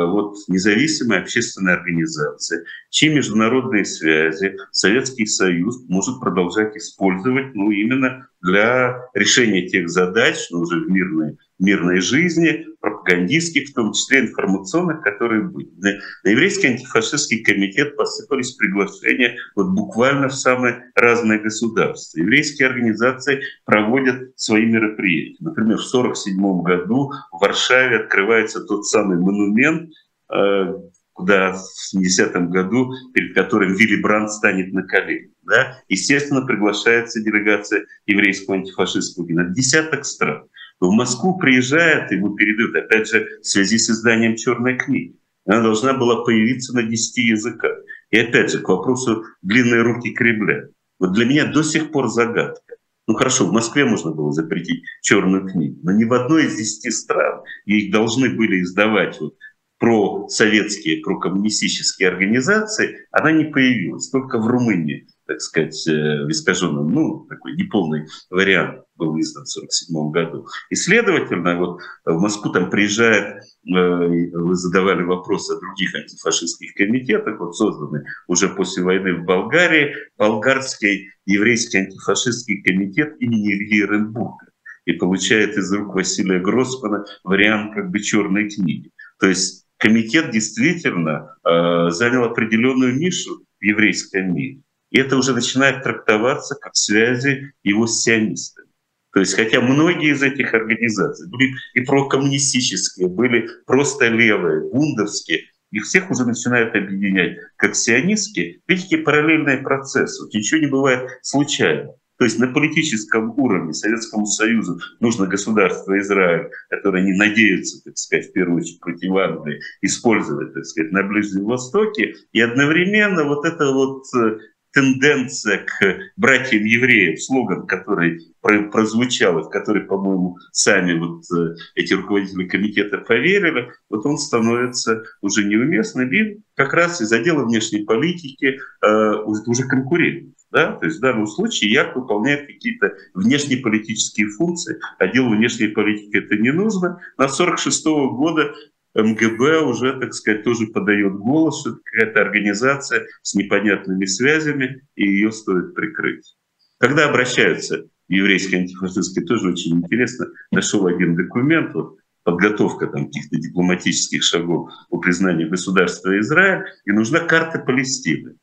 вот 0.06 0.36
независимая 0.48 1.20
общественная 1.20 1.74
организация, 1.74 2.64
чьи 2.90 3.12
международные 3.14 3.84
связи 3.84 4.56
Советский 4.72 5.26
Союз 5.26 5.84
может 5.88 6.20
продолжать 6.20 6.76
использовать 6.76 7.54
ну, 7.54 7.70
именно 7.70 8.28
для 8.40 9.08
решения 9.14 9.66
тех 9.68 9.88
задач, 9.88 10.36
ну, 10.50 10.60
уже 10.60 10.80
в 10.84 10.90
мирной 10.90 11.38
мирной 11.58 12.00
жизни, 12.00 12.66
пропагандистских, 12.80 13.68
в 13.68 13.74
том 13.74 13.92
числе 13.92 14.20
информационных, 14.20 15.02
которые 15.02 15.42
были. 15.42 15.68
На, 15.78 15.90
на 16.24 16.28
еврейский 16.30 16.68
антифашистский 16.68 17.42
комитет 17.42 17.96
посыпались 17.96 18.52
приглашения 18.52 19.36
вот 19.56 19.70
буквально 19.70 20.28
в 20.28 20.34
самые 20.34 20.90
разные 20.94 21.40
государства. 21.40 22.18
Еврейские 22.20 22.68
организации 22.68 23.42
проводят 23.64 24.38
свои 24.38 24.66
мероприятия. 24.66 25.36
Например, 25.40 25.78
в 25.78 25.86
1947 25.94 26.62
году 26.62 27.12
в 27.32 27.40
Варшаве 27.40 27.98
открывается 27.98 28.64
тот 28.64 28.86
самый 28.86 29.18
монумент, 29.18 29.90
э, 30.32 30.74
куда 31.12 31.52
в 31.52 31.96
70-м 31.96 32.50
году, 32.50 32.92
перед 33.12 33.34
которым 33.34 33.74
Вилли 33.74 34.00
Брандт 34.00 34.30
станет 34.30 34.72
на 34.72 34.84
колени. 34.84 35.32
Да? 35.42 35.76
Естественно, 35.88 36.42
приглашается 36.42 37.20
делегация 37.20 37.86
еврейского 38.06 38.56
антифашистского 38.56 39.26
генерала. 39.26 39.52
Десяток 39.52 40.04
стран 40.04 40.48
в 40.80 40.90
Москву 40.90 41.38
приезжает, 41.38 42.10
ему 42.12 42.34
передают, 42.34 42.76
опять 42.76 43.08
же, 43.08 43.26
в 43.42 43.46
связи 43.46 43.78
с 43.78 43.90
изданием 43.90 44.36
черной 44.36 44.78
книги. 44.78 45.16
Она 45.46 45.62
должна 45.62 45.94
была 45.94 46.24
появиться 46.24 46.74
на 46.74 46.82
10 46.82 47.16
языках. 47.18 47.78
И 48.10 48.18
опять 48.18 48.50
же, 48.50 48.60
к 48.60 48.68
вопросу 48.68 49.24
длинной 49.42 49.82
руки 49.82 50.12
Кремля. 50.12 50.68
Вот 50.98 51.12
для 51.12 51.24
меня 51.24 51.46
до 51.46 51.62
сих 51.62 51.90
пор 51.90 52.08
загадка. 52.08 52.76
Ну 53.06 53.14
хорошо, 53.14 53.46
в 53.46 53.52
Москве 53.52 53.86
можно 53.86 54.12
было 54.12 54.32
запретить 54.32 54.82
черную 55.00 55.48
книгу, 55.48 55.80
но 55.82 55.92
ни 55.92 56.04
в 56.04 56.12
одной 56.12 56.44
из 56.44 56.56
десяти 56.56 56.90
стран 56.90 57.40
их 57.64 57.90
должны 57.90 58.28
были 58.28 58.60
издавать 58.60 59.18
вот 59.18 59.34
про 59.78 60.28
советские, 60.28 61.00
про 61.00 61.18
коммунистические 61.18 62.08
организации, 62.08 63.06
она 63.10 63.32
не 63.32 63.44
появилась. 63.44 64.10
Только 64.10 64.38
в 64.38 64.46
Румынии 64.46 65.06
так 65.28 65.42
сказать, 65.42 65.86
э, 65.86 66.24
в 66.24 66.30
искаженном, 66.30 66.90
ну, 66.90 67.26
такой 67.28 67.54
неполный 67.54 68.06
вариант 68.30 68.80
был 68.96 69.20
издан 69.20 69.44
в 69.44 69.56
1947 69.56 70.10
году. 70.10 70.46
И, 70.70 70.74
следовательно, 70.74 71.58
вот 71.58 71.80
в 72.06 72.18
Москву 72.18 72.50
там 72.50 72.70
приезжает, 72.70 73.36
э, 73.36 73.42
вы 73.68 74.54
задавали 74.54 75.02
вопросы 75.02 75.52
о 75.52 75.60
других 75.60 75.94
антифашистских 75.94 76.72
комитетах, 76.74 77.38
вот 77.38 77.54
созданы 77.54 78.04
уже 78.26 78.48
после 78.48 78.82
войны 78.82 79.16
в 79.16 79.24
Болгарии, 79.26 79.94
болгарский 80.16 81.10
еврейский 81.26 81.78
антифашистский 81.78 82.62
комитет 82.62 83.20
имени 83.20 83.52
Ильи 83.52 83.84
Ренбурга 83.84 84.46
и 84.86 84.94
получает 84.94 85.58
из 85.58 85.70
рук 85.74 85.94
Василия 85.94 86.40
Гроссмана 86.40 87.04
вариант 87.22 87.74
как 87.74 87.90
бы 87.90 88.00
черной 88.00 88.48
книги. 88.48 88.90
То 89.20 89.28
есть 89.28 89.66
комитет 89.76 90.30
действительно 90.30 91.36
э, 91.44 91.90
занял 91.90 92.24
определенную 92.24 92.96
нишу 92.96 93.44
в 93.60 93.62
еврейском 93.62 94.34
мире. 94.34 94.62
И 94.90 94.98
это 94.98 95.16
уже 95.16 95.34
начинает 95.34 95.82
трактоваться 95.82 96.54
как 96.54 96.76
связи 96.76 97.52
его 97.62 97.86
с 97.86 98.02
сионистами. 98.02 98.68
То 99.12 99.20
есть, 99.20 99.34
хотя 99.34 99.60
многие 99.60 100.12
из 100.12 100.22
этих 100.22 100.54
организаций 100.54 101.28
были 101.28 101.52
и 101.74 101.80
прокоммунистические, 101.80 103.08
были 103.08 103.48
просто 103.66 104.08
левые, 104.08 104.70
бундовские, 104.70 105.40
их 105.70 105.84
всех 105.84 106.10
уже 106.10 106.24
начинают 106.24 106.74
объединять 106.74 107.38
как 107.56 107.74
сионистские. 107.74 108.60
Видите, 108.66 108.98
параллельные 108.98 109.58
процессы. 109.58 110.22
Вот 110.22 110.32
ничего 110.32 110.60
не 110.60 110.66
бывает 110.66 111.08
случайно. 111.22 111.92
То 112.18 112.24
есть 112.24 112.38
на 112.38 112.48
политическом 112.48 113.38
уровне 113.38 113.72
Советскому 113.72 114.26
Союзу 114.26 114.80
нужно 114.98 115.26
государство 115.26 115.98
Израиль, 116.00 116.50
которое 116.68 117.04
не 117.04 117.16
надеются, 117.16 117.82
так 117.84 117.96
сказать, 117.96 118.30
в 118.30 118.32
первую 118.32 118.60
очередь 118.60 118.80
против 118.80 119.14
Англии, 119.14 119.60
использовать, 119.82 120.52
так 120.52 120.64
сказать, 120.64 120.90
на 120.90 121.04
Ближнем 121.04 121.44
Востоке. 121.44 122.14
И 122.32 122.40
одновременно 122.40 123.22
вот 123.22 123.44
это 123.44 123.72
вот 123.72 124.02
э, 124.16 124.38
тенденция 124.78 125.58
к 125.58 125.98
братьям 126.16 126.64
евреев, 126.64 127.20
слоган, 127.20 127.66
который 127.66 128.20
прозвучал, 128.40 129.40
и 129.40 129.42
в 129.42 129.48
который, 129.48 129.82
по-моему, 129.82 130.36
сами 130.52 130.96
вот 130.96 131.22
э, 131.36 131.56
эти 131.74 131.94
руководители 131.94 132.46
комитета 132.46 132.98
поверили, 132.98 133.72
вот 133.90 134.06
он 134.06 134.18
становится 134.18 135.02
уже 135.20 135.44
неуместным 135.44 136.12
и 136.12 136.38
как 136.54 136.74
раз 136.74 137.00
из 137.00 137.12
отдела 137.12 137.44
внешней 137.44 137.84
политики 137.84 138.58
э, 138.84 139.14
уже 139.24 139.64
конкурент. 139.64 140.34
Да? 140.52 140.72
То 140.72 140.86
есть 140.86 140.98
в 140.98 141.00
данном 141.00 141.26
случае 141.26 141.72
ЯК 141.72 141.96
выполняет 141.96 142.46
какие-то 142.46 142.92
внешнеполитические 143.14 144.28
функции, 144.28 144.78
отделу 144.98 145.30
внешней 145.30 145.68
политики 145.68 146.18
это 146.18 146.36
не 146.36 146.52
нужно. 146.52 147.00
На 147.18 147.24
1946 147.24 147.84
года 148.16 148.54
МГБ 148.94 149.60
уже, 149.62 149.98
так 150.00 150.14
сказать, 150.14 150.44
тоже 150.44 150.66
подает 150.66 151.14
голос, 151.14 151.60
что 151.60 151.70
это 151.70 151.80
какая-то 151.84 152.20
организация 152.22 153.06
с 153.22 153.34
непонятными 153.34 154.04
связями, 154.06 154.82
и 154.96 155.04
ее 155.04 155.30
стоит 155.32 155.74
прикрыть. 155.74 156.36
Когда 156.78 157.08
обращаются 157.08 157.88
еврейской 158.08 158.56
антифашистской, 158.56 159.24
тоже 159.24 159.50
очень 159.50 159.78
интересно. 159.78 160.26
Нашел 160.50 160.86
один 160.86 161.16
документ, 161.16 161.74
вот, 161.74 161.98
подготовка 162.22 162.86
там 162.86 163.06
каких-то 163.06 163.36
дипломатических 163.36 164.22
шагов 164.22 164.70
по 164.90 164.98
признанию 164.98 165.50
государства 165.50 166.18
Израиль, 166.20 166.64
и 166.84 166.92
нужна 166.92 167.20
карта 167.20 167.58
Палестины. 167.58 168.36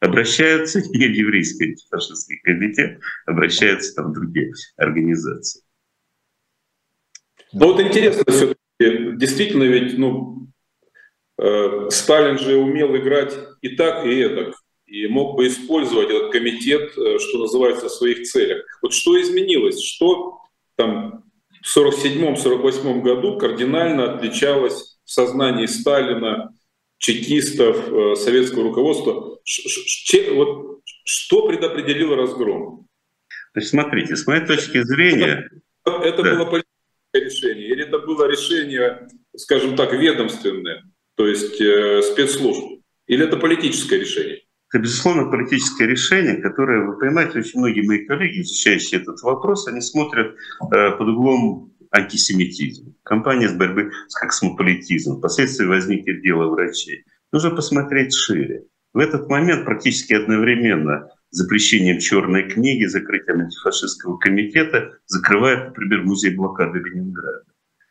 Обращаются 0.00 0.80
не 0.90 1.06
еврейский 1.06 1.70
антифашистский 1.70 2.40
комитет, 2.40 3.00
обращаются 3.26 3.94
там 3.94 4.12
другие 4.12 4.52
организации. 4.76 5.62
Ну 7.52 7.72
вот 7.72 7.80
интересно 7.80 8.24
все-таки, 8.26 8.57
действительно 8.78 9.64
ведь, 9.64 9.98
ну, 9.98 10.48
э, 11.38 11.88
Сталин 11.90 12.38
же 12.38 12.56
умел 12.56 12.96
играть 12.96 13.34
и 13.60 13.76
так, 13.76 14.06
и 14.06 14.18
это, 14.18 14.52
и 14.86 15.06
мог 15.06 15.36
бы 15.36 15.46
использовать 15.46 16.10
этот 16.10 16.32
комитет, 16.32 16.96
э, 16.96 17.18
что 17.18 17.38
называется, 17.38 17.86
в 17.86 17.92
своих 17.92 18.22
целях. 18.22 18.64
Вот 18.82 18.92
что 18.92 19.20
изменилось, 19.20 19.82
что 19.82 20.38
там 20.76 21.24
в 21.62 21.76
1947-1948 21.76 23.02
году 23.02 23.38
кардинально 23.38 24.14
отличалось 24.14 24.98
в 25.04 25.10
сознании 25.10 25.66
Сталина, 25.66 26.54
чекистов, 26.98 27.90
э, 27.90 28.14
советского 28.16 28.64
руководства. 28.64 29.38
Вот 30.32 30.80
что 31.04 31.48
предопределило 31.48 32.16
разгром? 32.16 32.86
Есть 33.54 33.70
смотрите, 33.70 34.16
с 34.16 34.26
моей 34.26 34.44
точки 34.44 34.82
зрения... 34.82 35.48
Это, 35.84 35.96
это 36.02 36.22
да. 36.22 36.34
было 36.34 36.62
решение 37.12 37.68
или 37.68 37.84
это 37.84 37.98
было 37.98 38.28
решение, 38.28 39.08
скажем 39.36 39.76
так, 39.76 39.92
ведомственное, 39.92 40.82
то 41.16 41.26
есть 41.26 41.60
э, 41.60 42.02
спецслужб? 42.02 42.82
Или 43.06 43.24
это 43.24 43.36
политическое 43.36 43.98
решение? 43.98 44.42
Это, 44.70 44.82
безусловно, 44.82 45.30
политическое 45.30 45.86
решение, 45.86 46.36
которое, 46.36 46.86
вы 46.86 46.98
понимаете, 46.98 47.38
очень 47.38 47.58
многие 47.58 47.86
мои 47.86 48.04
коллеги, 48.04 48.42
изучающие 48.42 49.00
этот 49.00 49.22
вопрос, 49.22 49.66
они 49.66 49.80
смотрят 49.80 50.34
э, 50.34 50.90
под 50.92 51.08
углом 51.08 51.72
антисемитизма, 51.90 52.92
кампания 53.02 53.48
с 53.48 53.54
борьбы 53.54 53.90
с 54.08 54.14
космополитизмом, 54.14 55.18
впоследствии 55.18 55.64
возникнет 55.64 56.22
дело 56.22 56.48
врачей. 56.48 57.04
Нужно 57.32 57.50
посмотреть 57.50 58.14
шире. 58.14 58.64
В 58.92 58.98
этот 58.98 59.28
момент 59.28 59.64
практически 59.64 60.12
одновременно 60.12 61.08
запрещением 61.30 61.98
черной 61.98 62.48
книги, 62.48 62.84
закрытием 62.84 63.40
антифашистского 63.40 64.18
комитета 64.18 64.98
закрывает, 65.06 65.68
например, 65.68 66.04
музей 66.04 66.34
блокады 66.34 66.78
Ленинграда. 66.78 67.44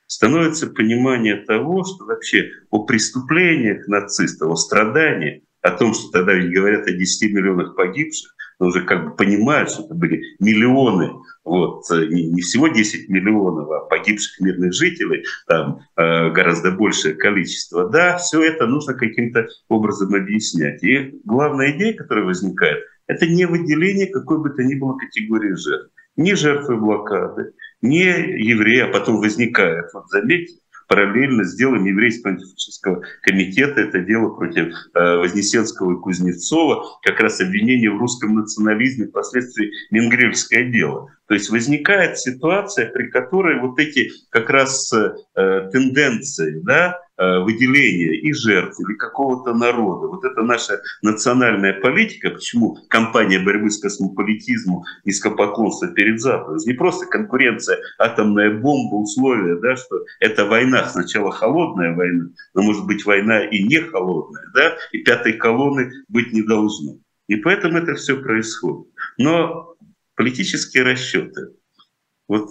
Становится 0.07 0.67
понимание 0.67 1.35
того, 1.35 1.83
что 1.83 2.05
вообще 2.05 2.49
о 2.69 2.85
преступлениях 2.85 3.88
нацистов, 3.88 4.51
о 4.51 4.55
страданиях 4.55 5.41
о 5.61 5.71
том, 5.71 5.93
что 5.93 6.09
тогда 6.11 6.33
ведь 6.33 6.53
говорят 6.53 6.88
о 6.88 6.91
10 6.91 7.33
миллионах 7.33 7.75
погибших, 7.75 8.33
но 8.59 8.67
уже 8.67 8.81
как 8.81 9.03
бы 9.03 9.15
понимают, 9.15 9.69
что 9.69 9.83
это 9.83 9.93
были 9.93 10.21
миллионы, 10.39 11.11
вот, 11.43 11.83
не, 11.89 12.27
не 12.27 12.41
всего 12.41 12.67
10 12.67 13.09
миллионов, 13.09 13.69
а 13.69 13.85
погибших 13.85 14.39
мирных 14.39 14.73
жителей, 14.73 15.25
там 15.47 15.81
э, 15.95 16.31
гораздо 16.31 16.71
большее 16.71 17.15
количество. 17.15 17.89
Да, 17.89 18.17
все 18.17 18.41
это 18.41 18.65
нужно 18.65 18.93
каким-то 18.95 19.47
образом 19.69 20.13
объяснять. 20.13 20.83
И 20.83 21.19
главная 21.23 21.71
идея, 21.77 21.93
которая 21.93 22.25
возникает, 22.25 22.83
это 23.07 23.25
не 23.25 23.45
выделение 23.45 24.07
какой 24.07 24.39
бы 24.39 24.49
то 24.51 24.63
ни 24.63 24.75
было 24.75 24.97
категории 24.97 25.53
жертв. 25.53 25.91
Не 26.15 26.35
жертвы 26.35 26.77
блокады, 26.77 27.53
не 27.81 28.03
евреи, 28.03 28.81
а 28.81 28.91
потом 28.91 29.17
возникает, 29.17 29.85
вот 29.93 30.09
заметьте, 30.09 30.59
параллельно 30.87 31.43
с 31.43 31.55
делом 31.55 31.85
еврейского 31.85 33.01
комитета. 33.21 33.81
Это 33.81 33.99
дело 33.99 34.29
против 34.29 34.73
э, 34.93 35.17
Вознесенского 35.17 35.93
и 35.97 36.01
Кузнецова, 36.01 36.99
как 37.03 37.19
раз 37.19 37.41
обвинение 37.41 37.91
в 37.91 37.97
русском 37.97 38.35
национализме, 38.35 39.07
впоследствии 39.07 39.71
Менгрельское 39.91 40.71
дело. 40.71 41.11
То 41.28 41.34
есть 41.34 41.49
возникает 41.49 42.17
ситуация, 42.17 42.89
при 42.89 43.09
которой 43.09 43.59
вот 43.59 43.80
эти 43.80 44.11
как 44.30 44.49
раз 44.49 44.91
э, 44.93 45.69
тенденции, 45.71 46.61
да, 46.63 46.99
Э, 47.19 47.39
выделения 47.39 48.15
и 48.15 48.32
жертв 48.32 48.80
или 48.80 48.95
какого-то 48.95 49.55
народа. 49.55 50.05
Вот 50.05 50.23
это 50.23 50.43
наша 50.43 50.82
национальная 51.01 51.73
политика, 51.73 52.30
почему 52.30 52.78
компания 52.89 53.39
борьбы 53.39 53.71
с 53.71 53.80
космополитизмом, 53.80 54.84
низкопоклонство 55.03 55.88
перед 55.88 56.21
Западом. 56.21 56.57
Не 56.67 56.73
просто 56.73 57.07
конкуренция, 57.07 57.80
атомная 57.97 58.59
бомба, 58.59 58.97
условия, 58.97 59.55
да, 59.59 59.75
что 59.78 60.05
это 60.19 60.45
война, 60.45 60.88
сначала 60.89 61.32
холодная 61.32 61.95
война, 61.95 62.25
но 62.53 62.61
может 62.61 62.86
быть 62.86 63.03
война 63.03 63.45
и 63.45 63.63
не 63.63 63.80
холодная, 63.80 64.45
да, 64.53 64.78
и 64.91 64.99
пятой 64.99 65.34
колонны 65.34 65.91
быть 66.09 66.32
не 66.34 66.43
должно. 66.43 66.99
И 67.28 67.38
поэтому 67.38 67.80
это 67.80 67.95
все 67.95 68.17
происходит. 68.17 68.91
Но 69.17 69.75
политические 70.18 70.84
расчеты, 70.84 71.53
вот 72.28 72.49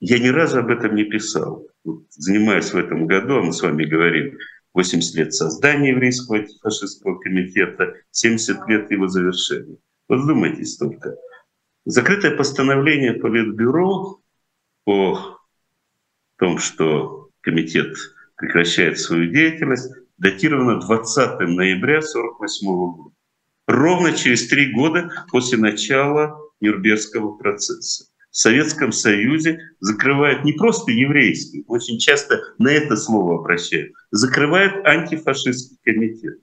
я 0.00 0.18
ни 0.18 0.28
разу 0.28 0.58
об 0.58 0.70
этом 0.70 0.96
не 0.96 1.04
писал. 1.04 1.68
Вот, 1.84 2.04
занимаюсь 2.10 2.72
в 2.72 2.76
этом 2.76 3.06
году, 3.06 3.36
а 3.36 3.42
мы 3.42 3.52
с 3.52 3.62
вами 3.62 3.84
говорим, 3.84 4.36
80 4.74 5.14
лет 5.14 5.34
создания 5.34 5.90
еврейского 5.90 6.38
антифашистского 6.38 7.18
комитета, 7.20 7.94
70 8.10 8.68
лет 8.68 8.90
его 8.90 9.06
завершения. 9.06 9.76
Вот 10.08 10.22
вдумайтесь 10.22 10.76
только. 10.76 11.16
Закрытое 11.84 12.36
постановление 12.36 13.12
Политбюро 13.14 14.20
о 14.86 15.38
том, 16.38 16.58
что 16.58 17.30
комитет 17.42 17.94
прекращает 18.36 18.98
свою 18.98 19.30
деятельность, 19.30 19.92
датировано 20.18 20.80
20 20.80 21.38
ноября 21.40 21.98
1948 21.98 22.66
года. 22.66 23.14
Ровно 23.66 24.12
через 24.12 24.48
три 24.48 24.72
года 24.72 25.10
после 25.30 25.58
начала 25.58 26.45
Нюрнбергского 26.60 27.36
процесса 27.36 28.06
в 28.36 28.38
Советском 28.38 28.92
Союзе 28.92 29.58
закрывают 29.80 30.44
не 30.44 30.52
просто 30.52 30.92
еврейский, 30.92 31.64
очень 31.68 31.98
часто 31.98 32.38
на 32.58 32.68
это 32.68 32.94
слово 32.94 33.38
обращают, 33.38 33.94
закрывают 34.10 34.86
антифашистский 34.86 35.78
комитет. 35.82 36.38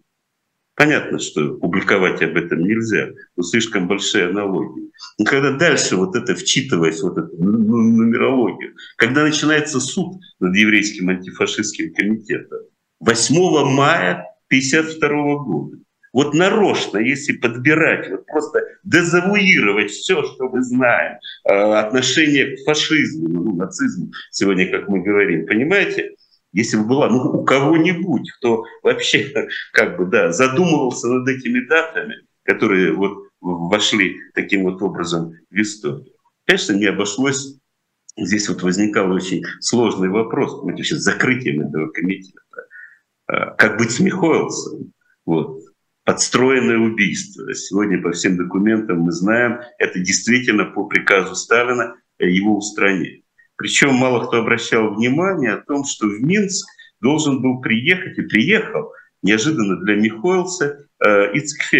Понятно, 0.76 1.20
что 1.20 1.54
публиковать 1.54 2.24
об 2.24 2.36
этом 2.36 2.64
нельзя, 2.64 3.10
но 3.36 3.44
слишком 3.44 3.88
большие 3.88 4.30
аналогии. 4.30 4.90
Но 5.20 5.26
когда 5.26 5.52
дальше 5.52 5.96
вот 5.96 6.16
это, 6.16 6.34
вчитываясь 6.34 7.00
вот 7.04 7.16
эту 7.20 7.36
нумерологию, 7.38 8.74
когда 8.98 9.24
начинается 9.24 9.80
суд 9.80 10.20
над 10.40 10.56
еврейским 10.56 11.10
антифашистским 11.10 11.94
комитетом 11.94 12.62
8 13.02 13.36
мая 13.70 14.26
1952 14.48 15.44
года, 15.44 15.78
вот 16.14 16.36
нарочно, 16.36 17.00
если 17.00 17.34
подбирать, 17.34 18.10
вот 18.10 18.26
просто 18.28 18.60
дезавуировать 18.84 19.90
все, 19.90 20.24
что 20.24 20.48
мы 20.48 20.62
знаем, 20.62 21.18
э, 21.50 21.54
отношение 21.54 22.56
к 22.56 22.64
фашизму, 22.66 23.28
ну, 23.28 23.56
нацизму, 23.56 24.12
сегодня, 24.30 24.70
как 24.70 24.88
мы 24.88 25.02
говорим, 25.02 25.48
понимаете, 25.48 26.16
если 26.52 26.78
бы 26.78 26.86
была 26.86 27.10
ну, 27.10 27.42
у 27.42 27.44
кого-нибудь, 27.44 28.32
кто 28.38 28.64
вообще 28.84 29.34
как 29.74 29.98
бы, 29.98 30.06
да, 30.06 30.32
задумывался 30.32 31.08
над 31.08 31.28
этими 31.28 31.68
датами, 31.68 32.16
которые 32.44 32.94
вот 32.94 33.30
вошли 33.42 34.18
таким 34.36 34.64
вот 34.64 34.82
образом 34.84 35.34
в 35.50 35.56
историю. 35.56 36.06
Конечно, 36.46 36.74
не 36.74 36.86
обошлось. 36.86 37.58
Здесь 38.16 38.48
вот 38.50 38.62
возникал 38.62 39.12
очень 39.12 39.42
сложный 39.60 40.10
вопрос, 40.10 40.60
понимаете, 40.60 40.96
с 40.96 41.00
закрытием 41.00 41.62
этого 41.62 41.88
комитета. 41.88 42.40
Э, 43.28 43.56
как 43.58 43.80
быть 43.80 43.90
с 43.90 44.00
Михоэлсом? 44.00 44.94
Вот 45.26 45.63
подстроенное 46.06 46.78
убийство. 46.78 47.54
Сегодня 47.54 48.02
по 48.02 48.12
всем 48.12 48.38
документам 48.38 49.00
мы 49.00 49.12
знаем, 49.12 49.60
это 49.80 50.00
действительно 50.00 50.66
по 50.66 50.86
приказу 50.86 51.36
Сталина 51.36 51.96
э, 52.20 52.30
его 52.30 52.58
устранили. 52.58 53.24
Причем 53.56 53.94
мало 53.94 54.26
кто 54.26 54.38
обращал 54.38 54.94
внимание 54.96 55.54
о 55.54 55.62
том, 55.62 55.86
что 55.86 56.08
в 56.08 56.22
Минск 56.22 56.68
должен 57.00 57.42
был 57.42 57.62
приехать 57.62 58.18
и 58.18 58.24
приехал 58.24 58.92
неожиданно 59.22 59.78
для 59.78 59.96
Михоэлса 59.96 60.88
э, 61.00 61.34
Ицк. 61.36 61.74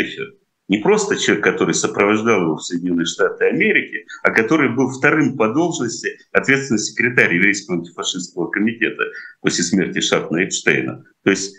Не 0.70 0.78
просто 0.78 1.18
человек, 1.18 1.44
который 1.44 1.74
сопровождал 1.74 2.42
его 2.44 2.56
в 2.56 2.64
Соединенные 2.64 3.06
Штаты 3.06 3.46
Америки, 3.46 4.06
а 4.24 4.32
который 4.32 4.74
был 4.74 4.90
вторым 4.90 5.36
по 5.36 5.50
должности 5.50 6.18
ответственный 6.32 6.80
секретарь 6.80 7.36
еврейского 7.36 7.78
антифашистского 7.78 8.50
комитета 8.50 9.04
после 9.42 9.64
смерти 9.66 10.00
Шапна 10.00 10.46
Эпштейна. 10.46 11.04
То 11.24 11.32
есть 11.32 11.54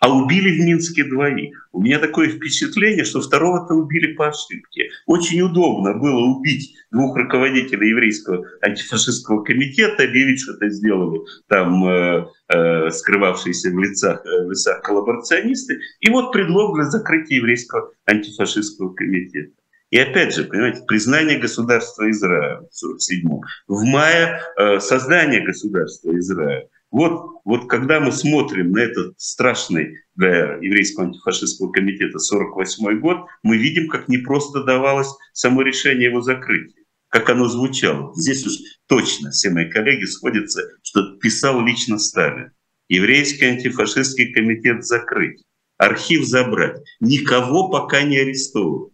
а 0.00 0.10
убили 0.10 0.56
в 0.56 0.64
Минске 0.64 1.04
двоих. 1.04 1.68
У 1.72 1.82
меня 1.82 1.98
такое 1.98 2.28
впечатление, 2.28 3.04
что 3.04 3.20
второго-то 3.20 3.74
убили 3.74 4.14
по 4.14 4.28
ошибке. 4.28 4.90
Очень 5.06 5.42
удобно 5.42 5.94
было 5.94 6.20
убить 6.20 6.74
двух 6.90 7.16
руководителей 7.16 7.90
еврейского 7.90 8.44
антифашистского 8.62 9.42
комитета, 9.42 10.04
объявить, 10.04 10.40
что 10.40 10.54
это 10.54 10.70
сделали 10.70 11.20
там 11.48 11.86
э, 11.86 12.26
э, 12.48 12.90
скрывавшиеся 12.90 13.70
в 13.70 13.78
лицах, 13.78 14.24
э, 14.24 14.46
в 14.46 14.50
лицах 14.50 14.82
коллаборационисты. 14.82 15.78
И 16.00 16.10
вот 16.10 16.32
предлог 16.32 16.76
для 16.76 16.84
закрытия 16.84 17.38
еврейского 17.38 17.90
антифашистского 18.06 18.94
комитета. 18.94 19.52
И 19.90 19.98
опять 19.98 20.34
же, 20.34 20.44
понимаете, 20.44 20.82
признание 20.86 21.38
государства 21.38 22.10
Израиля 22.10 22.60
в 22.70 22.84
1947 22.84 23.40
в 23.68 23.84
мае 23.84 24.40
э, 24.58 24.80
создание 24.80 25.40
государства 25.40 26.16
Израиля. 26.18 26.68
Вот, 26.90 27.40
вот 27.44 27.68
когда 27.68 28.00
мы 28.00 28.12
смотрим 28.12 28.72
на 28.72 28.78
этот 28.78 29.14
страшный 29.20 29.98
для 30.14 30.54
еврейского 30.56 31.06
антифашистского 31.06 31.70
комитета 31.70 32.18
48 32.18 33.00
год, 33.00 33.26
мы 33.42 33.58
видим, 33.58 33.88
как 33.88 34.08
непросто 34.08 34.64
давалось 34.64 35.10
само 35.32 35.62
решение 35.62 36.08
его 36.08 36.20
закрытия. 36.20 36.74
как 37.10 37.30
оно 37.30 37.48
звучало. 37.48 38.12
Здесь 38.14 38.46
уж 38.46 38.52
точно 38.86 39.30
все 39.30 39.48
мои 39.48 39.70
коллеги 39.70 40.04
сходятся, 40.04 40.62
что 40.82 41.16
писал 41.16 41.64
лично 41.64 41.98
Сталин. 41.98 42.52
Еврейский 42.88 43.46
антифашистский 43.46 44.32
комитет 44.32 44.84
закрыть, 44.84 45.42
архив 45.78 46.26
забрать, 46.26 46.82
никого 47.00 47.70
пока 47.70 48.02
не 48.02 48.18
арестовывать. 48.18 48.92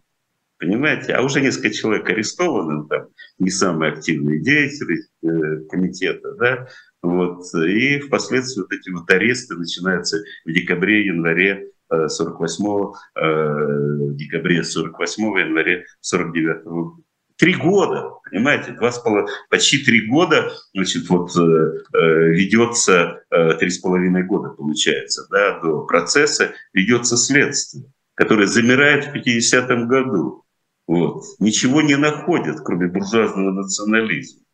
Понимаете? 0.57 1.13
А 1.13 1.21
уже 1.21 1.41
несколько 1.41 1.71
человек 1.71 2.09
арестованы, 2.09 2.87
там, 2.87 3.07
не 3.39 3.49
самые 3.49 3.91
активные 3.91 4.41
деятели 4.41 5.01
э, 5.21 5.65
комитета, 5.69 6.33
да, 6.35 6.67
вот, 7.05 7.43
и 7.53 7.99
впоследствии 7.99 8.61
вот 8.61 8.71
эти 8.71 8.89
вот 8.89 9.09
аресты 9.09 9.55
начинаются 9.55 10.17
в 10.45 10.51
декабре, 10.51 11.05
январе 11.05 11.71
48 11.89 12.65
э, 12.65 13.21
э, 13.21 14.13
декабре 14.15 14.63
48 14.63 15.23
январе 15.39 15.85
49 16.01 16.63
года. 16.63 17.01
Три 17.37 17.53
года, 17.53 18.11
понимаете, 18.29 18.71
два 18.71 18.91
с 18.91 18.99
половиной, 18.99 19.29
почти 19.49 19.83
три 19.83 20.07
года, 20.07 20.53
значит, 20.73 21.09
вот 21.09 21.35
э, 21.35 21.41
э 21.41 22.29
ведется 22.29 23.23
э, 23.29 23.55
три 23.55 23.69
с 23.69 23.79
половиной 23.79 24.23
года, 24.23 24.49
получается, 24.49 25.27
да, 25.29 25.59
до 25.59 25.81
процесса 25.85 26.53
ведется 26.71 27.17
следствие, 27.17 27.91
которое 28.13 28.47
замирает 28.47 29.07
в 29.07 29.15
50-м 29.15 29.87
году. 29.89 30.45
Вот. 30.87 31.23
Ничего 31.39 31.81
не 31.81 31.97
находят, 31.97 32.61
кроме 32.63 32.87
буржуазного 32.87 33.51
национализма. 33.51 34.44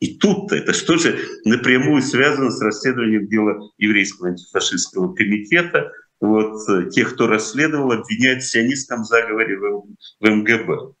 И 0.00 0.16
тут-то 0.18 0.54
это 0.54 0.72
что 0.72 0.96
же 0.96 1.18
напрямую 1.44 2.02
связано 2.02 2.50
с 2.50 2.60
расследованием 2.60 3.26
дела 3.26 3.70
еврейского 3.78 4.28
антифашистского 4.28 5.12
комитета. 5.14 5.90
Вот, 6.20 6.68
э, 6.68 6.90
тех, 6.90 7.14
кто 7.14 7.26
расследовал, 7.26 7.92
обвиняют 7.92 8.42
в 8.42 8.50
сионистском 8.50 9.04
заговоре 9.04 9.56
в, 9.56 9.86
в 10.20 10.28
МГБ. 10.28 10.94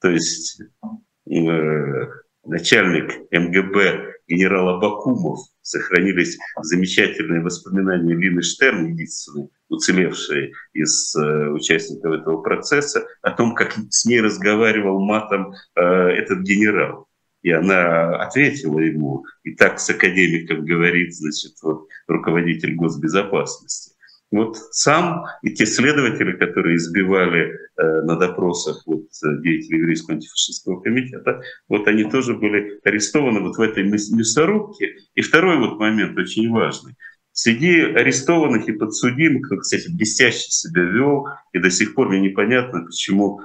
То 0.00 0.10
есть 0.10 0.60
э, 1.30 2.06
начальник 2.44 3.12
МГБ 3.30 4.18
генерал 4.28 4.68
Абакумов, 4.76 5.40
сохранились 5.62 6.38
замечательные 6.62 7.42
воспоминания 7.42 8.14
Лины 8.14 8.42
Штерн, 8.42 8.92
единственной 8.92 9.48
уцелевшей 9.68 10.52
из 10.72 11.14
э, 11.14 11.48
участников 11.50 12.12
этого 12.12 12.42
процесса, 12.42 13.06
о 13.22 13.30
том, 13.32 13.54
как 13.54 13.74
с 13.90 14.04
ней 14.04 14.20
разговаривал 14.20 15.00
матом 15.00 15.52
э, 15.74 15.82
этот 15.82 16.40
генерал. 16.40 17.07
И 17.48 17.50
она 17.50 18.14
ответила 18.16 18.78
ему, 18.78 19.24
и 19.42 19.54
так 19.54 19.80
с 19.80 19.88
академиком 19.88 20.66
говорит, 20.66 21.14
значит, 21.14 21.52
вот, 21.62 21.88
руководитель 22.06 22.74
госбезопасности. 22.74 23.94
Вот 24.30 24.58
сам 24.72 25.24
и 25.40 25.54
те 25.54 25.64
следователи, 25.64 26.32
которые 26.32 26.76
избивали 26.76 27.48
э, 27.48 28.02
на 28.02 28.16
допросах 28.16 28.82
вот, 28.84 29.06
деятелей 29.40 29.78
еврейского 29.78 30.16
антифашистского 30.16 30.82
комитета, 30.82 31.40
вот 31.70 31.88
они 31.88 32.04
тоже 32.04 32.34
были 32.34 32.80
арестованы 32.84 33.40
вот 33.40 33.56
в 33.56 33.62
этой 33.62 33.84
мясорубке. 33.84 34.96
И 35.14 35.22
второй 35.22 35.56
вот 35.56 35.78
момент 35.78 36.18
очень 36.18 36.50
важный. 36.50 36.96
Среди 37.32 37.80
арестованных 37.80 38.68
и 38.68 38.72
подсудимых, 38.72 39.48
кстати, 39.60 39.88
блестяще 39.90 40.50
себя 40.50 40.82
вел, 40.82 41.28
и 41.54 41.60
до 41.60 41.70
сих 41.70 41.94
пор 41.94 42.10
мне 42.10 42.20
непонятно, 42.20 42.84
почему 42.84 43.40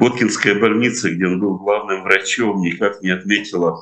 Боткинская 0.00 0.58
больница, 0.58 1.10
где 1.10 1.26
он 1.26 1.40
был 1.40 1.58
главным 1.58 2.04
врачом, 2.04 2.62
никак 2.62 3.02
не 3.02 3.10
отметила 3.10 3.76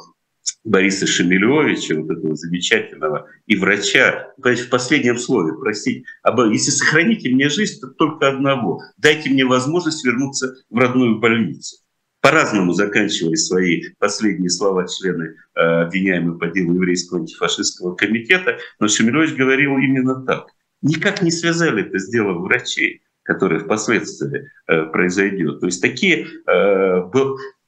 Бориса 0.64 1.06
Шемелевича, 1.06 1.94
вот 1.94 2.10
этого 2.10 2.34
замечательного, 2.34 3.28
и 3.46 3.54
врача, 3.54 4.32
в 4.36 4.68
последнем 4.68 5.16
слове 5.16 5.56
просить, 5.56 6.04
об, 6.24 6.40
если 6.50 6.72
сохраните 6.72 7.30
мне 7.30 7.48
жизнь, 7.48 7.80
то 7.80 7.86
только 7.90 8.26
одного, 8.26 8.82
дайте 8.96 9.30
мне 9.30 9.44
возможность 9.44 10.04
вернуться 10.04 10.56
в 10.68 10.76
родную 10.76 11.20
больницу. 11.20 11.76
По-разному 12.20 12.72
заканчивали 12.72 13.36
свои 13.36 13.82
последние 14.00 14.50
слова 14.50 14.88
члены 14.88 15.36
э, 15.54 15.60
обвиняемых 15.60 16.40
по 16.40 16.48
делу 16.48 16.74
еврейского 16.74 17.20
антифашистского 17.20 17.94
комитета, 17.94 18.58
но 18.80 18.88
Шемелевич 18.88 19.36
говорил 19.36 19.78
именно 19.78 20.26
так. 20.26 20.48
Никак 20.82 21.22
не 21.22 21.30
связали 21.30 21.86
это 21.86 22.00
с 22.00 22.10
делом 22.10 22.42
врачей, 22.42 23.02
которое 23.28 23.60
впоследствии 23.60 24.48
э, 24.66 24.84
произойдет. 24.86 25.60
То 25.60 25.66
есть 25.66 25.80
такие... 25.80 26.26
Э, 26.50 27.02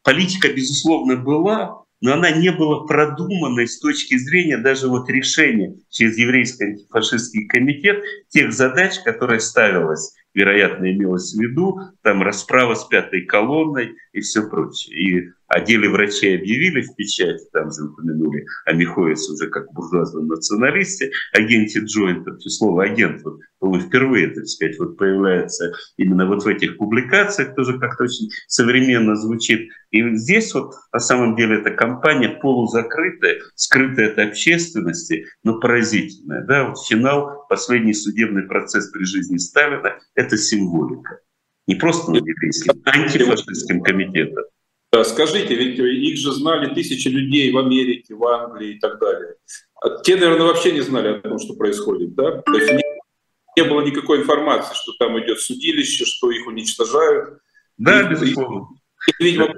политика, 0.03 0.49
безусловно, 0.49 1.17
была, 1.17 1.83
но 2.01 2.15
она 2.15 2.31
не 2.31 2.51
была 2.51 2.87
продуманной 2.87 3.69
с 3.69 3.79
точки 3.79 4.17
зрения 4.17 4.57
даже 4.57 4.89
вот 4.89 5.11
решения 5.11 5.77
через 5.91 6.17
еврейский 6.17 6.65
антифашистский 6.65 7.47
комитет 7.47 8.03
тех 8.29 8.53
задач, 8.53 8.99
которые 9.05 9.41
ставилась 9.41 10.15
вероятно, 10.33 10.91
имелось 10.91 11.35
в 11.35 11.41
виду, 11.41 11.81
там 12.03 12.23
расправа 12.23 12.75
с 12.75 12.85
пятой 12.85 13.23
колонной 13.23 13.97
и 14.13 14.21
все 14.21 14.49
прочее. 14.49 14.97
И 14.97 15.29
о 15.51 15.90
врачей 15.90 16.38
объявили 16.38 16.82
в 16.82 16.94
печати, 16.94 17.44
там 17.53 17.72
же 17.72 17.82
упомянули 17.82 18.46
о 18.66 18.72
Михоевце 18.72 19.32
уже 19.32 19.48
как 19.48 19.72
буржуазном 19.72 20.28
националисте, 20.28 21.11
агенте 21.32 21.80
Джойнта, 21.80 22.38
слово 22.38 22.84
агент, 22.84 23.22
вот, 23.24 23.40
по 23.59 23.78
впервые, 23.78 24.28
так 24.28 24.46
сказать, 24.46 24.78
вот 24.78 24.96
появляется 24.96 25.72
именно 25.96 26.26
вот 26.26 26.44
в 26.44 26.46
этих 26.46 26.78
публикациях, 26.78 27.57
тоже 27.57 27.78
как-то 27.80 28.05
очень 28.05 28.30
современно 28.46 29.16
звучит. 29.16 29.70
И 29.90 30.14
здесь 30.14 30.55
вот 30.55 30.74
на 30.92 31.01
самом 31.01 31.34
деле 31.34 31.59
эта 31.59 31.72
компания 31.72 32.28
полузакрытая, 32.28 33.40
скрытая 33.57 34.12
от 34.12 34.18
общественности, 34.18 35.26
но 35.42 35.59
поразительная. 35.59 36.44
Да? 36.44 36.68
Вот 36.68 36.86
финал, 36.86 37.44
последний 37.48 37.94
судебный 37.94 38.44
процесс 38.44 38.90
при 38.92 39.03
жизни 39.03 39.36
Сталина— 39.36 39.98
это 40.14 40.36
символика. 40.36 41.18
Не 41.66 41.74
просто 41.74 42.12
над 42.12 42.24
еврейским, 42.24 42.80
а 42.84 42.90
антифашистским 42.90 43.82
комитетом. 43.82 44.44
Скажите, 45.05 45.55
ведь 45.55 45.78
их 45.78 46.16
же 46.18 46.32
знали 46.32 46.74
тысячи 46.74 47.07
людей 47.09 47.53
в 47.53 47.59
Америке, 47.59 48.14
в 48.14 48.24
Англии 48.24 48.74
и 48.74 48.78
так 48.80 48.99
далее. 48.99 49.36
А 49.80 50.03
те, 50.03 50.16
наверное, 50.16 50.47
вообще 50.47 50.72
не 50.72 50.80
знали 50.80 51.09
о 51.09 51.20
том, 51.20 51.38
что 51.38 51.55
происходит, 51.55 52.14
да? 52.14 52.43
То 52.43 52.55
есть 52.55 52.72
не, 52.72 52.82
не 53.57 53.68
было 53.68 53.82
никакой 53.82 54.20
информации, 54.20 54.74
что 54.74 54.93
там 54.99 55.18
идет 55.20 55.41
судилище, 55.41 56.05
что 56.05 56.30
их 56.30 56.47
уничтожают. 56.47 57.38
Да, 57.78 58.03
и, 58.03 58.09
безусловно. 58.09 58.66
И, 59.20 59.24
видимо, 59.24 59.55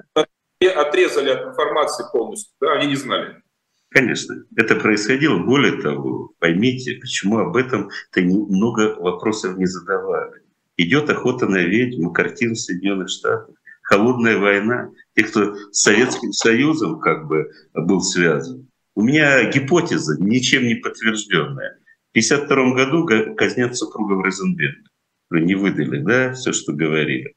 отрезали 0.61 1.31
от 1.31 1.49
информации 1.49 2.05
полностью, 2.13 2.53
да, 2.61 2.75
они 2.75 2.89
не 2.89 2.97
знали. 2.97 3.43
Конечно, 3.89 4.45
это 4.57 4.77
происходило. 4.77 5.39
Более 5.39 5.81
того, 5.83 6.33
поймите, 6.39 6.99
почему 7.01 7.39
об 7.39 7.57
этом-то 7.57 8.21
много 8.21 8.95
вопросов 8.99 9.57
не 9.57 9.67
задавали. 9.67 10.43
Идет 10.77 11.11
охота 11.11 11.47
на 11.47 11.59
ведьму, 11.59 12.13
картин 12.13 12.55
Соединенных 12.55 13.11
Штатах, 13.11 13.55
холодная 13.93 14.39
война, 14.39 14.91
те, 15.15 15.25
кто 15.25 15.55
с 15.55 15.83
Советским 15.83 16.33
Союзом 16.33 16.99
как 16.99 17.27
бы 17.27 17.51
был 17.75 18.01
связан. 18.01 18.67
У 18.95 19.03
меня 19.03 19.51
гипотеза, 19.51 20.17
ничем 20.19 20.67
не 20.67 20.77
подтвержденная. 20.77 21.79
В 22.09 22.17
1952 22.17 22.75
году 22.75 23.35
казнят 23.37 23.77
супругов 23.77 24.25
Розенберга. 24.25 24.89
Не 25.31 25.55
выдали, 25.55 25.99
да, 25.99 26.33
все, 26.33 26.53
что 26.53 26.73
говорили. 26.73 27.35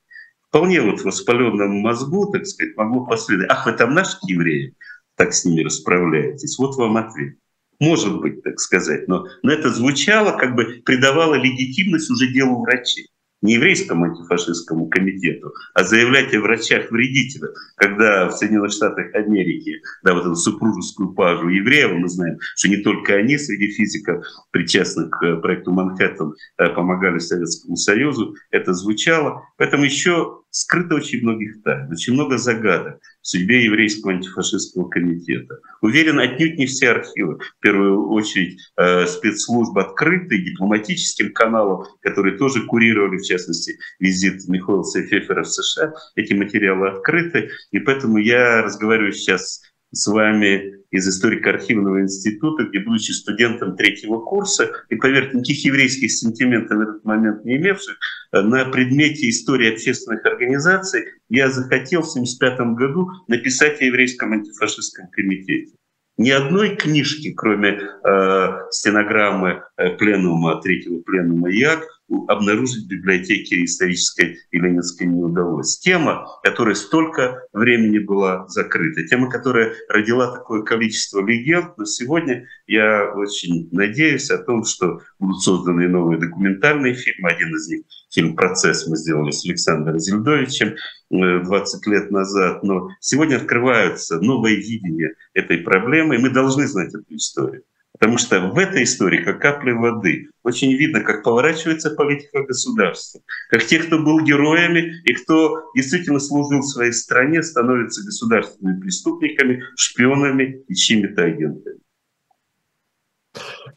Вполне 0.47 0.81
вот 0.81 1.01
в 1.01 1.05
воспаленном 1.05 1.79
мозгу, 1.79 2.31
так 2.31 2.45
сказать, 2.45 2.77
могло 2.77 3.05
последовать. 3.05 3.51
Ах, 3.51 3.65
вы 3.65 3.73
там 3.73 3.93
наши 3.93 4.17
евреи, 4.25 4.75
так 5.15 5.33
с 5.33 5.43
ними 5.43 5.63
расправляетесь. 5.63 6.57
Вот 6.57 6.77
вам 6.77 6.95
ответ. 6.95 7.35
Может 7.81 8.21
быть, 8.21 8.41
так 8.43 8.59
сказать. 8.61 9.09
Но, 9.09 9.27
но 9.43 9.51
это 9.51 9.69
звучало, 9.69 10.37
как 10.37 10.55
бы 10.55 10.81
придавало 10.85 11.35
легитимность 11.35 12.09
уже 12.09 12.31
делу 12.31 12.61
врачей 12.61 13.09
не 13.41 13.53
еврейскому 13.53 14.05
антифашистскому 14.05 14.87
комитету, 14.87 15.53
а 15.73 15.83
заявлять 15.83 16.33
о 16.33 16.41
врачах-вредителях, 16.41 17.51
когда 17.75 18.29
в 18.29 18.33
Соединенных 18.33 18.71
Штатах 18.71 19.13
Америки, 19.13 19.81
да, 20.03 20.13
вот 20.13 20.21
эту 20.21 20.35
супружескую 20.35 21.13
пажу 21.13 21.49
евреев, 21.49 21.91
мы 21.93 22.07
знаем, 22.09 22.37
что 22.55 22.69
не 22.69 22.77
только 22.77 23.15
они 23.15 23.37
среди 23.37 23.71
физиков, 23.71 24.25
причастных 24.51 25.09
к 25.11 25.37
проекту 25.41 25.71
Манхэттен, 25.71 26.33
э, 26.57 26.69
помогали 26.69 27.19
Советскому 27.19 27.75
Союзу, 27.75 28.35
это 28.51 28.73
звучало. 28.73 29.43
Поэтому 29.57 29.83
еще 29.83 30.41
скрыто 30.49 30.95
очень 30.95 31.21
многих 31.21 31.61
тайн, 31.63 31.91
очень 31.91 32.13
много 32.13 32.37
загадок 32.37 32.99
судьбе 33.25 33.63
еврейского 33.63 34.13
антифашистского 34.13 34.87
комитета. 34.87 35.59
Уверен, 35.81 36.19
отнюдь 36.19 36.59
не 36.59 36.67
все 36.67 36.91
архивы, 36.91 37.39
в 37.39 37.59
первую 37.59 38.09
очередь 38.09 38.59
э, 38.77 39.07
спецслужбы 39.07 39.81
открыты 39.81 40.37
дипломатическим 40.37 41.33
каналом, 41.33 41.85
которые 42.01 42.37
тоже 42.37 42.65
курировали, 42.67 43.17
в 43.17 43.25
частности, 43.25 43.79
визит 43.99 44.47
Михаила 44.47 44.83
Фефера 44.83 45.41
в 45.41 45.49
США. 45.49 45.93
Эти 46.15 46.33
материалы 46.33 46.89
открыты, 46.89 47.49
и 47.71 47.79
поэтому 47.79 48.19
я 48.19 48.61
разговариваю 48.61 49.11
сейчас 49.11 49.61
с 49.91 50.07
вами 50.07 50.75
из 50.91 51.07
историко-архивного 51.07 52.01
института, 52.01 52.63
где, 52.65 52.79
будучи 52.79 53.11
студентом 53.11 53.75
третьего 53.75 54.19
курса, 54.19 54.71
и, 54.89 54.95
поверьте, 54.95 55.37
никаких 55.37 55.65
еврейских 55.65 56.11
сентиментов 56.11 56.77
в 56.77 56.81
этот 56.81 57.05
момент 57.05 57.43
не 57.43 57.57
имевших, 57.57 57.97
э, 58.33 58.41
на 58.41 58.65
предмете 58.65 59.29
истории 59.29 59.73
общественных 59.73 60.25
организаций 60.25 61.05
я 61.29 61.49
захотел 61.49 62.01
в 62.01 62.09
1975 62.09 62.75
году 62.77 63.09
написать 63.27 63.81
о 63.81 63.85
еврейском 63.85 64.33
антифашистском 64.33 65.09
комитете. 65.09 65.75
Ни 66.17 66.29
одной 66.29 66.75
книжки, 66.75 67.33
кроме 67.33 67.79
э, 67.79 68.47
стенограммы 68.71 69.63
э, 69.77 69.89
пленума, 69.97 70.61
третьего 70.61 71.01
пленума 71.01 71.49
ЯК, 71.49 71.83
обнаружить 72.27 72.85
в 72.85 72.87
библиотеке 72.87 73.63
исторической 73.63 74.37
и 74.51 74.59
ленинской 74.59 75.07
не 75.07 75.23
удалось. 75.23 75.79
Тема, 75.79 76.27
которая 76.43 76.75
столько 76.75 77.47
времени 77.51 77.99
была 77.99 78.47
закрыта, 78.47 79.05
тема, 79.07 79.29
которая 79.29 79.73
родила 79.89 80.31
такое 80.31 80.61
количество 80.61 81.25
легенд, 81.25 81.77
но 81.77 81.85
сегодня 81.85 82.47
я 82.67 83.11
очень 83.15 83.69
надеюсь 83.71 84.29
о 84.29 84.37
том, 84.37 84.65
что 84.65 85.01
будут 85.19 85.41
созданы 85.41 85.87
новые 85.87 86.19
документальные 86.19 86.93
фильмы. 86.93 87.31
Один 87.31 87.55
из 87.55 87.67
них 87.67 87.81
фильм 88.11 88.35
«Процесс» 88.35 88.87
мы 88.87 88.97
сделали 88.97 89.31
с 89.31 89.45
Александром 89.45 89.99
Зельдовичем 89.99 90.75
20 91.09 91.87
э, 91.87 91.89
лет 91.89 92.11
назад. 92.11 92.63
Но 92.63 92.89
сегодня 92.99 93.37
открываются 93.37 94.19
новые 94.19 94.57
видения 94.57 95.15
этой 95.33 95.57
проблемы, 95.57 96.15
и 96.15 96.19
мы 96.19 96.29
должны 96.29 96.67
знать 96.67 96.93
эту 96.93 97.15
историю. 97.15 97.63
Потому 98.05 98.19
что 98.19 98.39
в 98.39 98.59
этой 98.59 98.83
истории, 98.83 99.23
как 99.23 99.41
капли 99.41 99.71
воды, 99.71 100.29
очень 100.43 100.71
видно, 100.73 101.01
как 101.01 101.23
поворачивается 101.23 101.89
политика 101.89 102.43
государства, 102.43 103.19
как 103.49 103.65
те, 103.65 103.79
кто 103.79 103.97
был 103.97 104.23
героями 104.23 105.01
и 105.05 105.13
кто 105.15 105.71
действительно 105.73 106.19
служил 106.19 106.61
своей 106.61 106.91
стране, 106.91 107.41
становятся 107.41 108.05
государственными 108.05 108.79
преступниками, 108.79 109.63
шпионами 109.75 110.63
и 110.67 110.75
чьими-то 110.75 111.23
агентами. 111.23 111.79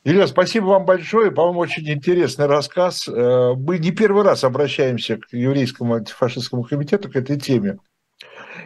Илья, 0.05 0.27
спасибо 0.27 0.67
вам 0.67 0.85
большое. 0.85 1.31
По-моему, 1.31 1.61
очень 1.61 1.89
интересный 1.89 2.45
рассказ. 2.45 3.09
Э, 3.09 3.55
мы 3.57 3.79
не 3.79 3.93
первый 3.93 4.25
раз 4.25 4.45
обращаемся 4.45 5.17
к 5.17 5.33
еврейскому 5.33 5.95
антифашистскому 5.95 6.65
комитету 6.65 7.11
к 7.11 7.17
этой 7.17 7.41
теме. 7.41 7.79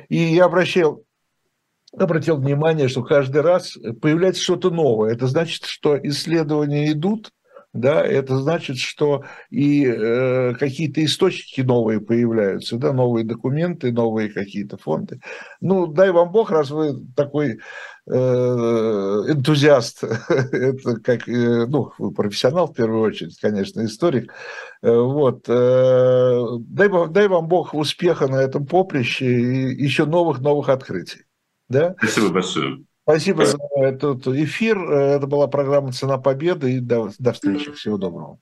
И 0.08 0.16
я 0.16 0.46
обращал 0.46 1.04
обратил 1.96 2.36
внимание, 2.36 2.88
что 2.88 3.02
каждый 3.02 3.42
раз 3.42 3.76
появляется 4.00 4.42
что-то 4.42 4.70
новое. 4.70 5.12
Это 5.12 5.26
значит, 5.26 5.64
что 5.64 5.98
исследования 6.02 6.92
идут, 6.92 7.32
да, 7.72 8.02
это 8.02 8.38
значит, 8.38 8.76
что 8.76 9.24
и 9.50 9.86
э, 9.86 10.54
какие-то 10.58 11.02
источники 11.02 11.62
новые 11.62 12.00
появляются, 12.00 12.76
да, 12.76 12.92
новые 12.92 13.24
документы, 13.24 13.92
новые 13.92 14.28
какие-то 14.28 14.76
фонды. 14.76 15.20
Ну, 15.62 15.86
дай 15.86 16.10
вам 16.10 16.32
Бог, 16.32 16.50
раз 16.50 16.70
вы 16.70 17.02
такой 17.16 17.60
э, 18.06 18.12
энтузиаст, 18.12 20.04
это 20.28 20.96
как, 21.00 21.26
э, 21.26 21.66
ну, 21.66 21.92
вы 21.96 22.12
профессионал 22.12 22.66
в 22.66 22.74
первую 22.74 23.00
очередь, 23.00 23.38
конечно, 23.40 23.82
историк, 23.86 24.30
э, 24.82 24.94
вот, 24.94 25.48
э, 25.48 26.42
дай, 26.60 26.90
дай 27.08 27.28
вам 27.28 27.48
Бог 27.48 27.72
успеха 27.72 28.28
на 28.28 28.36
этом 28.36 28.66
поприще 28.66 29.24
и 29.24 29.82
еще 29.82 30.04
новых-новых 30.04 30.68
открытий. 30.68 31.22
Да? 31.72 31.94
Спасибо 31.98 32.28
большое. 32.28 32.84
Спасибо 33.02 33.46
за 33.46 33.58
этот 33.74 34.28
эфир. 34.28 34.78
Это 34.78 35.26
была 35.26 35.48
программа 35.48 35.90
«Цена 35.92 36.18
победы». 36.18 36.74
И 36.74 36.80
до, 36.80 37.10
до 37.18 37.32
встречи. 37.32 37.72
Всего 37.72 37.98
доброго. 37.98 38.38